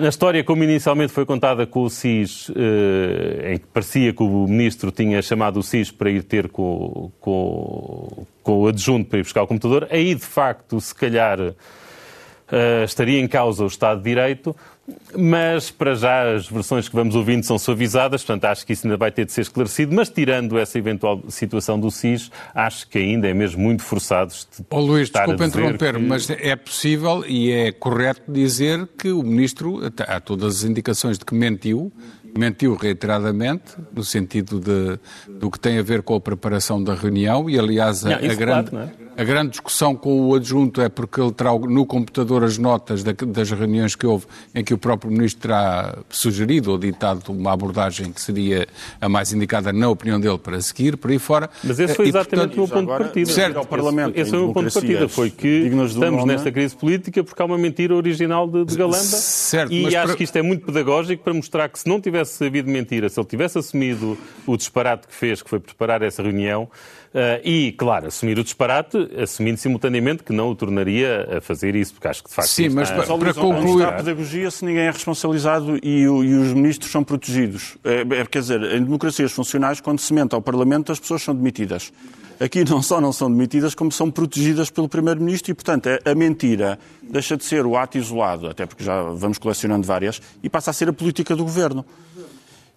na 0.00 0.08
história, 0.08 0.44
como 0.44 0.62
inicialmente 0.62 1.12
foi 1.12 1.24
contada 1.24 1.66
com 1.66 1.84
o 1.84 1.90
SIS, 1.90 2.50
eh, 2.54 3.54
em 3.54 3.58
que 3.58 3.66
parecia 3.66 4.12
que 4.12 4.22
o 4.22 4.46
ministro 4.46 4.90
tinha 4.90 5.20
chamado 5.22 5.58
o 5.58 5.62
SIS 5.62 5.90
para 5.90 6.10
ir 6.10 6.22
ter 6.22 6.48
com, 6.48 7.10
com, 7.18 8.26
com 8.42 8.58
o 8.60 8.68
adjunto 8.68 9.08
para 9.08 9.18
ir 9.18 9.22
buscar 9.22 9.42
o 9.42 9.46
computador, 9.46 9.88
aí 9.90 10.14
de 10.14 10.24
facto, 10.24 10.80
se 10.80 10.94
calhar, 10.94 11.38
eh, 11.40 12.84
estaria 12.84 13.18
em 13.18 13.26
causa 13.26 13.64
o 13.64 13.66
Estado 13.66 13.98
de 13.98 14.04
Direito. 14.04 14.54
Mas, 15.16 15.70
para 15.70 15.94
já, 15.94 16.34
as 16.34 16.46
versões 16.46 16.88
que 16.88 16.94
vamos 16.94 17.14
ouvindo 17.14 17.42
são 17.44 17.58
suavizadas, 17.58 18.22
portanto, 18.22 18.44
acho 18.46 18.66
que 18.66 18.72
isso 18.74 18.86
ainda 18.86 18.96
vai 18.96 19.10
ter 19.10 19.24
de 19.24 19.32
ser 19.32 19.42
esclarecido. 19.42 19.94
Mas, 19.94 20.10
tirando 20.10 20.58
essa 20.58 20.78
eventual 20.78 21.22
situação 21.28 21.80
do 21.80 21.90
SIS, 21.90 22.30
acho 22.54 22.88
que 22.88 22.98
ainda 22.98 23.28
é 23.28 23.32
mesmo 23.32 23.62
muito 23.62 23.82
forçado. 23.82 24.32
De 24.32 24.64
oh, 24.70 24.80
Luís, 24.80 25.08
desculpa 25.08 25.46
interromper, 25.46 25.94
que... 25.94 26.00
mas 26.00 26.28
é 26.28 26.54
possível 26.56 27.24
e 27.26 27.50
é 27.50 27.72
correto 27.72 28.30
dizer 28.30 28.86
que 28.98 29.10
o 29.10 29.22
Ministro, 29.22 29.80
há 30.06 30.20
todas 30.20 30.56
as 30.56 30.64
indicações 30.64 31.18
de 31.18 31.24
que 31.24 31.34
mentiu, 31.34 31.90
mentiu 32.36 32.74
reiteradamente, 32.74 33.76
no 33.94 34.04
sentido 34.04 34.60
de, 34.60 34.98
do 35.32 35.50
que 35.50 35.58
tem 35.58 35.78
a 35.78 35.82
ver 35.82 36.02
com 36.02 36.14
a 36.14 36.20
preparação 36.20 36.82
da 36.82 36.94
reunião, 36.94 37.48
e 37.48 37.58
aliás 37.58 38.04
a, 38.04 38.20
não, 38.20 38.30
a 38.30 38.34
grande, 38.34 38.70
claro? 38.70 39.03
A 39.16 39.24
grande 39.24 39.50
discussão 39.50 39.94
com 39.94 40.28
o 40.28 40.34
adjunto 40.34 40.80
é 40.80 40.88
porque 40.88 41.20
ele 41.20 41.32
terá 41.32 41.52
no 41.52 41.86
computador 41.86 42.42
as 42.44 42.58
notas 42.58 43.02
da, 43.02 43.12
das 43.12 43.50
reuniões 43.50 43.94
que 43.94 44.06
houve, 44.06 44.26
em 44.54 44.64
que 44.64 44.74
o 44.74 44.78
próprio 44.78 45.10
Ministro 45.10 45.42
terá 45.42 45.98
sugerido 46.08 46.72
ou 46.72 46.78
ditado 46.78 47.30
uma 47.30 47.52
abordagem 47.52 48.12
que 48.12 48.20
seria 48.20 48.66
a 49.00 49.08
mais 49.08 49.32
indicada, 49.32 49.72
na 49.72 49.88
opinião 49.88 50.20
dele, 50.20 50.38
para 50.38 50.60
seguir, 50.60 50.96
por 50.96 51.10
aí 51.10 51.18
fora. 51.18 51.48
Mas 51.62 51.78
esse 51.78 51.94
foi 51.94 52.08
exatamente 52.08 52.54
o 52.54 52.58
meu 52.58 52.68
ponto 52.68 52.92
de 52.92 52.98
partida. 52.98 53.30
Certo. 53.30 53.58
Ao 53.58 53.66
Parlamento, 53.66 54.10
esse, 54.10 54.22
esse 54.22 54.30
foi 54.30 54.38
o 54.38 54.44
meu 54.44 54.52
ponto 54.52 54.68
de 54.68 54.74
partida, 54.74 55.08
foi 55.08 55.30
que 55.30 55.48
estamos 55.86 56.24
nesta 56.24 56.50
crise 56.50 56.74
política 56.74 57.22
porque 57.22 57.40
há 57.40 57.44
uma 57.44 57.58
mentira 57.58 57.94
original 57.94 58.48
de, 58.48 58.64
de 58.64 58.76
Galamba, 58.76 58.96
certo, 58.96 59.72
e 59.72 59.94
acho 59.94 60.06
para... 60.06 60.16
que 60.16 60.24
isto 60.24 60.36
é 60.36 60.42
muito 60.42 60.66
pedagógico 60.66 61.22
para 61.22 61.34
mostrar 61.34 61.68
que 61.68 61.78
se 61.78 61.88
não 61.88 62.00
tivesse 62.00 62.44
havido 62.44 62.70
mentira, 62.70 63.08
se 63.08 63.18
ele 63.18 63.26
tivesse 63.26 63.58
assumido 63.58 64.18
o 64.46 64.56
disparate 64.56 65.06
que 65.06 65.14
fez, 65.14 65.42
que 65.42 65.48
foi 65.48 65.60
preparar 65.60 66.02
essa 66.02 66.22
reunião, 66.22 66.68
e, 67.44 67.72
claro, 67.72 68.08
assumir 68.08 68.38
o 68.38 68.42
disparate, 68.42 68.96
assumindo 69.20 69.58
simultaneamente 69.58 70.24
que 70.24 70.32
não 70.32 70.50
o 70.50 70.54
tornaria 70.54 71.38
a 71.38 71.40
fazer 71.40 71.76
isso, 71.76 71.94
porque 71.94 72.08
acho 72.08 72.24
que 72.24 72.28
de 72.28 72.34
facto. 72.34 72.48
Sim, 72.48 72.70
mas 72.70 72.90
para, 72.90 73.06
para 73.16 73.34
concluir. 73.34 73.84
a 73.84 73.92
pedagogia 73.92 74.50
se 74.50 74.64
ninguém 74.64 74.82
é 74.82 74.90
responsabilizado 74.90 75.78
e, 75.82 76.00
e 76.00 76.08
os 76.08 76.52
ministros 76.52 76.90
são 76.90 77.04
protegidos. 77.04 77.76
É, 77.84 78.00
é, 78.00 78.26
quer 78.26 78.40
dizer, 78.40 78.62
em 78.62 78.82
democracias 78.82 79.30
funcionais, 79.32 79.80
quando 79.80 80.00
se 80.00 80.12
mente 80.12 80.34
ao 80.34 80.42
Parlamento, 80.42 80.90
as 80.90 80.98
pessoas 80.98 81.22
são 81.22 81.34
demitidas. 81.34 81.92
Aqui 82.40 82.64
não 82.68 82.82
só 82.82 83.00
não 83.00 83.12
são 83.12 83.30
demitidas, 83.30 83.74
como 83.74 83.92
são 83.92 84.10
protegidas 84.10 84.68
pelo 84.68 84.88
Primeiro-Ministro 84.88 85.52
e, 85.52 85.54
portanto, 85.54 85.88
a 86.04 86.14
mentira 86.14 86.78
deixa 87.02 87.36
de 87.36 87.44
ser 87.44 87.64
o 87.64 87.76
ato 87.76 87.96
isolado, 87.96 88.48
até 88.48 88.66
porque 88.66 88.82
já 88.82 89.02
vamos 89.02 89.38
colecionando 89.38 89.86
várias, 89.86 90.20
e 90.42 90.50
passa 90.50 90.70
a 90.70 90.74
ser 90.74 90.88
a 90.88 90.92
política 90.92 91.36
do 91.36 91.44
Governo. 91.44 91.84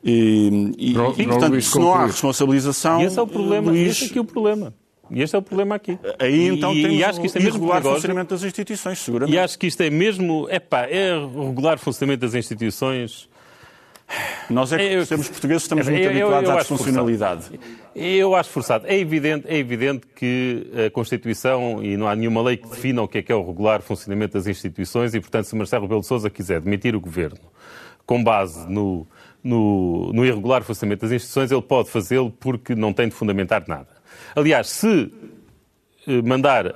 E, 0.04 0.74
e, 0.78 0.92
e 0.92 1.28
portanto, 1.28 1.62
se 1.62 1.80
não 1.80 1.94
há 1.94 2.06
responsabilização... 2.06 3.02
E 3.02 3.06
esse 3.06 3.20
é 3.20 3.22
o 3.22 3.28
problema, 3.28 3.72
Luís... 3.72 3.92
esse 3.92 4.06
é 4.06 4.08
aqui 4.08 4.20
o 4.20 4.26
problema. 4.26 4.74
E 5.10 5.22
este 5.22 5.36
é 5.36 5.40
o 5.40 5.42
problema 5.42 5.76
aqui. 5.76 5.98
Aí 6.20 6.50
então 6.50 6.74
e, 6.74 6.82
temos 6.82 6.98
e 6.98 7.04
acho 7.04 7.20
que 7.22 7.28
isto 7.28 7.38
é 7.38 7.42
mesmo 7.42 7.60
regular 7.60 7.82
funcionamento 7.82 8.36
das 8.36 8.44
instituições, 8.44 9.00
seguramente. 9.00 9.36
E 9.36 9.40
acho 9.40 9.58
que 9.58 9.68
isto 9.68 9.82
é 9.82 9.90
mesmo, 9.90 10.48
epá, 10.50 10.86
é 10.86 11.14
regular 11.14 11.78
funcionamento 11.78 12.22
das 12.22 12.36
instituições. 12.36 13.30
Nós 14.50 14.72
é 14.72 14.78
que, 14.78 14.84
eu, 14.84 15.06
somos 15.06 15.28
portugueses, 15.28 15.64
estamos 15.64 15.88
muito 15.88 16.02
eu, 16.02 16.10
habituados 16.10 16.50
eu, 16.50 16.56
à 16.56 16.60
disfuncionalidade. 16.60 17.60
Eu 17.94 18.36
acho 18.36 18.50
forçado. 18.50 18.86
É 18.88 18.98
evidente, 18.98 19.46
é 19.48 19.58
evidente 19.58 20.08
que 20.16 20.68
a 20.86 20.90
Constituição, 20.90 21.84
e 21.84 21.98
não 21.98 22.08
há 22.08 22.16
nenhuma 22.16 22.42
lei 22.42 22.56
que 22.56 22.68
defina 22.70 23.02
o 23.02 23.08
que 23.08 23.18
é 23.18 23.22
que 23.22 23.32
é 23.32 23.36
o 23.36 23.46
regular 23.46 23.82
funcionamento 23.82 24.34
das 24.34 24.48
instituições, 24.48 25.14
e, 25.14 25.20
portanto, 25.20 25.46
se 25.46 25.56
Marcelo 25.56 25.84
Rebelo 25.84 26.02
de 26.02 26.08
Sousa 26.08 26.30
quiser 26.30 26.62
demitir 26.62 26.96
o 26.96 27.02
Governo 27.02 27.40
com 28.06 28.24
base 28.24 28.70
no, 28.70 29.06
no, 29.44 30.12
no 30.14 30.26
irregular 30.26 30.64
funcionamento 30.64 31.02
das 31.02 31.12
instituições, 31.12 31.52
ele 31.52 31.62
pode 31.62 31.90
fazê-lo 31.90 32.32
porque 32.32 32.76
não 32.76 32.94
tem 32.94 33.08
de 33.08 33.14
fundamentar 33.14 33.64
nada. 33.68 33.88
Aliás, 34.36 34.70
se 34.70 35.12
eh, 36.08 36.22
mandar 36.22 36.68
uh, 36.68 36.72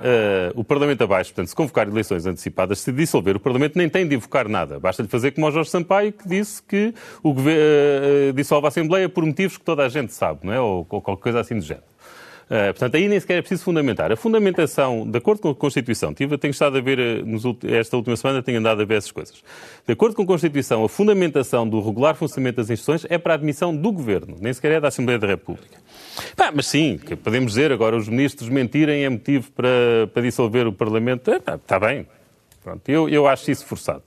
o 0.54 0.62
Parlamento 0.62 1.02
abaixo, 1.04 1.30
portanto, 1.30 1.48
se 1.48 1.56
convocar 1.56 1.88
eleições 1.88 2.26
antecipadas, 2.26 2.80
se 2.80 2.92
dissolver, 2.92 3.34
o 3.34 3.40
Parlamento 3.40 3.78
nem 3.78 3.88
tem 3.88 4.06
de 4.06 4.14
invocar 4.14 4.46
nada. 4.46 4.78
Basta-lhe 4.78 5.08
fazer 5.08 5.30
como 5.30 5.46
o 5.46 5.50
Jorge 5.50 5.70
Sampaio, 5.70 6.12
que 6.12 6.28
disse 6.28 6.62
que 6.62 6.94
o 7.22 7.30
uh, 7.30 8.32
dissolve 8.34 8.66
a 8.66 8.68
Assembleia 8.68 9.08
por 9.08 9.24
motivos 9.24 9.56
que 9.56 9.64
toda 9.64 9.86
a 9.86 9.88
gente 9.88 10.12
sabe, 10.12 10.40
não 10.44 10.52
é? 10.52 10.60
ou, 10.60 10.86
ou 10.88 11.00
qualquer 11.00 11.22
coisa 11.22 11.40
assim 11.40 11.54
do 11.54 11.62
género. 11.62 11.91
Uh, 12.52 12.66
portanto, 12.66 12.96
aí 12.96 13.08
nem 13.08 13.18
sequer 13.18 13.38
é 13.38 13.40
preciso 13.40 13.64
fundamentar. 13.64 14.12
A 14.12 14.16
fundamentação, 14.16 15.10
de 15.10 15.16
acordo 15.16 15.40
com 15.40 15.48
a 15.48 15.54
Constituição, 15.54 16.12
tive, 16.12 16.36
tenho 16.36 16.50
estado 16.50 16.76
a 16.76 16.82
ver, 16.82 17.24
nos, 17.24 17.44
esta 17.64 17.96
última 17.96 18.14
semana, 18.14 18.42
tenho 18.42 18.58
andado 18.58 18.82
a 18.82 18.84
ver 18.84 18.96
essas 18.96 19.10
coisas. 19.10 19.42
De 19.86 19.94
acordo 19.94 20.14
com 20.14 20.22
a 20.22 20.26
Constituição, 20.26 20.84
a 20.84 20.88
fundamentação 20.88 21.66
do 21.66 21.80
regular 21.80 22.14
funcionamento 22.14 22.56
das 22.56 22.68
instituições 22.68 23.06
é 23.08 23.16
para 23.16 23.32
a 23.32 23.36
admissão 23.36 23.74
do 23.74 23.90
Governo, 23.90 24.36
nem 24.38 24.52
sequer 24.52 24.72
é 24.72 24.80
da 24.80 24.88
Assembleia 24.88 25.18
da 25.18 25.26
República. 25.26 25.78
Pá, 26.36 26.52
mas 26.54 26.66
sim, 26.66 27.00
podemos 27.24 27.52
dizer 27.52 27.72
agora 27.72 27.96
os 27.96 28.06
ministros 28.06 28.50
mentirem 28.50 29.02
é 29.02 29.08
motivo 29.08 29.50
para, 29.52 30.10
para 30.12 30.20
dissolver 30.20 30.66
o 30.66 30.74
Parlamento. 30.74 31.32
está 31.32 31.80
bem. 31.80 32.06
Pronto, 32.62 32.86
eu, 32.86 33.08
eu 33.08 33.26
acho 33.26 33.50
isso 33.50 33.64
forçado. 33.64 34.02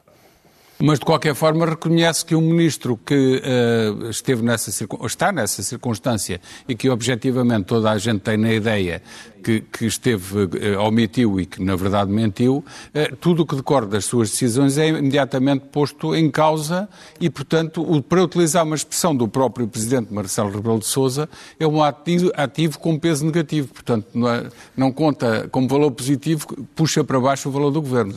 Mas, 0.77 0.99
de 0.99 1.05
qualquer 1.05 1.33
forma, 1.33 1.65
reconhece 1.65 2.25
que 2.25 2.35
um 2.35 2.41
ministro 2.41 2.97
que 2.97 3.41
uh, 3.41 4.09
esteve 4.09 4.43
nessa 4.43 4.69
está 5.05 5.31
nessa 5.31 5.63
circunstância 5.63 6.41
e 6.67 6.75
que, 6.75 6.89
objetivamente, 6.89 7.65
toda 7.65 7.91
a 7.91 7.97
gente 7.97 8.19
tem 8.19 8.35
na 8.35 8.51
ideia 8.51 9.01
que, 9.41 9.61
que 9.61 9.85
esteve, 9.85 10.43
uh, 10.43 10.81
omitiu 10.81 11.39
e 11.39 11.45
que, 11.45 11.63
na 11.63 11.77
verdade, 11.77 12.11
mentiu, 12.11 12.57
uh, 12.57 13.15
tudo 13.21 13.43
o 13.43 13.45
que 13.45 13.55
decorre 13.55 13.88
das 13.88 14.03
suas 14.03 14.31
decisões 14.31 14.77
é 14.77 14.89
imediatamente 14.89 15.65
posto 15.71 16.13
em 16.13 16.29
causa 16.29 16.89
e, 17.21 17.29
portanto, 17.29 17.81
o, 17.81 18.03
para 18.03 18.21
utilizar 18.21 18.65
uma 18.65 18.75
expressão 18.75 19.15
do 19.15 19.29
próprio 19.29 19.69
Presidente 19.69 20.13
Marcelo 20.13 20.51
Rebelo 20.51 20.79
de 20.79 20.88
Sousa, 20.88 21.29
é 21.57 21.65
um 21.65 21.81
ativo, 21.81 22.33
ativo 22.35 22.79
com 22.79 22.99
peso 22.99 23.25
negativo. 23.25 23.69
Portanto, 23.69 24.07
não, 24.13 24.27
é, 24.27 24.49
não 24.75 24.91
conta 24.91 25.47
como 25.49 25.69
valor 25.69 25.91
positivo, 25.91 26.45
puxa 26.75 27.01
para 27.01 27.17
baixo 27.17 27.47
o 27.47 27.51
valor 27.51 27.71
do 27.71 27.81
Governo. 27.81 28.15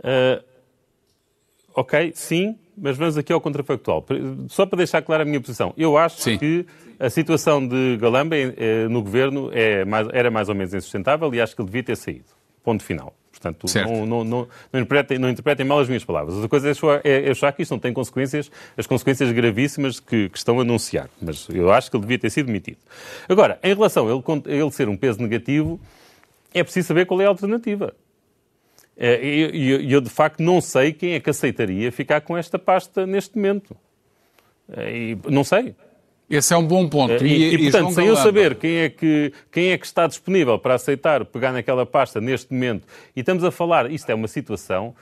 Uh 0.00 0.49
ok, 1.74 2.12
sim, 2.14 2.56
mas 2.76 2.96
vamos 2.96 3.18
aqui 3.18 3.32
ao 3.32 3.40
contrafactual. 3.40 4.04
Só 4.48 4.66
para 4.66 4.78
deixar 4.78 5.02
clara 5.02 5.22
a 5.22 5.26
minha 5.26 5.40
posição. 5.40 5.72
Eu 5.76 5.96
acho 5.96 6.20
sim. 6.20 6.38
que 6.38 6.66
a 6.98 7.10
situação 7.10 7.66
de 7.66 7.96
Galamba 7.98 8.36
eh, 8.36 8.88
no 8.88 9.02
governo 9.02 9.50
é 9.52 9.84
mais, 9.84 10.08
era 10.12 10.30
mais 10.30 10.48
ou 10.48 10.54
menos 10.54 10.72
insustentável 10.74 11.32
e 11.34 11.40
acho 11.40 11.54
que 11.54 11.62
ele 11.62 11.66
devia 11.66 11.82
ter 11.82 11.96
saído. 11.96 12.26
Ponto 12.62 12.82
final. 12.82 13.14
Portanto, 13.40 13.66
não, 13.74 14.06
não, 14.06 14.24
não, 14.24 14.48
não, 14.70 14.80
interpretem, 14.80 15.18
não 15.18 15.30
interpretem 15.30 15.64
mal 15.64 15.78
as 15.78 15.88
minhas 15.88 16.04
palavras. 16.04 16.34
Outra 16.34 16.48
coisa 16.48 16.70
é, 17.02 17.26
é 17.26 17.30
achar 17.30 17.50
que 17.52 17.62
isto 17.62 17.70
não 17.70 17.78
tem 17.78 17.90
consequências, 17.90 18.50
as 18.76 18.86
consequências 18.86 19.32
gravíssimas 19.32 19.98
que, 19.98 20.28
que, 20.28 20.36
estão 20.36 20.58
a 20.58 20.62
anunciar. 20.62 21.08
Mas 21.22 21.48
eu 21.48 21.72
acho 21.72 21.90
que 21.90 21.96
ele 21.96 22.02
devia 22.02 22.18
ter 22.18 22.28
sido 22.28 22.46
demitido. 22.46 22.76
Agora, 23.26 23.58
em 23.62 23.74
relação 23.74 24.06
a 24.06 24.12
ele, 24.12 24.22
a 24.46 24.62
ele 24.62 24.70
ser 24.72 24.90
um 24.90 24.96
peso 24.96 25.22
negativo, 25.22 25.80
é 26.52 26.62
preciso 26.62 26.88
saber 26.88 27.06
qual 27.06 27.18
é 27.22 27.24
a 27.24 27.28
alternativa. 27.28 27.94
É, 29.02 29.18
e 29.24 29.90
eu, 29.90 30.02
de 30.02 30.10
facto, 30.10 30.42
não 30.42 30.60
sei 30.60 30.92
quem 30.92 31.14
é 31.14 31.20
que 31.20 31.30
aceitaria 31.30 31.90
ficar 31.90 32.20
com 32.20 32.36
esta 32.36 32.58
pasta 32.58 33.06
neste 33.06 33.34
momento. 33.34 33.74
É, 34.76 34.94
e, 34.94 35.18
não 35.26 35.42
sei. 35.42 35.74
Esse 36.28 36.52
é 36.52 36.56
um 36.56 36.66
bom 36.66 36.86
ponto. 36.86 37.14
É, 37.14 37.16
e, 37.22 37.26
e, 37.26 37.54
e 37.54 37.58
portanto, 37.62 37.94
sem 37.94 38.06
eu 38.06 38.14
saber 38.14 38.56
quem 38.56 38.76
é, 38.76 38.90
que, 38.90 39.32
quem 39.50 39.70
é 39.70 39.78
que 39.78 39.86
está 39.86 40.06
disponível 40.06 40.58
para 40.58 40.74
aceitar 40.74 41.24
pegar 41.24 41.50
naquela 41.50 41.86
pasta 41.86 42.20
neste 42.20 42.52
momento, 42.52 42.86
e 43.16 43.20
estamos 43.20 43.42
a 43.42 43.50
falar, 43.50 43.90
isto 43.90 44.08
é 44.10 44.14
uma 44.14 44.28
situação. 44.28 44.94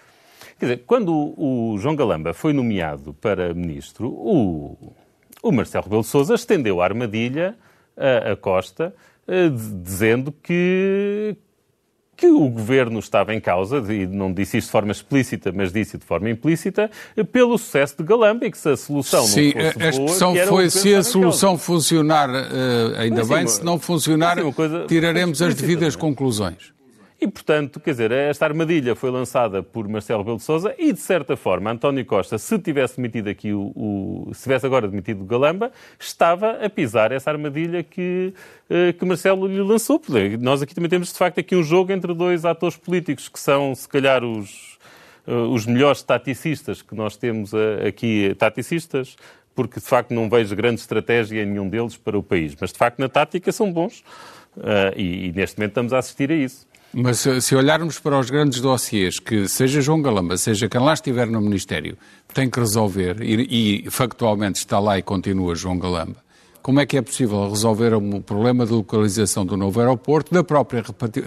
Quer 0.61 0.67
dizer, 0.67 0.85
quando 0.87 1.13
o, 1.13 1.73
o 1.75 1.79
João 1.79 1.97
Galamba 1.97 2.33
foi 2.33 2.53
nomeado 2.53 3.13
para 3.15 3.53
ministro, 3.53 4.09
o, 4.09 4.95
o 5.43 5.51
Marcelo 5.51 5.85
Rebelo 5.85 6.03
de 6.03 6.09
Souza 6.09 6.35
estendeu 6.35 6.81
a 6.81 6.85
armadilha 6.85 7.57
a, 7.97 8.33
a 8.33 8.37
Costa, 8.37 8.95
a, 9.27 9.33
dizendo 9.83 10.33
que, 10.33 11.37
que 12.19 12.27
o 12.27 12.49
governo 12.49 12.99
estava 12.99 13.33
em 13.33 13.41
causa, 13.41 13.79
e 13.93 14.05
não 14.05 14.33
disse 14.33 14.59
isto 14.59 14.67
de 14.67 14.73
forma 14.73 14.91
explícita, 14.91 15.53
mas 15.53 15.73
disse 15.73 15.97
de 15.97 16.05
forma 16.05 16.29
implícita, 16.29 16.91
pelo 17.33 17.57
sucesso 17.57 17.95
de 17.99 18.03
Galamba 18.03 18.51
que 18.51 18.59
se 18.59 18.69
a 18.69 18.77
solução 18.77 19.25
Sim, 19.25 19.55
não 19.55 19.63
fosse 19.63 19.83
a 19.85 19.89
expressão 19.89 20.35
boa, 20.35 20.47
foi 20.49 20.69
se 20.69 20.95
a 20.97 21.03
solução 21.05 21.57
funcionar, 21.57 22.29
uh, 22.29 22.99
ainda 22.99 23.25
bem, 23.25 23.47
se 23.47 23.65
não 23.65 23.79
funcionar, 23.79 24.37
coisa, 24.53 24.85
tiraremos 24.89 25.41
as 25.41 25.55
devidas 25.55 25.95
conclusões. 25.95 26.77
E, 27.21 27.27
portanto, 27.27 27.81
quer 27.81 27.91
dizer, 27.91 28.13
esta 28.13 28.45
armadilha 28.45 28.95
foi 28.95 29.11
lançada 29.11 29.61
por 29.61 29.89
Marcelo 29.89 30.21
Rebelo 30.21 30.37
de 30.37 30.45
Sousa 30.45 30.73
e, 30.79 30.93
de 30.93 31.01
certa 31.01 31.37
forma, 31.37 31.73
António 31.73 32.07
Costa, 32.07 32.39
se 32.39 32.57
tivesse 32.61 32.97
demitido 32.97 33.27
aqui 33.27 33.53
o, 33.53 33.73
o 33.75 34.31
se 34.33 34.45
tivesse 34.45 34.65
agora 34.65 34.87
demitido 34.87 35.23
o 35.23 35.25
Galamba, 35.25 35.73
estava 35.99 36.65
a 36.65 36.71
pisar 36.71 37.11
essa 37.11 37.29
armadilha 37.29 37.83
que, 37.83 38.33
uh, 38.71 38.93
que 38.97 39.05
Marcelo 39.05 39.49
lhe 39.49 39.61
lançou. 39.61 40.01
Nós 40.39 40.63
aqui 40.63 40.77
também 40.77 40.89
temos, 40.89 41.13
de 41.13 41.19
facto, 41.19 41.41
aqui 41.41 41.57
um 41.57 41.63
jogo 41.65 41.91
entre 41.91 42.15
dois 42.15 42.45
atores 42.45 42.77
políticos 42.77 43.29
que 43.29 43.41
são, 43.41 43.75
se 43.75 43.89
calhar, 43.89 44.23
os, 44.23 44.79
uh, 45.27 45.53
os 45.53 45.67
melhores 45.67 46.05
taticistas 46.05 46.83
que 46.83 46.95
nós 46.95 47.17
temos 47.17 47.53
uh, 47.53 47.85
aqui, 47.85 48.33
taticistas, 48.39 49.17
porque, 49.57 49.81
de 49.81 49.87
facto, 49.87 50.15
não 50.15 50.31
vejo 50.31 50.55
grande 50.55 50.81
estratégia 50.81 51.43
em 51.43 51.47
nenhum 51.47 51.69
deles 51.69 51.97
para 51.97 52.17
o 52.17 52.23
país. 52.23 52.55
Mas, 52.61 52.71
de 52.73 52.79
facto, 52.79 53.01
na 53.01 53.09
tática 53.09 53.51
são 53.51 53.73
bons. 53.73 54.05
E, 54.97 55.27
e 55.29 55.33
neste 55.33 55.57
momento 55.57 55.71
estamos 55.71 55.93
a 55.93 55.99
assistir 55.99 56.33
a 56.33 56.35
isso. 56.35 56.68
Mas 56.93 57.19
se 57.19 57.55
olharmos 57.55 57.99
para 57.99 58.19
os 58.19 58.31
grandes 58.31 58.61
dossiês 58.61 59.19
que, 59.19 59.47
seja 59.47 59.81
João 59.81 60.01
Galamba, 60.01 60.37
seja 60.37 60.69
quem 60.69 60.81
lá 60.81 60.95
estiver 60.95 61.27
no 61.27 61.41
Ministério, 61.41 61.99
tem 62.33 62.49
que 62.49 62.59
resolver, 62.59 63.21
e, 63.23 63.85
e 63.87 63.91
factualmente 63.91 64.59
está 64.59 64.79
lá 64.79 64.99
e 64.99 65.03
continua 65.03 65.55
João 65.55 65.79
Galamba, 65.79 66.17
como 66.63 66.81
é 66.81 66.87
que 66.87 66.97
é 66.97 67.03
possível 67.03 67.49
resolver 67.49 67.95
o 67.95 68.21
problema 68.23 68.65
de 68.65 68.73
localização 68.73 69.45
do 69.45 69.57
novo 69.57 69.81
aeroporto, 69.81 70.33
da 70.33 70.43
própria 70.43 70.83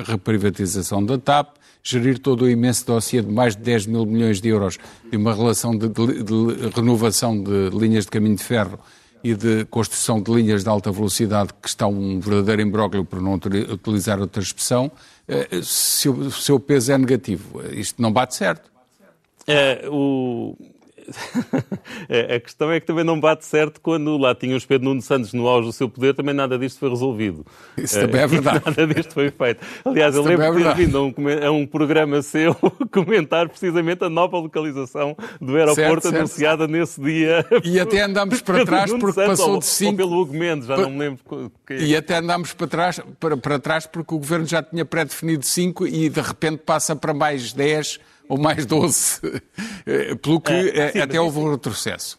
reprivatização 0.05 1.03
da 1.05 1.17
TAP, 1.17 1.55
gerir 1.83 2.19
todo 2.19 2.43
o 2.43 2.49
imenso 2.49 2.85
dossiê 2.85 3.21
de 3.21 3.31
mais 3.31 3.55
de 3.55 3.61
10 3.63 3.87
mil 3.87 4.05
milhões 4.05 4.39
de 4.39 4.49
euros 4.49 4.77
de 5.09 5.17
uma 5.17 5.33
relação 5.33 5.75
de, 5.75 5.89
de, 5.89 6.23
de 6.23 6.69
renovação 6.75 7.41
de 7.41 7.69
linhas 7.69 8.05
de 8.05 8.11
caminho 8.11 8.35
de 8.35 8.43
ferro 8.43 8.79
e 9.23 9.33
de 9.35 9.65
construção 9.65 10.21
de 10.21 10.31
linhas 10.31 10.63
de 10.63 10.69
alta 10.69 10.91
velocidade 10.91 11.51
que 11.61 11.67
está 11.67 11.87
um 11.87 12.19
verdadeiro 12.19 12.61
imbróglio, 12.61 13.05
por 13.05 13.21
não 13.21 13.33
utilizar 13.33 14.19
outra 14.19 14.41
expressão, 14.41 14.91
eh, 15.27 15.61
se 15.63 16.09
o 16.09 16.31
seu 16.31 16.59
peso 16.59 16.91
é 16.91 16.97
negativo. 16.97 17.61
Isto 17.71 18.01
não 18.01 18.11
bate 18.11 18.35
certo. 18.35 18.71
É, 19.47 19.87
o, 19.89 20.55
a 22.35 22.39
questão 22.39 22.71
é 22.71 22.79
que 22.79 22.85
também 22.85 23.03
não 23.03 23.19
bate 23.19 23.45
certo 23.45 23.79
quando 23.81 24.17
lá 24.17 24.33
tínhamos 24.35 24.65
Pedro 24.65 24.89
Nuno 24.89 25.01
Santos 25.01 25.33
no 25.33 25.47
auge 25.47 25.67
do 25.67 25.73
seu 25.73 25.89
poder, 25.89 26.13
também 26.13 26.33
nada 26.33 26.57
disto 26.57 26.79
foi 26.79 26.89
resolvido. 26.89 27.45
Isso 27.77 27.99
também 27.99 28.21
é 28.21 28.27
verdade. 28.27 28.61
Nada 28.65 28.87
disto 28.87 29.13
foi 29.13 29.31
feito. 29.31 29.65
Aliás, 29.85 30.15
Isso 30.15 30.23
eu 30.23 30.27
lembro 30.27 30.45
é 30.45 30.51
de 30.51 30.63
ter 30.63 30.75
vindo 30.75 30.97
a 30.97 31.01
um, 31.01 31.13
a 31.47 31.51
um, 31.51 31.67
programa 31.67 32.21
seu 32.21 32.55
comentar 32.91 33.47
precisamente 33.49 34.03
a 34.03 34.09
nova 34.09 34.37
localização 34.37 35.15
do 35.39 35.55
aeroporto 35.55 36.03
certo, 36.03 36.17
anunciada 36.17 36.63
certo. 36.63 36.71
nesse 36.71 37.01
dia. 37.01 37.45
E 37.63 37.79
até 37.79 38.01
andámos 38.01 38.41
para 38.41 38.65
trás 38.65 38.91
porque 38.91 39.13
Santos, 39.13 39.39
passou 39.39 39.59
de 39.59 39.65
5... 39.65 39.91
Ou 39.91 39.97
pelo 39.97 40.21
Hugo 40.21 40.33
Mendes, 40.33 40.67
já 40.67 40.75
pa... 40.75 40.81
não 40.81 40.89
me 40.89 40.99
lembro. 40.99 41.51
Que... 41.65 41.73
E 41.75 41.95
até 41.95 42.17
andámos 42.17 42.53
para 42.53 42.67
trás, 42.67 42.99
para, 43.19 43.37
para 43.37 43.59
trás 43.59 43.85
porque 43.85 44.13
o 44.13 44.17
Governo 44.17 44.45
já 44.45 44.61
tinha 44.61 44.85
pré-definido 44.85 45.45
5 45.45 45.87
e 45.87 46.09
de 46.09 46.21
repente 46.21 46.63
passa 46.65 46.95
para 46.95 47.13
mais 47.13 47.53
10 47.53 47.99
ou 48.31 48.37
mais 48.37 48.65
doce, 48.65 49.19
eh, 49.85 50.15
pelo 50.15 50.39
que 50.39 50.53
é, 50.53 50.93
sim, 50.93 50.99
até 50.99 51.19
houve 51.19 51.37
um 51.39 51.51
retrocesso. 51.51 52.17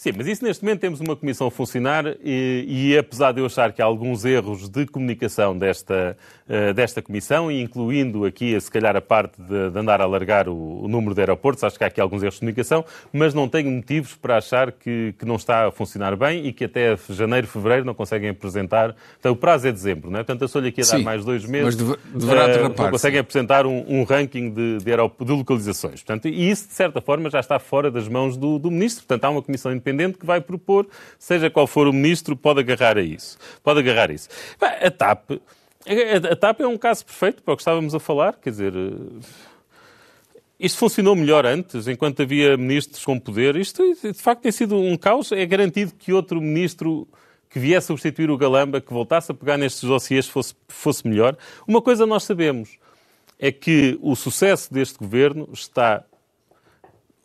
Sim, 0.00 0.12
mas 0.16 0.26
isso 0.26 0.42
neste 0.42 0.64
momento 0.64 0.80
temos 0.80 0.98
uma 0.98 1.14
comissão 1.14 1.48
a 1.48 1.50
funcionar 1.50 2.06
e, 2.24 2.64
e 2.66 2.96
apesar 2.96 3.32
de 3.32 3.40
eu 3.42 3.44
achar 3.44 3.70
que 3.70 3.82
há 3.82 3.84
alguns 3.84 4.24
erros 4.24 4.66
de 4.66 4.86
comunicação 4.86 5.58
desta, 5.58 6.16
uh, 6.48 6.72
desta 6.72 7.02
comissão, 7.02 7.52
incluindo 7.52 8.24
aqui, 8.24 8.58
se 8.58 8.70
calhar, 8.70 8.96
a 8.96 9.02
parte 9.02 9.34
de, 9.42 9.68
de 9.68 9.78
andar 9.78 10.00
a 10.00 10.04
alargar 10.04 10.48
o, 10.48 10.84
o, 10.84 10.88
número 10.88 11.14
de 11.14 11.20
aeroportos, 11.20 11.62
acho 11.64 11.76
que 11.76 11.84
há 11.84 11.88
aqui 11.88 12.00
alguns 12.00 12.22
erros 12.22 12.36
de 12.36 12.40
comunicação, 12.40 12.82
mas 13.12 13.34
não 13.34 13.46
tenho 13.46 13.70
motivos 13.70 14.14
para 14.14 14.38
achar 14.38 14.72
que, 14.72 15.14
que 15.18 15.26
não 15.26 15.36
está 15.36 15.66
a 15.66 15.70
funcionar 15.70 16.16
bem 16.16 16.46
e 16.46 16.52
que 16.54 16.64
até 16.64 16.96
janeiro, 17.10 17.46
fevereiro 17.46 17.84
não 17.84 17.92
conseguem 17.92 18.30
apresentar. 18.30 18.96
Então, 19.18 19.32
o 19.32 19.36
prazo 19.36 19.68
é 19.68 19.72
dezembro, 19.72 20.10
não 20.10 20.20
é? 20.20 20.22
Portanto, 20.22 20.40
eu 20.40 20.46
estou-lhe 20.46 20.68
aqui 20.68 20.80
a 20.80 20.84
dar 20.84 20.96
Sim, 20.96 21.04
mais 21.04 21.26
dois 21.26 21.44
meses. 21.44 21.76
Mas 21.76 21.98
deverá 22.14 22.44
uh, 22.44 22.48
derrapar. 22.48 22.84
Não 22.86 22.92
conseguem 22.92 23.20
apresentar 23.20 23.66
um, 23.66 23.84
um 23.86 24.04
ranking 24.04 24.48
de, 24.48 24.78
de, 24.78 24.84
de, 25.26 25.30
localizações. 25.30 26.02
Portanto, 26.02 26.26
e 26.26 26.50
isso, 26.50 26.68
de 26.68 26.72
certa 26.72 27.02
forma, 27.02 27.28
já 27.28 27.40
está 27.40 27.58
fora 27.58 27.90
das 27.90 28.08
mãos 28.08 28.38
do, 28.38 28.58
do 28.58 28.70
ministro. 28.70 29.04
Portanto, 29.04 29.26
há 29.26 29.28
uma 29.28 29.42
comissão 29.42 29.70
independente 29.70 29.89
independente 29.90 30.18
que 30.18 30.26
vai 30.26 30.40
propor, 30.40 30.88
seja 31.18 31.50
qual 31.50 31.66
for 31.66 31.86
o 31.86 31.92
ministro, 31.92 32.36
pode 32.36 32.60
agarrar 32.60 32.96
a 32.96 33.02
isso. 33.02 33.38
Pode 33.62 33.80
agarrar 33.80 34.10
isso. 34.10 34.28
A 34.60 34.90
TAP, 34.90 35.32
a 36.30 36.36
TAP 36.36 36.60
é 36.60 36.66
um 36.66 36.78
caso 36.78 37.04
perfeito 37.04 37.42
para 37.42 37.54
o 37.54 37.56
que 37.56 37.62
estávamos 37.62 37.94
a 37.94 38.00
falar, 38.00 38.34
quer 38.34 38.50
dizer, 38.50 38.72
eh, 38.74 39.50
isto 40.58 40.78
funcionou 40.78 41.16
melhor 41.16 41.46
antes, 41.46 41.88
enquanto 41.88 42.20
havia 42.20 42.56
ministros 42.56 43.02
com 43.04 43.18
poder. 43.18 43.56
Isto, 43.56 43.82
de 43.94 44.12
facto, 44.12 44.42
tem 44.42 44.52
sido 44.52 44.76
um 44.76 44.94
caos. 44.94 45.32
É 45.32 45.46
garantido 45.46 45.92
que 45.98 46.12
outro 46.12 46.38
ministro 46.38 47.08
que 47.48 47.58
viesse 47.58 47.86
substituir 47.86 48.30
o 48.30 48.36
Galamba, 48.36 48.78
que 48.78 48.92
voltasse 48.92 49.32
a 49.32 49.34
pegar 49.34 49.56
nestes 49.56 49.82
dossiês, 49.88 50.28
fosse, 50.28 50.54
fosse 50.68 51.08
melhor. 51.08 51.34
Uma 51.66 51.80
coisa 51.80 52.04
nós 52.04 52.24
sabemos 52.24 52.78
é 53.38 53.50
que 53.50 53.98
o 54.02 54.14
sucesso 54.14 54.72
deste 54.72 54.98
governo 54.98 55.48
está 55.50 56.04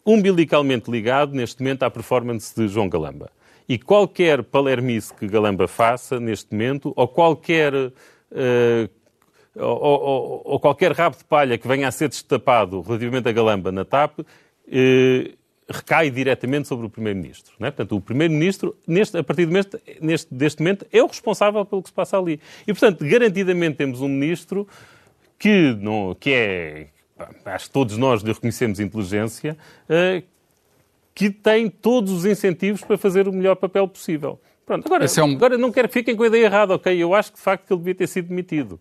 umbilicalmente 0.05 0.91
ligado 0.91 1.33
neste 1.33 1.61
momento 1.61 1.83
à 1.83 1.89
performance 1.89 2.53
de 2.55 2.67
João 2.67 2.87
Galamba. 2.87 3.31
E 3.67 3.79
qualquer 3.79 4.43
palermice 4.43 5.13
que 5.13 5.27
Galamba 5.27 5.67
faça 5.67 6.19
neste 6.19 6.51
momento, 6.53 6.93
ou 6.95 7.07
qualquer, 7.07 7.73
uh, 7.73 8.89
ou, 9.55 9.81
ou, 9.81 10.41
ou, 10.45 10.59
qualquer 10.59 10.91
rabo 10.91 11.17
de 11.17 11.23
palha 11.23 11.57
que 11.57 11.67
venha 11.67 11.87
a 11.87 11.91
ser 11.91 12.09
destapado 12.09 12.81
relativamente 12.81 13.27
a 13.27 13.31
Galamba 13.31 13.71
na 13.71 13.83
TAP, 13.83 14.19
uh, 14.19 14.25
recai 15.67 16.11
diretamente 16.11 16.67
sobre 16.67 16.85
o 16.85 16.89
Primeiro-Ministro. 16.89 17.55
É? 17.59 17.71
Portanto, 17.71 17.95
o 17.95 18.01
Primeiro-Ministro, 18.01 18.75
a 19.17 19.23
partir 19.23 19.47
deste, 19.47 19.81
neste, 19.99 20.33
deste 20.33 20.61
momento, 20.61 20.85
é 20.91 21.01
o 21.01 21.07
responsável 21.07 21.65
pelo 21.65 21.81
que 21.81 21.89
se 21.89 21.93
passa 21.93 22.19
ali. 22.19 22.39
E, 22.67 22.73
portanto, 22.73 23.03
garantidamente 23.03 23.77
temos 23.77 24.01
um 24.01 24.07
Ministro 24.07 24.67
que, 25.39 25.75
não, 25.81 26.15
que 26.19 26.31
é, 26.31 26.87
acho 27.45 27.67
que 27.67 27.71
todos 27.71 27.97
nós 27.97 28.21
lhe 28.21 28.31
reconhecemos 28.31 28.79
inteligência, 28.79 29.57
uh, 29.89 30.23
que 31.13 31.29
tem 31.29 31.69
todos 31.69 32.11
os 32.11 32.25
incentivos 32.25 32.81
para 32.81 32.97
fazer 32.97 33.27
o 33.27 33.33
melhor 33.33 33.55
papel 33.55 33.87
possível. 33.87 34.39
Pronto, 34.65 34.85
agora, 34.85 35.05
é 35.05 35.23
um... 35.23 35.35
agora 35.35 35.57
não 35.57 35.71
quero 35.71 35.87
que 35.87 35.93
fiquem 35.93 36.15
com 36.15 36.23
a 36.23 36.27
ideia 36.27 36.45
errada, 36.45 36.73
ok? 36.73 36.95
Eu 36.95 37.13
acho 37.13 37.31
que 37.31 37.37
de 37.37 37.43
facto 37.43 37.67
que 37.67 37.73
ele 37.73 37.79
devia 37.79 37.95
ter 37.95 38.07
sido 38.07 38.27
demitido. 38.29 38.79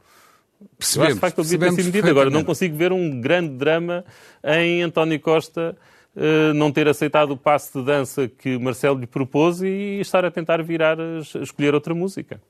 Percebemos, 0.79 0.97
eu 0.97 1.03
acho 1.03 1.15
de 1.15 1.21
facto 1.21 1.35
que 1.35 1.41
ele 1.43 1.49
devia 1.49 1.69
ter 1.69 1.83
sido 1.83 1.93
demitido. 1.93 2.11
Agora, 2.11 2.31
não 2.31 2.43
consigo 2.43 2.77
ver 2.77 2.91
um 2.91 3.21
grande 3.21 3.55
drama 3.55 4.05
em 4.43 4.83
António 4.83 5.21
Costa 5.21 5.77
uh, 6.17 6.55
não 6.55 6.73
ter 6.73 6.89
aceitado 6.89 7.33
o 7.33 7.37
passo 7.37 7.79
de 7.79 7.85
dança 7.85 8.27
que 8.27 8.59
Marcelo 8.59 8.99
lhe 8.99 9.07
propôs 9.07 9.63
e 9.63 10.01
estar 10.01 10.25
a 10.25 10.31
tentar 10.31 10.63
virar, 10.63 10.99
a 11.01 11.19
escolher 11.41 11.75
outra 11.75 11.95
música. 11.95 12.41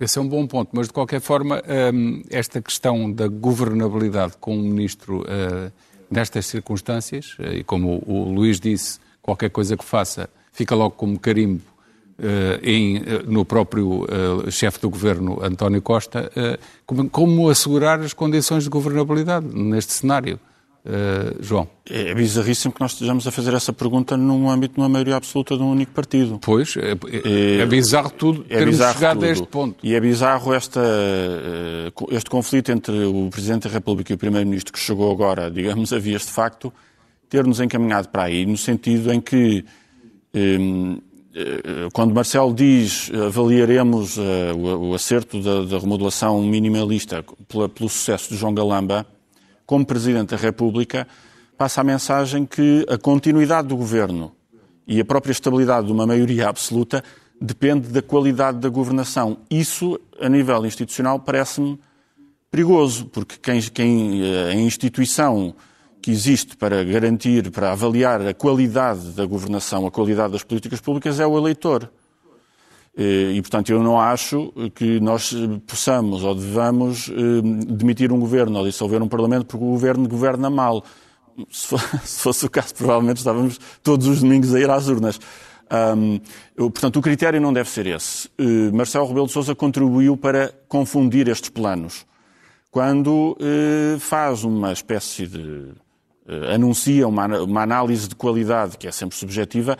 Esse 0.00 0.16
é 0.18 0.22
um 0.22 0.28
bom 0.28 0.46
ponto, 0.46 0.70
mas 0.72 0.86
de 0.86 0.92
qualquer 0.92 1.20
forma, 1.20 1.60
um, 1.92 2.22
esta 2.30 2.62
questão 2.62 3.10
da 3.10 3.26
governabilidade 3.26 4.34
com 4.38 4.56
o 4.56 4.62
ministro 4.62 5.22
uh, 5.22 5.72
nestas 6.08 6.46
circunstâncias, 6.46 7.36
uh, 7.40 7.52
e 7.52 7.64
como 7.64 8.00
o, 8.06 8.32
Luís 8.32 8.60
disse, 8.60 9.00
qualquer 9.20 9.50
coisa 9.50 9.76
que 9.76 9.84
faça 9.84 10.30
fica 10.52 10.72
logo 10.76 10.92
como 10.92 11.18
carimbo 11.18 11.62
uh, 12.16 12.60
em, 12.62 13.02
no 13.26 13.44
próprio 13.44 14.06
chefe 14.50 14.78
do 14.80 14.88
governo, 14.88 15.42
António 15.42 15.82
Costa, 15.82 16.30
como 17.10 17.48
assegurar 17.48 18.00
as 18.00 18.12
condições 18.12 18.64
de 18.64 18.70
governabilidade 18.70 19.46
neste 19.46 19.92
cenário? 19.92 20.38
Uh, 20.88 21.36
João. 21.42 21.68
É 21.84 22.14
bizarríssimo 22.14 22.72
que 22.72 22.80
nós 22.80 22.92
estejamos 22.92 23.26
a 23.26 23.30
fazer 23.30 23.52
essa 23.52 23.74
pergunta 23.74 24.16
num 24.16 24.48
âmbito 24.48 24.76
de 24.76 24.80
uma 24.80 24.88
maioria 24.88 25.16
absoluta 25.16 25.54
de 25.54 25.62
um 25.62 25.70
único 25.70 25.92
partido. 25.92 26.38
Pois, 26.40 26.78
é, 26.78 26.92
é, 26.92 27.60
é 27.60 27.66
bizarro 27.66 28.10
tudo 28.10 28.46
é 28.48 28.56
termos 28.56 28.76
bizarro 28.76 28.94
chegado 28.94 29.16
tudo. 29.16 29.26
a 29.26 29.30
este 29.30 29.46
ponto. 29.46 29.76
E 29.82 29.94
é 29.94 30.00
bizarro 30.00 30.54
esta, 30.54 30.80
eh, 30.80 31.92
este 32.12 32.30
conflito 32.30 32.72
entre 32.72 33.04
o 33.04 33.28
Presidente 33.30 33.68
da 33.68 33.74
República 33.74 34.12
e 34.12 34.14
o 34.14 34.18
Primeiro-Ministro 34.18 34.72
que 34.72 34.78
chegou 34.78 35.12
agora, 35.12 35.50
digamos, 35.52 35.92
a 35.92 35.98
vias 35.98 36.22
de 36.22 36.32
facto, 36.32 36.72
ter-nos 37.28 37.60
encaminhado 37.60 38.08
para 38.08 38.22
aí, 38.22 38.46
no 38.46 38.56
sentido 38.56 39.12
em 39.12 39.20
que 39.20 39.66
um, 40.34 40.98
eh, 41.34 41.88
quando 41.92 42.14
Marcelo 42.14 42.54
diz 42.54 43.10
avaliaremos 43.26 44.16
o, 44.18 44.94
acerto 44.94 45.38
da, 45.66 45.78
remodelação 45.78 46.42
minimalista 46.42 47.22
pelo 47.74 47.90
sucesso 47.90 48.30
de 48.30 48.36
João 48.36 48.54
Galamba, 48.54 49.06
como 49.68 49.84
Presidente 49.84 50.30
da 50.30 50.38
República, 50.38 51.06
passa 51.58 51.82
a 51.82 51.84
mensagem 51.84 52.46
que 52.46 52.86
a 52.88 52.96
continuidade 52.96 53.68
do 53.68 53.76
governo 53.76 54.32
e 54.86 54.98
a 54.98 55.04
própria 55.04 55.30
estabilidade 55.30 55.88
de 55.88 55.92
uma 55.92 56.06
maioria 56.06 56.48
absoluta 56.48 57.04
depende 57.38 57.88
da 57.88 58.00
qualidade 58.00 58.60
da 58.60 58.70
governação. 58.70 59.36
Isso, 59.50 60.00
a 60.18 60.26
nível 60.26 60.64
institucional, 60.64 61.20
parece-me 61.20 61.78
perigoso, 62.50 63.04
porque 63.12 63.36
quem, 63.36 63.60
quem, 63.60 64.22
eh, 64.24 64.52
a 64.52 64.54
instituição 64.54 65.54
que 66.00 66.10
existe 66.10 66.56
para 66.56 66.82
garantir, 66.82 67.50
para 67.50 67.72
avaliar 67.72 68.26
a 68.26 68.32
qualidade 68.32 69.10
da 69.10 69.26
governação, 69.26 69.86
a 69.86 69.90
qualidade 69.90 70.32
das 70.32 70.42
políticas 70.42 70.80
públicas, 70.80 71.20
é 71.20 71.26
o 71.26 71.36
eleitor. 71.36 71.90
Eh, 72.98 73.34
e, 73.34 73.40
portanto, 73.40 73.70
eu 73.70 73.80
não 73.80 74.00
acho 74.00 74.52
que 74.74 74.98
nós 74.98 75.32
possamos 75.68 76.24
ou 76.24 76.34
devamos 76.34 77.08
eh, 77.08 77.40
demitir 77.68 78.10
um 78.12 78.18
governo 78.18 78.58
ou 78.58 78.66
dissolver 78.66 79.00
um 79.00 79.06
parlamento 79.06 79.46
porque 79.46 79.64
o 79.64 79.68
governo 79.68 80.08
governa 80.08 80.50
mal. 80.50 80.84
Se 81.48 81.78
fosse 82.20 82.44
o 82.44 82.50
caso, 82.50 82.74
provavelmente 82.74 83.18
estávamos 83.18 83.60
todos 83.84 84.08
os 84.08 84.20
domingos 84.20 84.52
a 84.52 84.58
ir 84.58 84.68
às 84.68 84.88
urnas. 84.88 85.20
Um, 85.96 86.18
portanto, 86.56 86.96
o 86.96 87.02
critério 87.02 87.40
não 87.40 87.52
deve 87.52 87.68
ser 87.68 87.86
esse. 87.86 88.28
Uh, 88.38 88.74
Marcelo 88.74 89.06
Rebelo 89.06 89.26
de 89.26 89.32
Sousa 89.32 89.54
contribuiu 89.54 90.16
para 90.16 90.52
confundir 90.66 91.28
estes 91.28 91.50
planos. 91.50 92.04
Quando 92.70 93.36
uh, 93.38 94.00
faz 94.00 94.42
uma 94.42 94.72
espécie 94.72 95.26
de. 95.26 95.38
Uh, 95.38 96.52
anuncia 96.52 97.06
uma, 97.06 97.26
uma 97.42 97.62
análise 97.62 98.08
de 98.08 98.16
qualidade, 98.16 98.76
que 98.76 98.88
é 98.88 98.90
sempre 98.90 99.16
subjetiva, 99.16 99.76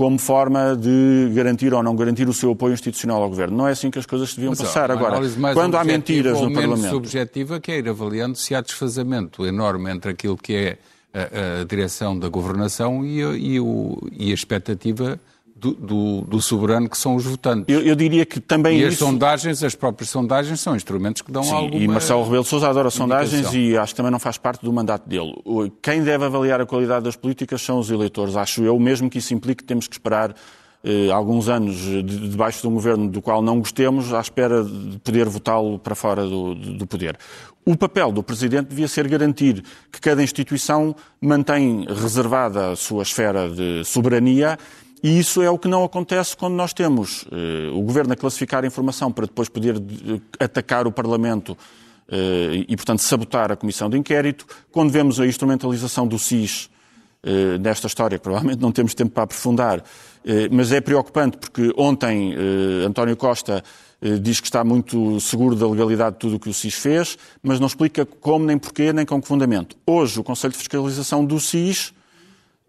como 0.00 0.18
forma 0.18 0.74
de 0.74 1.30
garantir 1.34 1.74
ou 1.74 1.82
não 1.82 1.94
garantir 1.94 2.26
o 2.26 2.32
seu 2.32 2.52
apoio 2.52 2.72
institucional 2.72 3.22
ao 3.22 3.28
governo. 3.28 3.54
Não 3.54 3.68
é 3.68 3.72
assim 3.72 3.90
que 3.90 3.98
as 3.98 4.06
coisas 4.06 4.34
deviam 4.34 4.52
Mas, 4.52 4.62
passar. 4.62 4.90
Agora, 4.90 5.20
quando 5.52 5.76
há 5.76 5.84
mentiras 5.84 6.40
no 6.40 6.50
Parlamento. 6.50 6.88
subjetiva 6.88 7.60
que 7.60 7.70
é 7.70 7.80
ir 7.80 7.86
avaliando 7.86 8.34
se 8.34 8.54
há 8.54 8.62
desfazamento 8.62 9.44
enorme 9.44 9.90
entre 9.90 10.12
aquilo 10.12 10.38
que 10.38 10.54
é 10.54 10.78
a, 11.12 11.60
a 11.60 11.64
direção 11.64 12.18
da 12.18 12.30
governação 12.30 13.04
e 13.04 13.22
a, 13.22 13.32
e, 13.32 13.60
o, 13.60 13.98
e 14.10 14.30
a 14.30 14.34
expectativa 14.34 15.20
do, 15.60 15.74
do, 15.74 16.20
do, 16.22 16.40
soberano 16.40 16.88
que 16.88 16.96
são 16.96 17.14
os 17.14 17.24
votantes. 17.24 17.66
Eu, 17.68 17.82
eu 17.82 17.94
diria 17.94 18.24
que 18.24 18.40
também 18.40 18.80
E 18.80 18.84
as 18.84 18.96
sondagens, 18.96 19.62
as 19.62 19.74
próprias 19.74 20.08
sondagens, 20.08 20.58
são 20.60 20.74
instrumentos 20.74 21.20
que 21.20 21.30
dão 21.30 21.42
Sim, 21.42 21.54
alguma 21.54 21.82
e 21.82 21.86
Marcelo 21.86 22.24
Rebelo 22.24 22.42
de 22.42 22.48
Sousa 22.48 22.68
adora 22.68 22.88
indicação. 22.88 23.06
sondagens 23.06 23.54
e 23.54 23.76
acho 23.76 23.92
que 23.92 23.96
também 23.96 24.10
não 24.10 24.18
faz 24.18 24.38
parte 24.38 24.64
do 24.64 24.72
mandato 24.72 25.06
dele. 25.06 25.34
Quem 25.82 26.02
deve 26.02 26.24
avaliar 26.24 26.60
a 26.60 26.66
qualidade 26.66 27.04
das 27.04 27.14
políticas 27.14 27.60
são 27.60 27.78
os 27.78 27.90
eleitores, 27.90 28.36
acho 28.36 28.62
eu, 28.62 28.78
mesmo 28.78 29.10
que 29.10 29.18
isso 29.18 29.34
implique 29.34 29.62
que 29.62 29.64
temos 29.64 29.86
que 29.86 29.94
esperar 29.94 30.34
eh, 30.82 31.10
alguns 31.10 31.50
anos 31.50 31.76
de, 31.76 32.02
debaixo 32.02 32.62
de 32.62 32.68
um 32.68 32.72
governo 32.72 33.06
do 33.06 33.20
qual 33.20 33.42
não 33.42 33.58
gostemos, 33.58 34.14
à 34.14 34.20
espera 34.20 34.64
de 34.64 34.98
poder 35.00 35.28
votá-lo 35.28 35.78
para 35.78 35.94
fora 35.94 36.24
do, 36.24 36.54
do 36.54 36.86
poder. 36.86 37.18
O 37.66 37.76
papel 37.76 38.10
do 38.10 38.22
Presidente 38.22 38.68
devia 38.68 38.88
ser 38.88 39.06
garantir 39.06 39.62
que 39.92 40.00
cada 40.00 40.22
instituição 40.22 40.96
mantém 41.20 41.84
reservada 41.86 42.70
a 42.70 42.76
sua 42.76 43.02
esfera 43.02 43.50
de 43.50 43.84
soberania 43.84 44.58
e 45.02 45.18
isso 45.18 45.40
é 45.40 45.48
o 45.48 45.58
que 45.58 45.66
não 45.66 45.82
acontece 45.82 46.36
quando 46.36 46.54
nós 46.54 46.74
temos 46.74 47.22
uh, 47.22 47.74
o 47.74 47.80
Governo 47.82 48.12
a 48.12 48.16
classificar 48.16 48.64
a 48.64 48.66
informação 48.66 49.10
para 49.10 49.26
depois 49.26 49.48
poder 49.48 49.76
uh, 49.76 49.80
atacar 50.38 50.86
o 50.86 50.92
Parlamento 50.92 51.52
uh, 51.52 52.54
e, 52.68 52.76
portanto, 52.76 53.00
sabotar 53.00 53.50
a 53.50 53.56
Comissão 53.56 53.88
de 53.88 53.96
Inquérito. 53.96 54.46
Quando 54.70 54.90
vemos 54.90 55.18
a 55.18 55.26
instrumentalização 55.26 56.06
do 56.06 56.18
SIS 56.18 56.68
nesta 57.60 57.86
história, 57.86 58.16
que 58.16 58.22
provavelmente 58.22 58.62
não 58.62 58.72
temos 58.72 58.94
tempo 58.94 59.10
para 59.10 59.24
aprofundar, 59.24 59.84
mas 60.50 60.72
é 60.72 60.80
preocupante 60.80 61.36
porque 61.36 61.70
ontem 61.76 62.34
António 62.86 63.14
Costa 63.14 63.62
diz 64.22 64.40
que 64.40 64.46
está 64.46 64.64
muito 64.64 65.20
seguro 65.20 65.54
da 65.54 65.68
legalidade 65.68 66.14
de 66.14 66.18
tudo 66.18 66.36
o 66.36 66.40
que 66.40 66.48
o 66.48 66.54
SIS 66.54 66.76
fez, 66.76 67.18
mas 67.42 67.60
não 67.60 67.66
explica 67.66 68.06
como, 68.06 68.46
nem 68.46 68.56
porquê, 68.56 68.90
nem 68.90 69.04
com 69.04 69.20
que 69.20 69.28
fundamento. 69.28 69.76
Hoje, 69.86 70.18
o 70.18 70.24
Conselho 70.24 70.52
de 70.52 70.60
Fiscalização 70.60 71.22
do 71.22 71.38
SIS 71.38 71.92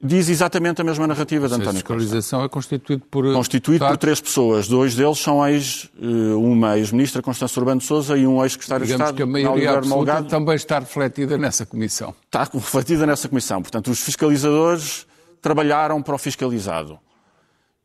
diz 0.03 0.29
exatamente 0.29 0.81
a 0.81 0.83
mesma 0.83 1.05
narrativa 1.05 1.47
de 1.47 1.53
António 1.53 1.83
Costa. 1.83 1.93
A 1.93 1.97
fiscalização 1.97 2.43
é 2.43 2.49
constituído 2.49 3.03
por... 3.09 3.31
Constituído 3.33 3.85
por 3.85 3.97
três 3.97 4.19
pessoas. 4.19 4.67
Dois 4.67 4.95
deles 4.95 5.19
são 5.19 5.47
ex, 5.47 5.89
eh, 6.01 6.33
uma 6.35 6.77
ex-ministra, 6.77 7.21
Constância 7.21 7.59
Urbano 7.59 7.79
de 7.79 7.87
Sousa, 7.87 8.17
e 8.17 8.25
um 8.25 8.43
ex-secretário 8.43 8.85
de 8.85 8.91
Estado, 8.91 9.15
que 9.15 9.23
a 9.23 9.25
maioria 9.25 9.71
absoluta 9.77 10.23
também 10.23 10.55
está 10.55 10.79
refletida 10.79 11.37
nessa 11.37 11.65
comissão. 11.65 12.13
Está 12.25 12.43
refletida 12.43 13.05
nessa 13.05 13.29
comissão. 13.29 13.61
Portanto, 13.61 13.91
os 13.91 13.99
fiscalizadores 13.99 15.05
trabalharam 15.41 16.01
para 16.01 16.15
o 16.15 16.17
fiscalizado. 16.17 16.99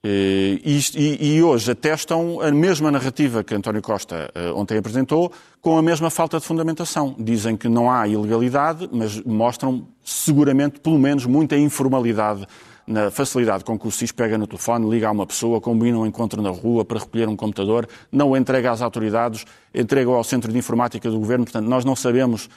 Eh, 0.05 0.61
e, 0.65 1.37
e, 1.37 1.43
hoje 1.43 1.71
atestam 1.71 2.41
a 2.41 2.51
mesma 2.53 2.91
narrativa 2.91 3.43
que 3.43 3.55
António 3.55 3.83
Costa 3.83 4.31
uh, 4.37 4.57
ontem 4.57 4.79
apresentou, 4.79 5.33
com 5.61 5.77
a 5.77 5.83
mesma 5.83 6.11
falta 6.11 6.39
de 6.39 6.45
fundamentação. 6.45 7.17
Dizem 7.19 7.57
que 7.57 7.69
não 7.69 7.91
há 7.91 8.07
ilegalidade, 8.07 8.89
mas 8.93 9.21
mostram 9.23 9.89
seguramente, 10.05 10.79
pelo 10.79 10.99
menos, 10.99 11.27
muita 11.27 11.57
informalidade 11.57 12.47
na 12.87 13.11
facilidade 13.11 13.65
com 13.65 13.77
que 13.77 13.89
o 13.89 13.91
SIS 13.91 14.13
pega 14.13 14.39
no 14.39 14.47
telefone, 14.47 14.89
liga 14.89 15.09
a 15.09 15.11
uma 15.11 15.27
pessoa, 15.27 15.61
combina 15.61 15.99
um 15.99 16.07
encontro 16.07 16.41
na 16.41 16.51
rua 16.51 16.85
para 16.85 17.01
recolher 17.01 17.29
um 17.29 17.35
computador, 17.35 17.89
não 18.13 18.31
o 18.31 18.37
entrega 18.37 18.71
às 18.71 18.81
autoridades, 18.81 19.45
entrega 19.75 20.09
ao 20.09 20.23
Centro 20.23 20.53
de 20.53 20.59
Informática 20.59 21.11
do 21.11 21.19
Governo. 21.19 21.45
Portanto, 21.45 21.67
nós 21.67 21.85
não 21.85 21.97
sabemos 21.97 22.49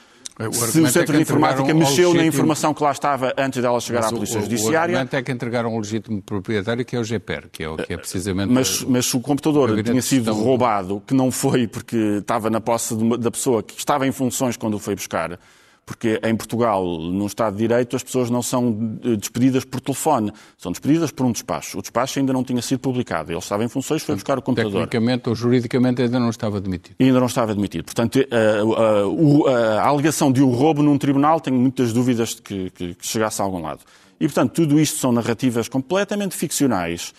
se 0.52 0.80
o 0.80 0.86
Centro 0.88 1.14
é 1.14 1.16
de 1.16 1.22
Informática 1.22 1.74
mexeu 1.74 2.08
legítimo... 2.08 2.14
na 2.14 2.26
informação 2.26 2.72
que 2.72 2.82
lá 2.82 2.92
estava 2.92 3.32
antes 3.36 3.60
dela 3.60 3.80
chegar 3.80 4.00
mas 4.02 4.12
à 4.12 4.14
Polícia 4.14 4.38
o, 4.38 4.42
Judiciária. 4.42 4.78
O 4.78 4.96
argumento 4.96 5.16
é 5.16 5.22
que 5.22 5.32
entregaram 5.32 5.74
um 5.74 5.78
legítimo 5.78 6.22
proprietário, 6.22 6.84
que 6.84 6.96
é 6.96 6.98
o 6.98 7.04
GPR, 7.04 7.48
que 7.50 7.62
é, 7.62 7.68
o, 7.68 7.76
que 7.76 7.92
é 7.92 7.96
precisamente... 7.96 8.50
Mas, 8.50 8.80
o, 8.82 8.90
mas 8.90 9.12
o 9.14 9.20
computador 9.20 9.82
tinha 9.82 10.02
sido 10.02 10.32
roubado, 10.32 11.02
que 11.06 11.14
não 11.14 11.30
foi 11.30 11.66
porque 11.66 11.96
estava 12.18 12.48
na 12.48 12.60
posse 12.60 12.94
uma, 12.94 13.18
da 13.18 13.30
pessoa 13.30 13.62
que 13.62 13.78
estava 13.78 14.06
em 14.06 14.12
funções 14.12 14.56
quando 14.56 14.74
o 14.74 14.78
foi 14.78 14.94
buscar, 14.94 15.38
porque 15.84 16.20
em 16.22 16.36
Portugal, 16.36 16.84
no 16.84 17.26
Estado 17.26 17.56
de 17.56 17.66
Direito, 17.66 17.96
as 17.96 18.02
pessoas 18.02 18.30
não 18.30 18.42
são 18.42 18.98
eh, 19.04 19.16
despedidas 19.16 19.64
por 19.64 19.80
telefone, 19.80 20.32
são 20.56 20.70
despedidas 20.70 21.10
por 21.10 21.26
um 21.26 21.32
despacho. 21.32 21.78
O 21.78 21.80
despacho 21.80 22.18
ainda 22.18 22.32
não 22.32 22.44
tinha 22.44 22.62
sido 22.62 22.78
publicado. 22.78 23.32
Ele 23.32 23.38
estava 23.38 23.64
em 23.64 23.68
funções, 23.68 24.02
foi 24.02 24.14
buscar 24.14 24.38
o 24.38 24.42
computador. 24.42 24.82
Tecnicamente 24.82 25.28
ou 25.28 25.34
juridicamente 25.34 26.02
ainda 26.02 26.20
não 26.20 26.30
estava 26.30 26.58
admitido. 26.58 26.96
Ainda 27.00 27.18
não 27.18 27.26
estava 27.26 27.52
admitido. 27.52 27.84
Portanto, 27.84 28.20
a, 28.20 29.50
a, 29.50 29.78
a, 29.78 29.82
a 29.82 29.88
alegação 29.88 30.30
de 30.30 30.42
o 30.42 30.48
um 30.48 30.52
roubo 30.52 30.82
num 30.82 30.96
tribunal, 30.96 31.40
tenho 31.40 31.56
muitas 31.56 31.92
dúvidas 31.92 32.36
de 32.36 32.42
que, 32.42 32.70
que, 32.70 32.94
que 32.94 33.06
chegasse 33.06 33.42
a 33.42 33.44
algum 33.44 33.60
lado. 33.60 33.80
E, 34.20 34.26
portanto, 34.26 34.52
tudo 34.52 34.78
isto 34.78 34.98
são 34.98 35.10
narrativas 35.10 35.68
completamente 35.68 36.36
ficcionais. 36.36 37.12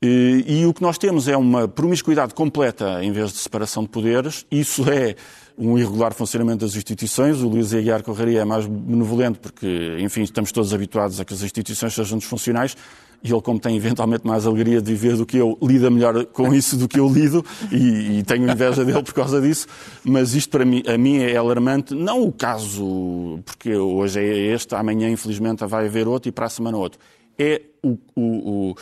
E, 0.00 0.44
e 0.46 0.66
o 0.66 0.74
que 0.74 0.82
nós 0.82 0.98
temos 0.98 1.26
é 1.26 1.36
uma 1.36 1.66
promiscuidade 1.66 2.34
completa 2.34 3.02
em 3.02 3.10
vez 3.10 3.32
de 3.32 3.38
separação 3.38 3.82
de 3.82 3.88
poderes. 3.88 4.46
Isso 4.50 4.88
é 4.90 5.16
um 5.58 5.78
irregular 5.78 6.12
funcionamento 6.12 6.64
das 6.64 6.74
instituições. 6.74 7.40
O 7.40 7.48
Luís 7.48 7.72
Aguiar 7.72 8.02
Correria 8.02 8.40
é 8.40 8.44
mais 8.44 8.66
benevolente 8.66 9.38
porque, 9.38 9.96
enfim, 10.00 10.22
estamos 10.22 10.52
todos 10.52 10.72
habituados 10.74 11.20
a 11.20 11.24
que 11.24 11.34
as 11.34 11.42
instituições 11.42 11.94
sejam 11.94 12.18
disfuncionais 12.18 12.76
e 13.22 13.32
ele, 13.32 13.40
como 13.40 13.58
tem 13.58 13.76
eventualmente 13.76 14.26
mais 14.26 14.46
alegria 14.46 14.80
de 14.80 14.92
viver 14.92 15.16
do 15.16 15.26
que 15.26 15.36
eu, 15.38 15.58
lida 15.62 15.90
melhor 15.90 16.26
com 16.26 16.54
isso 16.54 16.76
do 16.76 16.86
que 16.86 17.00
eu 17.00 17.08
lido 17.08 17.44
e, 17.72 18.18
e, 18.18 18.22
tenho 18.22 18.48
inveja 18.50 18.84
dele 18.84 19.02
por 19.02 19.14
causa 19.14 19.40
disso. 19.40 19.66
Mas 20.04 20.34
isto 20.34 20.50
para 20.50 20.64
mim, 20.64 20.82
a 20.86 20.96
mim 20.96 21.18
é 21.18 21.36
alarmante. 21.36 21.94
Não 21.94 22.22
o 22.22 22.32
caso, 22.32 23.40
porque 23.44 23.74
hoje 23.74 24.20
é 24.20 24.54
este, 24.54 24.74
amanhã 24.74 25.08
infelizmente 25.10 25.64
vai 25.66 25.86
haver 25.86 26.06
outro 26.06 26.28
e 26.28 26.32
para 26.32 26.46
a 26.46 26.50
semana 26.50 26.76
outro. 26.76 27.00
É 27.38 27.62
o, 27.82 27.98
o, 28.14 28.70
o, 28.70 28.74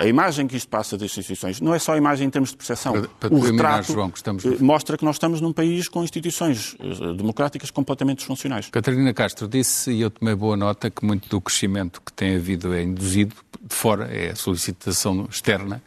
a 0.00 0.06
imagem 0.06 0.48
que 0.48 0.56
isto 0.56 0.68
passa 0.68 0.98
das 0.98 1.16
instituições. 1.16 1.60
Não 1.60 1.72
é 1.72 1.78
só 1.78 1.92
a 1.92 1.96
imagem 1.96 2.26
em 2.26 2.30
termos 2.30 2.50
de 2.50 2.56
percepção. 2.56 2.92
Para, 2.92 3.08
para 3.08 3.34
o 3.34 3.38
retrato 3.38 3.92
João, 3.92 4.10
que 4.10 4.18
estamos... 4.18 4.44
Eh, 4.44 4.56
mostra 4.58 4.98
que 4.98 5.04
nós 5.04 5.14
estamos 5.14 5.40
num 5.40 5.52
país 5.52 5.88
com 5.88 6.02
instituições 6.02 6.76
eh, 6.80 7.12
democráticas 7.14 7.70
completamente 7.70 8.18
disfuncionais. 8.18 8.68
Catarina 8.70 9.14
Castro 9.14 9.46
disse, 9.46 9.92
e 9.92 10.00
eu 10.00 10.10
tomei 10.10 10.34
boa 10.34 10.56
nota, 10.56 10.90
que 10.90 11.04
muito 11.04 11.28
do 11.28 11.40
crescimento 11.40 12.02
que 12.04 12.12
tem 12.12 12.34
havido 12.34 12.74
é 12.74 12.82
induzido 12.82 13.36
de 13.60 13.74
fora, 13.74 14.06
é 14.12 14.32
a 14.32 14.36
solicitação 14.36 15.28
externa. 15.30 15.80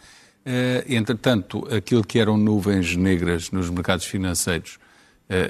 Uh, 0.44 0.84
entretanto, 0.88 1.68
aquilo 1.76 2.04
que 2.04 2.18
eram 2.18 2.38
nuvens 2.38 2.96
negras 2.96 3.52
nos 3.52 3.70
mercados 3.70 4.06
financeiros, 4.06 4.80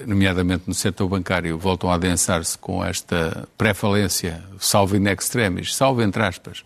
nomeadamente 0.06 0.66
no 0.68 0.76
setor 0.76 1.08
bancário, 1.08 1.58
voltam 1.58 1.90
a 1.90 1.96
adensar-se 1.96 2.56
com 2.56 2.86
esta 2.86 3.48
pré-falência, 3.58 4.44
salvo 4.60 4.96
in 4.96 5.08
extremis, 5.08 5.76
salvo 5.76 6.04
entre 6.04 6.22
aspas, 6.22 6.64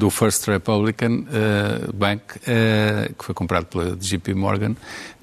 do 0.00 0.08
First 0.08 0.48
Republican 0.48 1.26
uh, 1.28 1.92
Bank, 1.92 2.22
que 3.18 3.24
foi 3.24 3.34
comprado 3.34 3.66
pela 3.66 3.94
JP 3.94 4.32
Morgan, 4.34 4.74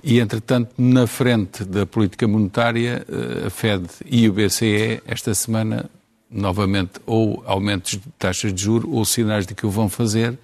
e 0.03 0.19
entretanto, 0.19 0.71
na 0.77 1.07
frente 1.07 1.65
da 1.65 1.85
política 1.85 2.27
monetária, 2.27 3.03
a 3.45 3.49
Fed 3.49 3.87
e 4.05 4.29
o 4.29 4.33
BCE, 4.33 5.01
esta 5.07 5.33
semana, 5.33 5.89
novamente, 6.29 7.01
ou 7.07 7.43
aumentos 7.47 7.93
de 7.93 8.03
taxas 8.19 8.53
de 8.53 8.61
juros 8.61 8.89
ou 8.93 9.03
sinais 9.03 9.47
de 9.47 9.55
que 9.55 9.65
o 9.65 9.69
vão 9.69 9.89
fazer. 9.89 10.37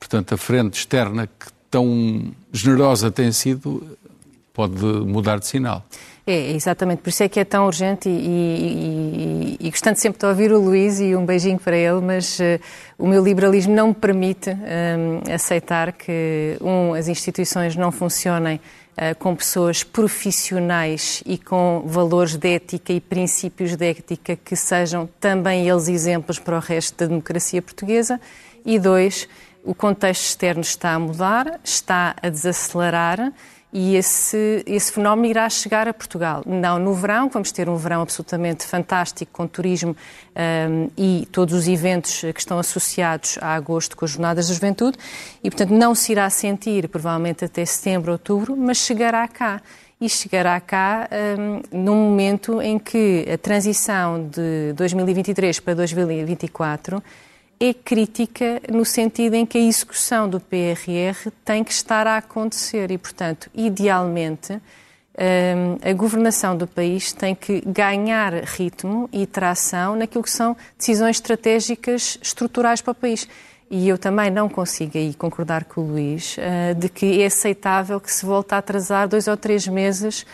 Portanto, 0.00 0.32
a 0.32 0.38
frente 0.38 0.78
externa, 0.78 1.26
que 1.26 1.46
tão 1.70 2.32
generosa 2.50 3.10
tem 3.10 3.30
sido, 3.30 3.86
pode 4.54 4.82
mudar 4.82 5.38
de 5.38 5.46
sinal. 5.46 5.86
É, 6.28 6.50
exatamente, 6.50 7.02
por 7.02 7.10
isso 7.10 7.22
é 7.22 7.28
que 7.28 7.38
é 7.38 7.44
tão 7.44 7.66
urgente 7.66 8.08
e, 8.08 8.12
e, 8.12 9.56
e, 9.60 9.68
e 9.68 9.70
gostando 9.70 9.96
sempre 9.96 10.18
de 10.18 10.26
ouvir 10.26 10.50
o 10.50 10.60
Luís 10.60 10.98
e 10.98 11.14
um 11.14 11.24
beijinho 11.24 11.56
para 11.56 11.76
ele, 11.76 12.00
mas 12.00 12.40
uh, 12.40 12.60
o 12.98 13.06
meu 13.06 13.22
liberalismo 13.22 13.72
não 13.72 13.88
me 13.88 13.94
permite 13.94 14.50
um, 14.50 15.32
aceitar 15.32 15.92
que, 15.92 16.56
um, 16.60 16.94
as 16.94 17.06
instituições 17.06 17.76
não 17.76 17.92
funcionem 17.92 18.56
uh, 18.56 19.14
com 19.20 19.36
pessoas 19.36 19.84
profissionais 19.84 21.22
e 21.24 21.38
com 21.38 21.84
valores 21.86 22.34
de 22.34 22.54
ética 22.54 22.92
e 22.92 23.00
princípios 23.00 23.76
de 23.76 23.88
ética 23.88 24.34
que 24.34 24.56
sejam 24.56 25.08
também 25.20 25.68
eles 25.68 25.86
exemplos 25.86 26.40
para 26.40 26.56
o 26.56 26.60
resto 26.60 26.98
da 26.98 27.06
democracia 27.06 27.62
portuguesa. 27.62 28.20
E 28.64 28.80
dois, 28.80 29.28
o 29.62 29.76
contexto 29.76 30.24
externo 30.24 30.62
está 30.62 30.94
a 30.94 30.98
mudar, 30.98 31.60
está 31.62 32.16
a 32.20 32.28
desacelerar 32.28 33.32
e 33.72 33.96
esse, 33.96 34.62
esse 34.66 34.92
fenómeno 34.92 35.26
irá 35.26 35.48
chegar 35.48 35.88
a 35.88 35.92
Portugal. 35.92 36.42
Não 36.46 36.78
no 36.78 36.94
verão, 36.94 37.28
vamos 37.28 37.52
ter 37.52 37.68
um 37.68 37.76
verão 37.76 38.00
absolutamente 38.00 38.64
fantástico 38.64 39.32
com 39.32 39.46
turismo 39.46 39.96
um, 40.34 40.90
e 40.96 41.28
todos 41.32 41.54
os 41.54 41.68
eventos 41.68 42.20
que 42.20 42.40
estão 42.40 42.58
associados 42.58 43.38
a 43.40 43.54
agosto 43.54 43.96
com 43.96 44.04
as 44.04 44.12
Jornadas 44.12 44.48
da 44.48 44.54
Juventude 44.54 44.96
e, 45.42 45.50
portanto, 45.50 45.70
não 45.70 45.94
se 45.94 46.12
irá 46.12 46.28
sentir 46.30 46.88
provavelmente 46.88 47.44
até 47.44 47.64
setembro, 47.64 48.12
outubro, 48.12 48.56
mas 48.56 48.78
chegará 48.78 49.26
cá 49.28 49.60
e 50.00 50.08
chegará 50.08 50.60
cá 50.60 51.08
um, 51.72 51.84
num 51.84 51.96
momento 51.96 52.60
em 52.60 52.78
que 52.78 53.26
a 53.32 53.38
transição 53.38 54.28
de 54.28 54.72
2023 54.74 55.58
para 55.60 55.74
2024 55.74 57.02
é 57.58 57.72
crítica 57.72 58.60
no 58.70 58.84
sentido 58.84 59.34
em 59.34 59.46
que 59.46 59.56
a 59.56 59.60
execução 59.60 60.28
do 60.28 60.38
PRR 60.38 61.30
tem 61.44 61.64
que 61.64 61.72
estar 61.72 62.06
a 62.06 62.18
acontecer 62.18 62.90
e, 62.90 62.98
portanto, 62.98 63.50
idealmente, 63.54 64.52
hum, 64.52 65.78
a 65.82 65.92
governação 65.94 66.56
do 66.56 66.66
país 66.66 67.12
tem 67.12 67.34
que 67.34 67.62
ganhar 67.62 68.34
ritmo 68.44 69.08
e 69.10 69.26
tração 69.26 69.96
naquilo 69.96 70.22
que 70.22 70.30
são 70.30 70.56
decisões 70.76 71.16
estratégicas 71.16 72.18
estruturais 72.20 72.82
para 72.82 72.92
o 72.92 72.94
país. 72.94 73.26
E 73.70 73.88
eu 73.88 73.98
também 73.98 74.30
não 74.30 74.48
consigo 74.48 74.96
aí 74.96 75.12
concordar 75.14 75.64
com 75.64 75.80
o 75.80 75.86
Luís 75.88 76.36
uh, 76.36 76.74
de 76.74 76.88
que 76.88 77.22
é 77.22 77.26
aceitável 77.26 78.00
que 78.00 78.12
se 78.12 78.24
volte 78.24 78.54
a 78.54 78.58
atrasar 78.58 79.08
dois 79.08 79.26
ou 79.26 79.36
três 79.36 79.66
meses 79.66 80.24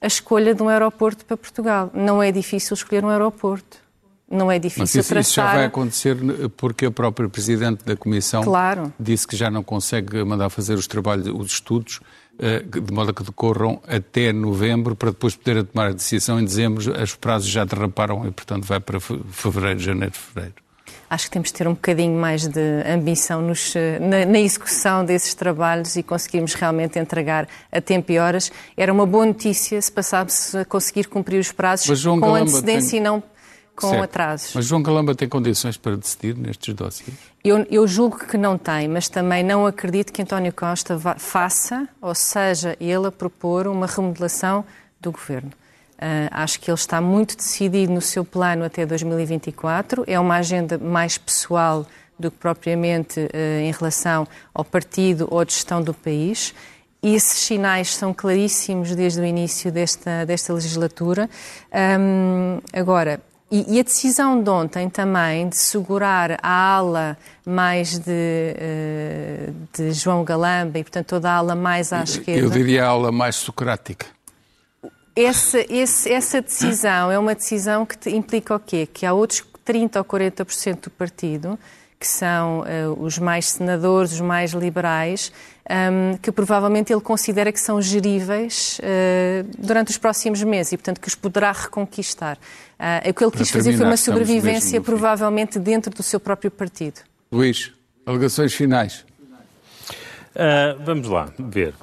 a 0.00 0.06
escolha 0.06 0.54
de 0.54 0.62
um 0.62 0.68
aeroporto 0.68 1.24
para 1.24 1.36
Portugal. 1.36 1.90
Não 1.92 2.22
é 2.22 2.30
difícil 2.30 2.74
escolher 2.74 3.04
um 3.04 3.08
aeroporto 3.08 3.85
não 4.30 4.50
é 4.50 4.58
difícil 4.58 4.82
Mas 4.82 4.94
isso, 4.94 5.08
traçar. 5.08 5.22
Isso 5.22 5.34
já 5.34 5.54
vai 5.54 5.64
acontecer 5.66 6.16
porque 6.56 6.86
a 6.86 6.90
própria 6.90 7.28
Presidente 7.28 7.84
da 7.84 7.96
Comissão 7.96 8.42
claro. 8.42 8.92
disse 8.98 9.26
que 9.26 9.36
já 9.36 9.50
não 9.50 9.62
consegue 9.62 10.22
mandar 10.24 10.50
fazer 10.50 10.74
os 10.74 10.86
trabalhos, 10.86 11.28
os 11.28 11.52
estudos, 11.52 12.00
eh, 12.38 12.60
de 12.60 12.92
modo 12.92 13.12
a 13.12 13.14
que 13.14 13.22
decorram 13.22 13.80
até 13.86 14.32
novembro, 14.32 14.96
para 14.96 15.10
depois 15.10 15.36
poder 15.36 15.62
tomar 15.64 15.88
a 15.88 15.92
decisão 15.92 16.40
em 16.40 16.44
dezembro. 16.44 16.92
Os 17.00 17.14
prazos 17.14 17.48
já 17.48 17.64
derraparam 17.64 18.26
e, 18.26 18.30
portanto, 18.32 18.64
vai 18.64 18.80
para 18.80 18.98
fevereiro, 18.98 19.78
janeiro, 19.78 20.14
fevereiro. 20.14 20.66
Acho 21.08 21.26
que 21.26 21.30
temos 21.30 21.48
de 21.48 21.54
ter 21.54 21.68
um 21.68 21.74
bocadinho 21.74 22.18
mais 22.18 22.48
de 22.48 22.82
ambição 22.84 23.40
nos, 23.40 23.76
eh, 23.76 24.00
na, 24.00 24.24
na, 24.26 24.40
execução 24.40 25.04
desses 25.04 25.34
trabalhos 25.34 25.94
e 25.94 26.02
conseguirmos 26.02 26.54
realmente 26.54 26.98
entregar 26.98 27.46
a 27.70 27.80
tempo 27.80 28.10
e 28.10 28.18
horas. 28.18 28.50
Era 28.76 28.92
uma 28.92 29.06
boa 29.06 29.24
notícia 29.24 29.80
se 29.80 29.92
passássemos 29.92 30.56
a 30.56 30.64
conseguir 30.64 31.06
cumprir 31.06 31.38
os 31.38 31.52
prazos 31.52 32.04
com 32.04 32.34
antecedência 32.34 32.90
tem... 32.90 32.98
e 32.98 33.02
não 33.02 33.22
com 33.76 33.90
certo. 33.90 34.04
atrasos. 34.04 34.52
Mas 34.54 34.64
João 34.64 34.82
Calamba 34.82 35.14
tem 35.14 35.28
condições 35.28 35.76
para 35.76 35.96
decidir 35.96 36.36
nestes 36.36 36.74
dossiês? 36.74 37.14
Eu, 37.44 37.64
eu, 37.70 37.86
julgo 37.86 38.18
que 38.26 38.36
não 38.36 38.58
tem, 38.58 38.88
mas 38.88 39.08
também 39.08 39.44
não 39.44 39.66
acredito 39.66 40.12
que 40.12 40.22
António 40.22 40.52
Costa 40.52 40.98
faça, 41.18 41.88
ou 42.00 42.14
seja, 42.14 42.76
ele 42.80 43.06
a 43.06 43.12
propor 43.12 43.68
uma 43.68 43.86
remodelação 43.86 44.64
do 45.00 45.12
governo. 45.12 45.52
Uh, 45.96 46.28
acho 46.30 46.60
que 46.60 46.70
ele 46.70 46.76
está 46.76 47.00
muito 47.00 47.36
decidido 47.36 47.92
no 47.92 48.00
seu 48.00 48.24
plano 48.24 48.64
até 48.64 48.84
2024. 48.84 50.04
É 50.06 50.18
uma 50.18 50.36
agenda 50.36 50.76
mais 50.76 51.16
pessoal 51.16 51.86
do 52.18 52.30
que 52.30 52.38
propriamente 52.38 53.20
uh, 53.20 53.60
em 53.60 53.70
relação 53.72 54.26
ao 54.52 54.64
partido 54.64 55.28
ou 55.30 55.40
à 55.40 55.44
gestão 55.44 55.82
do 55.82 55.94
país. 55.94 56.54
E 57.02 57.14
esses 57.14 57.38
sinais 57.38 57.94
são 57.94 58.12
claríssimos 58.12 58.94
desde 58.94 59.20
o 59.20 59.24
início 59.24 59.70
desta, 59.70 60.24
desta 60.26 60.52
legislatura. 60.52 61.30
Um, 62.00 62.58
agora, 62.72 63.20
e, 63.50 63.76
e, 63.76 63.80
a 63.80 63.82
decisão 63.82 64.42
de 64.42 64.50
ontem 64.50 64.90
também 64.90 65.48
de 65.48 65.56
segurar 65.56 66.38
a 66.42 66.74
ala 66.76 67.16
mais 67.44 67.98
de, 67.98 68.10
uh, 68.10 69.54
de 69.72 69.92
João 69.92 70.24
Galamba 70.24 70.78
e, 70.78 70.82
portanto, 70.82 71.06
toda 71.06 71.30
a 71.30 71.34
ala 71.36 71.54
mais 71.54 71.92
à 71.92 72.02
esquerda. 72.02 72.40
Eu 72.40 72.50
diria 72.50 72.84
a 72.84 72.88
ala 72.88 73.12
mais 73.12 73.36
socrática. 73.36 74.06
Essa, 75.14 75.64
esse, 75.72 76.12
essa 76.12 76.42
decisão 76.42 77.10
é 77.10 77.18
uma 77.18 77.34
decisão 77.34 77.86
que 77.86 78.10
implica 78.10 78.56
o 78.56 78.58
quê? 78.58 78.86
Que 78.92 79.06
há 79.06 79.12
outros 79.12 79.44
30% 79.64 79.96
ou 79.96 80.04
40% 80.04 80.80
do 80.82 80.90
partido 80.90 81.58
que 81.98 82.06
são 82.06 82.60
uh, 82.60 83.02
os 83.02 83.18
mais 83.18 83.46
senadores, 83.46 84.12
os 84.12 84.20
mais 84.20 84.52
liberais, 84.52 85.32
um, 85.68 86.16
que 86.18 86.30
provavelmente 86.30 86.92
ele 86.92 87.00
considera 87.00 87.50
que 87.50 87.58
são 87.58 87.80
geríveis 87.80 88.78
uh, 88.80 89.48
durante 89.58 89.90
os 89.90 89.98
próximos 89.98 90.42
meses 90.42 90.72
e, 90.72 90.76
portanto, 90.76 91.00
que 91.00 91.08
os 91.08 91.14
poderá 91.14 91.52
reconquistar. 91.52 92.36
Uh, 92.78 93.10
o 93.10 93.14
que 93.14 93.24
ele 93.24 93.30
quis 93.32 93.50
fazer 93.50 93.76
foi 93.76 93.86
uma 93.86 93.96
sobrevivência, 93.96 94.80
provavelmente, 94.80 95.58
dentro 95.58 95.92
do 95.92 96.02
seu 96.02 96.20
próprio 96.20 96.50
partido. 96.50 97.00
Luís, 97.32 97.72
alegações 98.04 98.54
finais. 98.54 99.04
vamos 100.84 101.08
lá, 101.08 101.32
ver. 101.38 101.74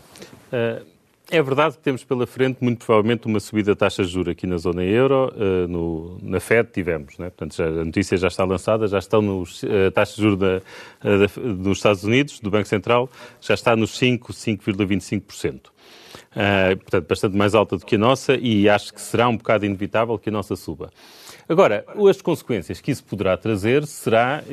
É 1.32 1.42
verdade 1.42 1.78
que 1.78 1.82
temos 1.82 2.04
pela 2.04 2.28
frente, 2.28 2.58
muito 2.62 2.86
provavelmente, 2.86 3.28
uma 3.28 3.40
subida 3.40 3.72
da 3.72 3.76
taxa 3.76 4.04
de 4.04 4.12
juros 4.12 4.34
aqui 4.34 4.46
na 4.46 4.58
zona 4.58 4.84
euro. 4.84 5.34
Uh, 5.34 5.68
no, 5.70 6.18
na 6.22 6.40
FED 6.40 6.70
tivemos, 6.72 7.18
né? 7.18 7.30
Portanto, 7.30 7.56
já, 7.56 7.66
a 7.66 7.86
notícia 7.86 8.18
já 8.18 8.28
está 8.28 8.44
lançada, 8.44 8.88
já 8.88 9.00
estão 9.00 9.22
nos, 9.22 9.64
uh, 9.64 9.90
taxas 9.94 10.18
de 10.18 10.22
juros 10.22 10.38
da, 10.38 10.62
uh, 11.04 11.54
dos 11.54 11.78
Estados 11.78 12.04
Unidos, 12.04 12.40
do 12.42 12.52
Banco 12.52 12.68
Central, 12.68 13.10
já 13.40 13.54
está 13.54 13.74
nos 13.76 13.98
5, 13.98 14.34
5,25%. 14.34 15.68
Uh, 16.34 16.78
portanto, 16.78 17.08
bastante 17.08 17.38
mais 17.38 17.56
alta 17.56 17.78
do 17.78 17.86
que 17.86 17.96
a 17.96 17.98
nossa 17.98 18.36
e 18.36 18.68
acho 18.68 18.94
que 18.94 19.00
será 19.00 19.30
um 19.30 19.38
bocado 19.38 19.66
inevitável 19.66 20.20
que 20.20 20.30
a 20.30 20.32
nossa 20.32 20.58
suba. 20.58 20.92
Agora, 21.48 21.86
as 22.10 22.22
consequências 22.22 22.82
que 22.82 22.92
isso 22.92 23.04
poderá 23.04 23.38
trazer 23.38 23.86
será, 23.86 24.44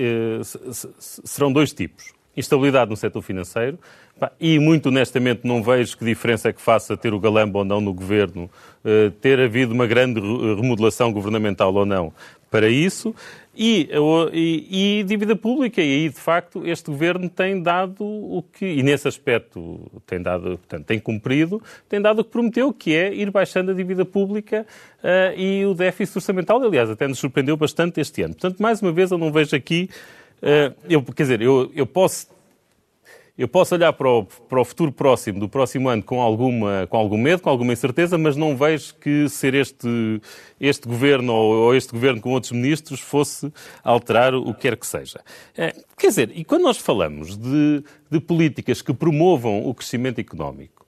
serão 1.25 1.53
dois 1.53 1.73
tipos. 1.73 2.20
Instabilidade 2.37 2.91
no 2.91 2.97
setor 2.97 3.23
financeiro, 3.23 3.79
e 4.39 4.59
muito 4.59 4.89
honestamente 4.89 5.41
não 5.45 5.63
vejo 5.63 5.97
que 5.97 6.05
diferença 6.05 6.49
é 6.49 6.53
que 6.53 6.61
faça 6.61 6.97
ter 6.97 7.15
o 7.15 7.21
Galamba 7.21 7.61
ou 7.61 7.65
não 7.65 7.81
no 7.81 7.93
governo, 7.93 8.51
eh, 8.85 9.11
ter 9.21 9.41
havido 9.41 9.73
uma 9.73 9.87
grande 9.87 10.21
remodelação 10.21 11.13
governamental 11.13 11.75
ou 11.75 11.87
não 11.87 12.13
para 12.51 12.69
isso, 12.69 13.15
e, 13.57 13.89
e, 14.33 15.01
e, 15.01 15.05
dívida 15.05 15.37
pública. 15.37 15.81
E 15.81 15.85
aí, 15.85 16.09
de 16.09 16.19
facto, 16.19 16.67
este 16.67 16.91
governo 16.91 17.29
tem 17.29 17.63
dado 17.63 18.05
o 18.05 18.43
que, 18.43 18.67
e 18.67 18.83
nesse 18.83 19.07
aspecto 19.07 19.81
tem 20.07 20.21
dado, 20.21 20.59
portanto, 20.59 20.85
tem 20.85 20.99
cumprido, 20.99 21.63
tem 21.89 22.01
dado 22.01 22.21
o 22.21 22.25
que 22.25 22.31
prometeu, 22.31 22.73
que 22.73 22.95
é 22.95 23.13
ir 23.15 23.31
baixando 23.31 23.71
a 23.71 23.75
dívida 23.75 24.05
pública 24.05 24.67
uh, 25.03 25.39
e 25.39 25.65
o 25.65 25.75
déficit 25.75 26.17
orçamental. 26.19 26.63
Aliás, 26.63 26.91
até 26.91 27.07
nos 27.07 27.19
surpreendeu 27.19 27.57
bastante 27.57 28.01
este 28.01 28.23
ano. 28.23 28.35
Portanto, 28.35 28.61
mais 28.61 28.83
uma 28.83 28.93
vez, 28.93 29.11
eu 29.11 29.19
não 29.19 29.31
vejo 29.31 29.55
aqui. 29.55 29.89
Uh, 30.43 30.75
eu, 30.89 31.03
quer 31.03 31.23
dizer, 31.25 31.43
eu, 31.43 31.71
eu 31.75 31.87
posso 31.87 32.29
eu 33.41 33.49
posso 33.49 33.75
olhar 33.75 33.91
para 33.95 34.07
o, 34.07 34.25
para 34.25 34.61
o, 34.61 34.65
futuro 34.67 34.93
próximo, 34.93 35.41
do 35.41 35.49
próximo 35.49 35.89
ano, 35.89 36.03
com, 36.03 36.21
alguma, 36.21 36.87
com 36.91 36.99
algum 36.99 37.17
medo, 37.17 37.41
com 37.41 37.49
alguma 37.49 37.73
incerteza, 37.73 38.19
mas 38.19 38.37
não 38.37 38.55
vejo 38.55 38.95
que 38.97 39.31
ser 39.31 39.55
este, 39.55 40.21
este 40.61 40.87
governo 40.87 41.33
ou, 41.33 41.55
ou 41.55 41.75
este 41.75 41.91
governo 41.91 42.21
com 42.21 42.33
outros 42.33 42.53
ministros 42.53 43.01
fosse 43.01 43.51
alterar 43.83 44.35
o 44.35 44.53
que 44.53 44.61
quer 44.61 44.77
que 44.77 44.87
seja. 44.87 45.23
É, 45.57 45.75
quer 45.97 46.09
dizer, 46.09 46.33
e 46.35 46.45
quando 46.45 46.65
nós 46.65 46.77
falamos 46.77 47.35
de, 47.35 47.83
de 48.11 48.21
políticas 48.21 48.83
que 48.83 48.93
promovam 48.93 49.67
o 49.67 49.75
crescimento 49.75 50.19
económico, 50.19 50.81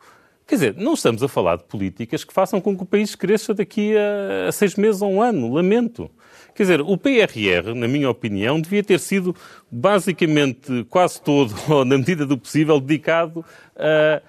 Quer 0.45 0.57
dizer, 0.57 0.75
não 0.77 0.93
estamos 0.93 1.23
a 1.23 1.29
falar 1.29 1.57
de 1.57 1.65
políticas 1.65 2.25
que 2.25 2.33
façam 2.35 2.61
com 2.61 2.77
que 2.77 2.83
o 2.83 2.87
país 2.87 3.15
cresça 3.15 3.55
daqui 3.55 3.95
a, 3.97 4.49
a 4.49 4.53
seis 4.53 4.75
meses 4.75 5.01
ou 5.01 5.11
um 5.11 5.23
ano. 5.23 5.51
Lamento. 5.51 6.11
Quer 6.55 6.65
dizer, 6.65 6.81
o 6.81 6.97
PRR, 6.97 7.75
na 7.75 7.89
minha 7.89 8.11
opinião, 8.11 8.61
devia 8.61 8.83
ter 8.83 9.01
sido 9.01 9.35
basicamente 9.71 10.85
quase 10.91 11.21
todo, 11.21 11.55
ou 11.69 11.85
na 11.85 11.97
medida 11.97 12.27
do 12.27 12.37
possível, 12.37 12.79
dedicado 12.79 13.45
a, 13.77 14.23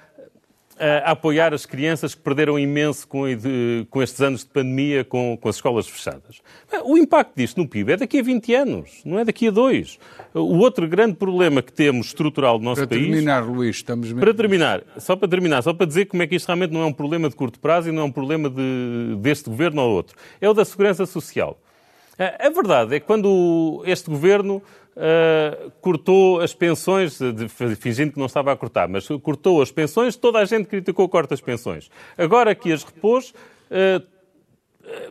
a 0.80 1.11
apoiar 1.11 1.53
as 1.53 1.65
crianças 1.65 2.15
que 2.15 2.21
perderam 2.21 2.57
imenso 2.57 3.07
com, 3.07 3.26
com 3.89 4.01
estes 4.01 4.21
anos 4.21 4.41
de 4.41 4.47
pandemia, 4.47 5.03
com, 5.03 5.38
com, 5.39 5.49
as 5.49 5.55
escolas 5.55 5.88
fechadas. 5.88 6.41
O 6.86 6.97
impacto 6.97 7.34
disto 7.36 7.57
no 7.57 7.67
PIB 7.67 7.93
é 7.93 7.97
daqui 7.97 8.19
a 8.19 8.24
20 8.24 8.55
anos, 8.55 9.01
não 9.05 9.19
é 9.19 9.26
daqui 9.26 9.47
a 9.47 9.51
dois. 9.51 9.99
O 10.34 10.57
outro 10.57 10.88
grande 10.88 11.15
problema 11.15 11.61
que 11.61 11.71
temos 11.71 12.07
estrutural 12.07 12.57
no 12.57 12.65
nosso 12.65 12.82
para 12.82 12.88
país... 12.88 13.01
Para 13.01 13.11
terminar, 13.11 13.43
Luís, 13.45 13.76
estamos... 13.76 14.07
Mesmo... 14.07 14.19
Para 14.19 14.34
terminar, 14.34 14.84
só 14.97 15.15
para 15.15 15.28
terminar, 15.28 15.61
só 15.61 15.74
para 15.74 15.86
dizer 15.86 16.05
como 16.05 16.24
é 16.24 16.28
que 16.28 16.36
isto 16.36 16.47
realmente 16.47 16.71
não 16.71 16.82
é 16.82 16.86
um 16.86 16.93
problema 16.93 17.30
de 17.30 17.36
curto 17.36 17.59
prazo 17.59 17.89
e 17.89 17.91
não 17.91 18.01
é 18.01 18.05
um 18.05 18.11
problema 18.11 18.49
de, 18.49 19.15
deste 19.19 19.49
governo 19.49 19.82
ou 19.82 19.91
outro. 19.91 20.15
É 20.41 20.49
o 20.49 20.53
da 20.53 20.65
segurança 20.65 21.05
social. 21.05 21.59
A 22.18 22.49
verdade 22.49 22.95
é 22.95 22.99
que 22.99 23.07
quando 23.07 23.82
este 23.86 24.09
governo 24.09 24.61
uh, 24.95 25.72
cortou 25.82 26.41
as 26.41 26.53
pensões, 26.53 27.18
fingindo 27.80 28.11
que 28.14 28.20
não 28.20 28.28
estava 28.28 28.51
a 28.51 28.55
cortar, 28.55 28.88
mas 28.88 29.07
cortou 29.22 29.61
as 29.61 29.72
pensões, 29.72 30.16
toda 30.16 30.39
a 30.39 30.45
gente 30.45 30.68
criticou 30.68 31.05
o 31.05 31.09
corte 31.09 31.32
das 31.32 31.41
pensões. 31.41 31.89
Agora 32.18 32.53
que 32.53 32.72
as 32.72 32.84
repôs, 32.84 33.34
uh, 33.72 34.14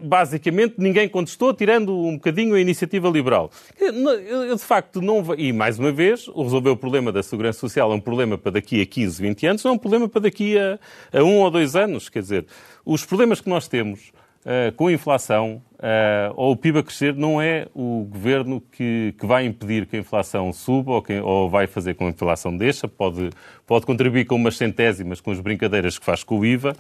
basicamente 0.01 0.75
ninguém 0.79 1.09
contestou, 1.09 1.53
tirando 1.53 1.97
um 1.97 2.15
bocadinho 2.15 2.55
a 2.55 2.61
iniciativa 2.61 3.09
liberal. 3.09 3.51
Eu, 3.81 4.55
de 4.55 4.63
facto, 4.63 5.01
não. 5.01 5.35
E 5.37 5.53
mais 5.53 5.79
uma 5.79 5.91
vez, 5.91 6.29
resolver 6.29 6.71
o 6.71 6.77
problema 6.77 7.11
da 7.11 7.23
segurança 7.23 7.59
social 7.59 7.91
é 7.91 7.95
um 7.95 8.01
problema 8.01 8.39
para 8.39 8.53
daqui 8.53 8.81
a 8.81 8.87
15, 8.87 9.21
20 9.21 9.47
anos, 9.47 9.65
não 9.65 9.73
é 9.73 9.75
um 9.75 9.79
problema 9.79 10.09
para 10.09 10.23
daqui 10.23 10.57
a, 10.57 10.79
a 11.13 11.25
um 11.25 11.39
ou 11.41 11.51
dois 11.51 11.75
anos. 11.75 12.09
Quer 12.09 12.21
dizer, 12.21 12.47
os 12.85 13.05
problemas 13.05 13.41
que 13.41 13.49
nós 13.49 13.67
temos 13.67 14.13
uh, 14.45 14.73
com 14.77 14.89
a 14.89 14.93
inflação 14.93 15.63
uh, 15.75 16.33
ou 16.37 16.53
o 16.53 16.57
PIB 16.57 16.79
a 16.79 16.83
crescer, 16.83 17.15
não 17.15 17.41
é 17.41 17.67
o 17.75 18.07
governo 18.11 18.61
que, 18.61 19.15
que 19.19 19.27
vai 19.27 19.45
impedir 19.45 19.87
que 19.87 19.97
a 19.97 19.99
inflação 19.99 20.53
suba 20.53 20.93
ou, 20.93 21.03
que, 21.03 21.19
ou 21.21 21.49
vai 21.49 21.67
fazer 21.67 21.95
com 21.95 22.05
que 22.05 22.11
a 22.11 22.15
inflação 22.15 22.57
deixa, 22.57 22.87
pode, 22.87 23.31
pode 23.67 23.87
contribuir 23.87 24.25
com 24.25 24.37
umas 24.37 24.57
centésimas 24.57 25.21
com 25.21 25.31
as 25.31 25.41
brincadeiras 25.41 25.99
que 25.99 26.05
faz 26.05 26.23
com 26.23 26.39
o 26.39 26.45
IVA. 26.45 26.77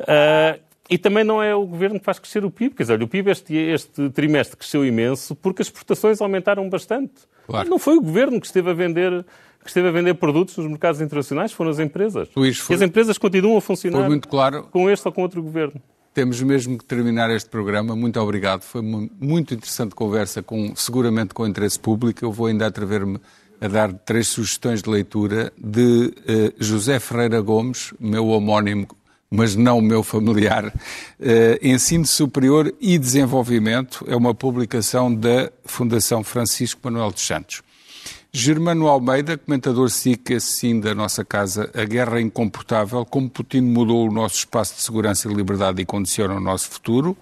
Uh, 0.00 0.60
e 0.88 0.98
também 0.98 1.22
não 1.22 1.40
é 1.40 1.54
o 1.54 1.64
governo 1.64 2.00
que 2.00 2.04
faz 2.04 2.18
crescer 2.18 2.44
o 2.44 2.50
PIB. 2.50 2.74
Quer 2.74 2.82
dizer, 2.82 3.00
o 3.00 3.06
PIB 3.06 3.30
este, 3.30 3.54
este 3.54 4.10
trimestre 4.10 4.56
cresceu 4.56 4.84
imenso 4.84 5.36
porque 5.36 5.62
as 5.62 5.68
exportações 5.68 6.20
aumentaram 6.20 6.68
bastante. 6.68 7.12
Claro. 7.46 7.68
Não 7.68 7.78
foi 7.78 7.96
o 7.96 8.00
governo 8.00 8.40
que 8.40 8.46
esteve 8.46 8.70
a 8.70 8.74
vender 8.74 9.24
que 9.62 9.68
esteve 9.68 9.88
a 9.88 9.90
vender 9.90 10.14
produtos 10.14 10.56
nos 10.56 10.66
mercados 10.66 11.02
internacionais, 11.02 11.52
foram 11.52 11.70
as 11.70 11.78
empresas. 11.78 12.28
Luís, 12.34 12.58
foi... 12.58 12.74
E 12.74 12.76
as 12.76 12.82
empresas 12.82 13.18
continuam 13.18 13.58
a 13.58 13.60
funcionar 13.60 14.08
claro... 14.20 14.62
com 14.70 14.88
este 14.88 15.06
ou 15.06 15.12
com 15.12 15.20
outro 15.20 15.42
governo. 15.42 15.80
Temos 16.20 16.42
mesmo 16.42 16.76
que 16.76 16.84
terminar 16.84 17.30
este 17.30 17.48
programa. 17.48 17.96
Muito 17.96 18.20
obrigado. 18.20 18.60
Foi 18.60 18.82
uma 18.82 19.08
muito 19.18 19.54
interessante 19.54 19.94
conversa, 19.94 20.42
com, 20.42 20.76
seguramente 20.76 21.32
com 21.32 21.46
interesse 21.46 21.80
público. 21.80 22.22
Eu 22.22 22.30
vou 22.30 22.44
ainda 22.44 22.66
atrever-me 22.66 23.18
a 23.58 23.66
dar 23.66 23.90
três 23.90 24.28
sugestões 24.28 24.82
de 24.82 24.90
leitura 24.90 25.50
de 25.56 26.12
uh, 26.28 26.62
José 26.62 27.00
Ferreira 27.00 27.40
Gomes, 27.40 27.94
meu 27.98 28.26
homónimo, 28.26 28.86
mas 29.30 29.56
não 29.56 29.80
meu 29.80 30.02
familiar. 30.02 30.66
Uh, 30.66 31.56
Ensino 31.62 32.04
Superior 32.04 32.70
e 32.78 32.98
Desenvolvimento 32.98 34.04
é 34.06 34.14
uma 34.14 34.34
publicação 34.34 35.14
da 35.14 35.50
Fundação 35.64 36.22
Francisco 36.22 36.82
Manuel 36.84 37.12
dos 37.12 37.26
Santos. 37.26 37.62
Germano 38.32 38.86
Almeida, 38.86 39.36
comentador 39.36 39.90
SIC, 39.90 40.34
assim 40.34 40.78
da 40.78 40.94
nossa 40.94 41.24
casa, 41.24 41.68
A 41.74 41.84
Guerra 41.84 42.20
Incomportável, 42.20 43.04
como 43.04 43.28
Putin 43.28 43.62
mudou 43.62 44.08
o 44.08 44.12
nosso 44.12 44.36
espaço 44.36 44.76
de 44.76 44.82
segurança 44.82 45.28
e 45.28 45.34
liberdade 45.34 45.82
e 45.82 45.84
condiciona 45.84 46.34
o 46.34 46.40
nosso 46.40 46.70
futuro, 46.70 47.16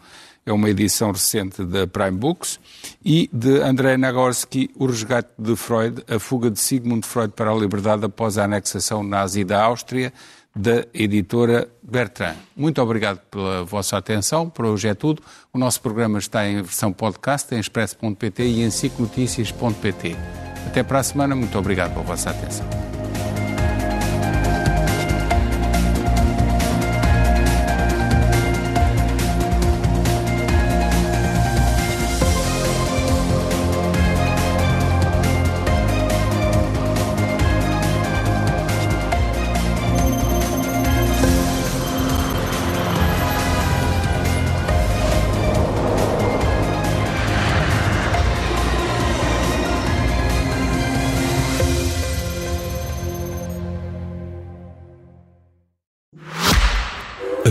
é 0.44 0.52
uma 0.52 0.68
edição 0.68 1.10
recente 1.10 1.64
da 1.64 1.86
Prime 1.86 2.18
Books, 2.18 2.60
e 3.02 3.28
de 3.32 3.58
Andrei 3.60 3.96
Nagorsky, 3.96 4.70
O 4.76 4.84
Resgate 4.86 5.30
de 5.38 5.56
Freud, 5.56 6.04
A 6.08 6.18
Fuga 6.18 6.50
de 6.50 6.60
Sigmund 6.60 7.06
Freud 7.06 7.32
para 7.34 7.50
a 7.50 7.54
Liberdade 7.54 8.04
após 8.04 8.36
a 8.36 8.44
anexação 8.44 9.02
nazi 9.02 9.44
da 9.44 9.62
Áustria, 9.62 10.12
da 10.54 10.84
editora 10.92 11.68
Bertrand. 11.82 12.36
Muito 12.54 12.82
obrigado 12.82 13.20
pela 13.30 13.64
vossa 13.64 13.96
atenção. 13.96 14.50
Por 14.50 14.66
hoje 14.66 14.88
é 14.88 14.94
tudo. 14.94 15.22
O 15.52 15.58
nosso 15.58 15.80
programa 15.80 16.18
está 16.18 16.46
em 16.46 16.56
versão 16.56 16.92
podcast 16.92 17.54
em 17.54 17.58
expresso.pt 17.58 18.42
e 18.42 18.62
em 18.62 18.70
cicnoticias.pt. 18.70 20.47
Até 20.68 20.82
para 20.82 20.98
a 20.98 21.02
semana. 21.02 21.34
Muito 21.34 21.58
obrigado 21.58 21.92
pela 21.94 22.04
vossa 22.04 22.28
atenção. 22.28 22.87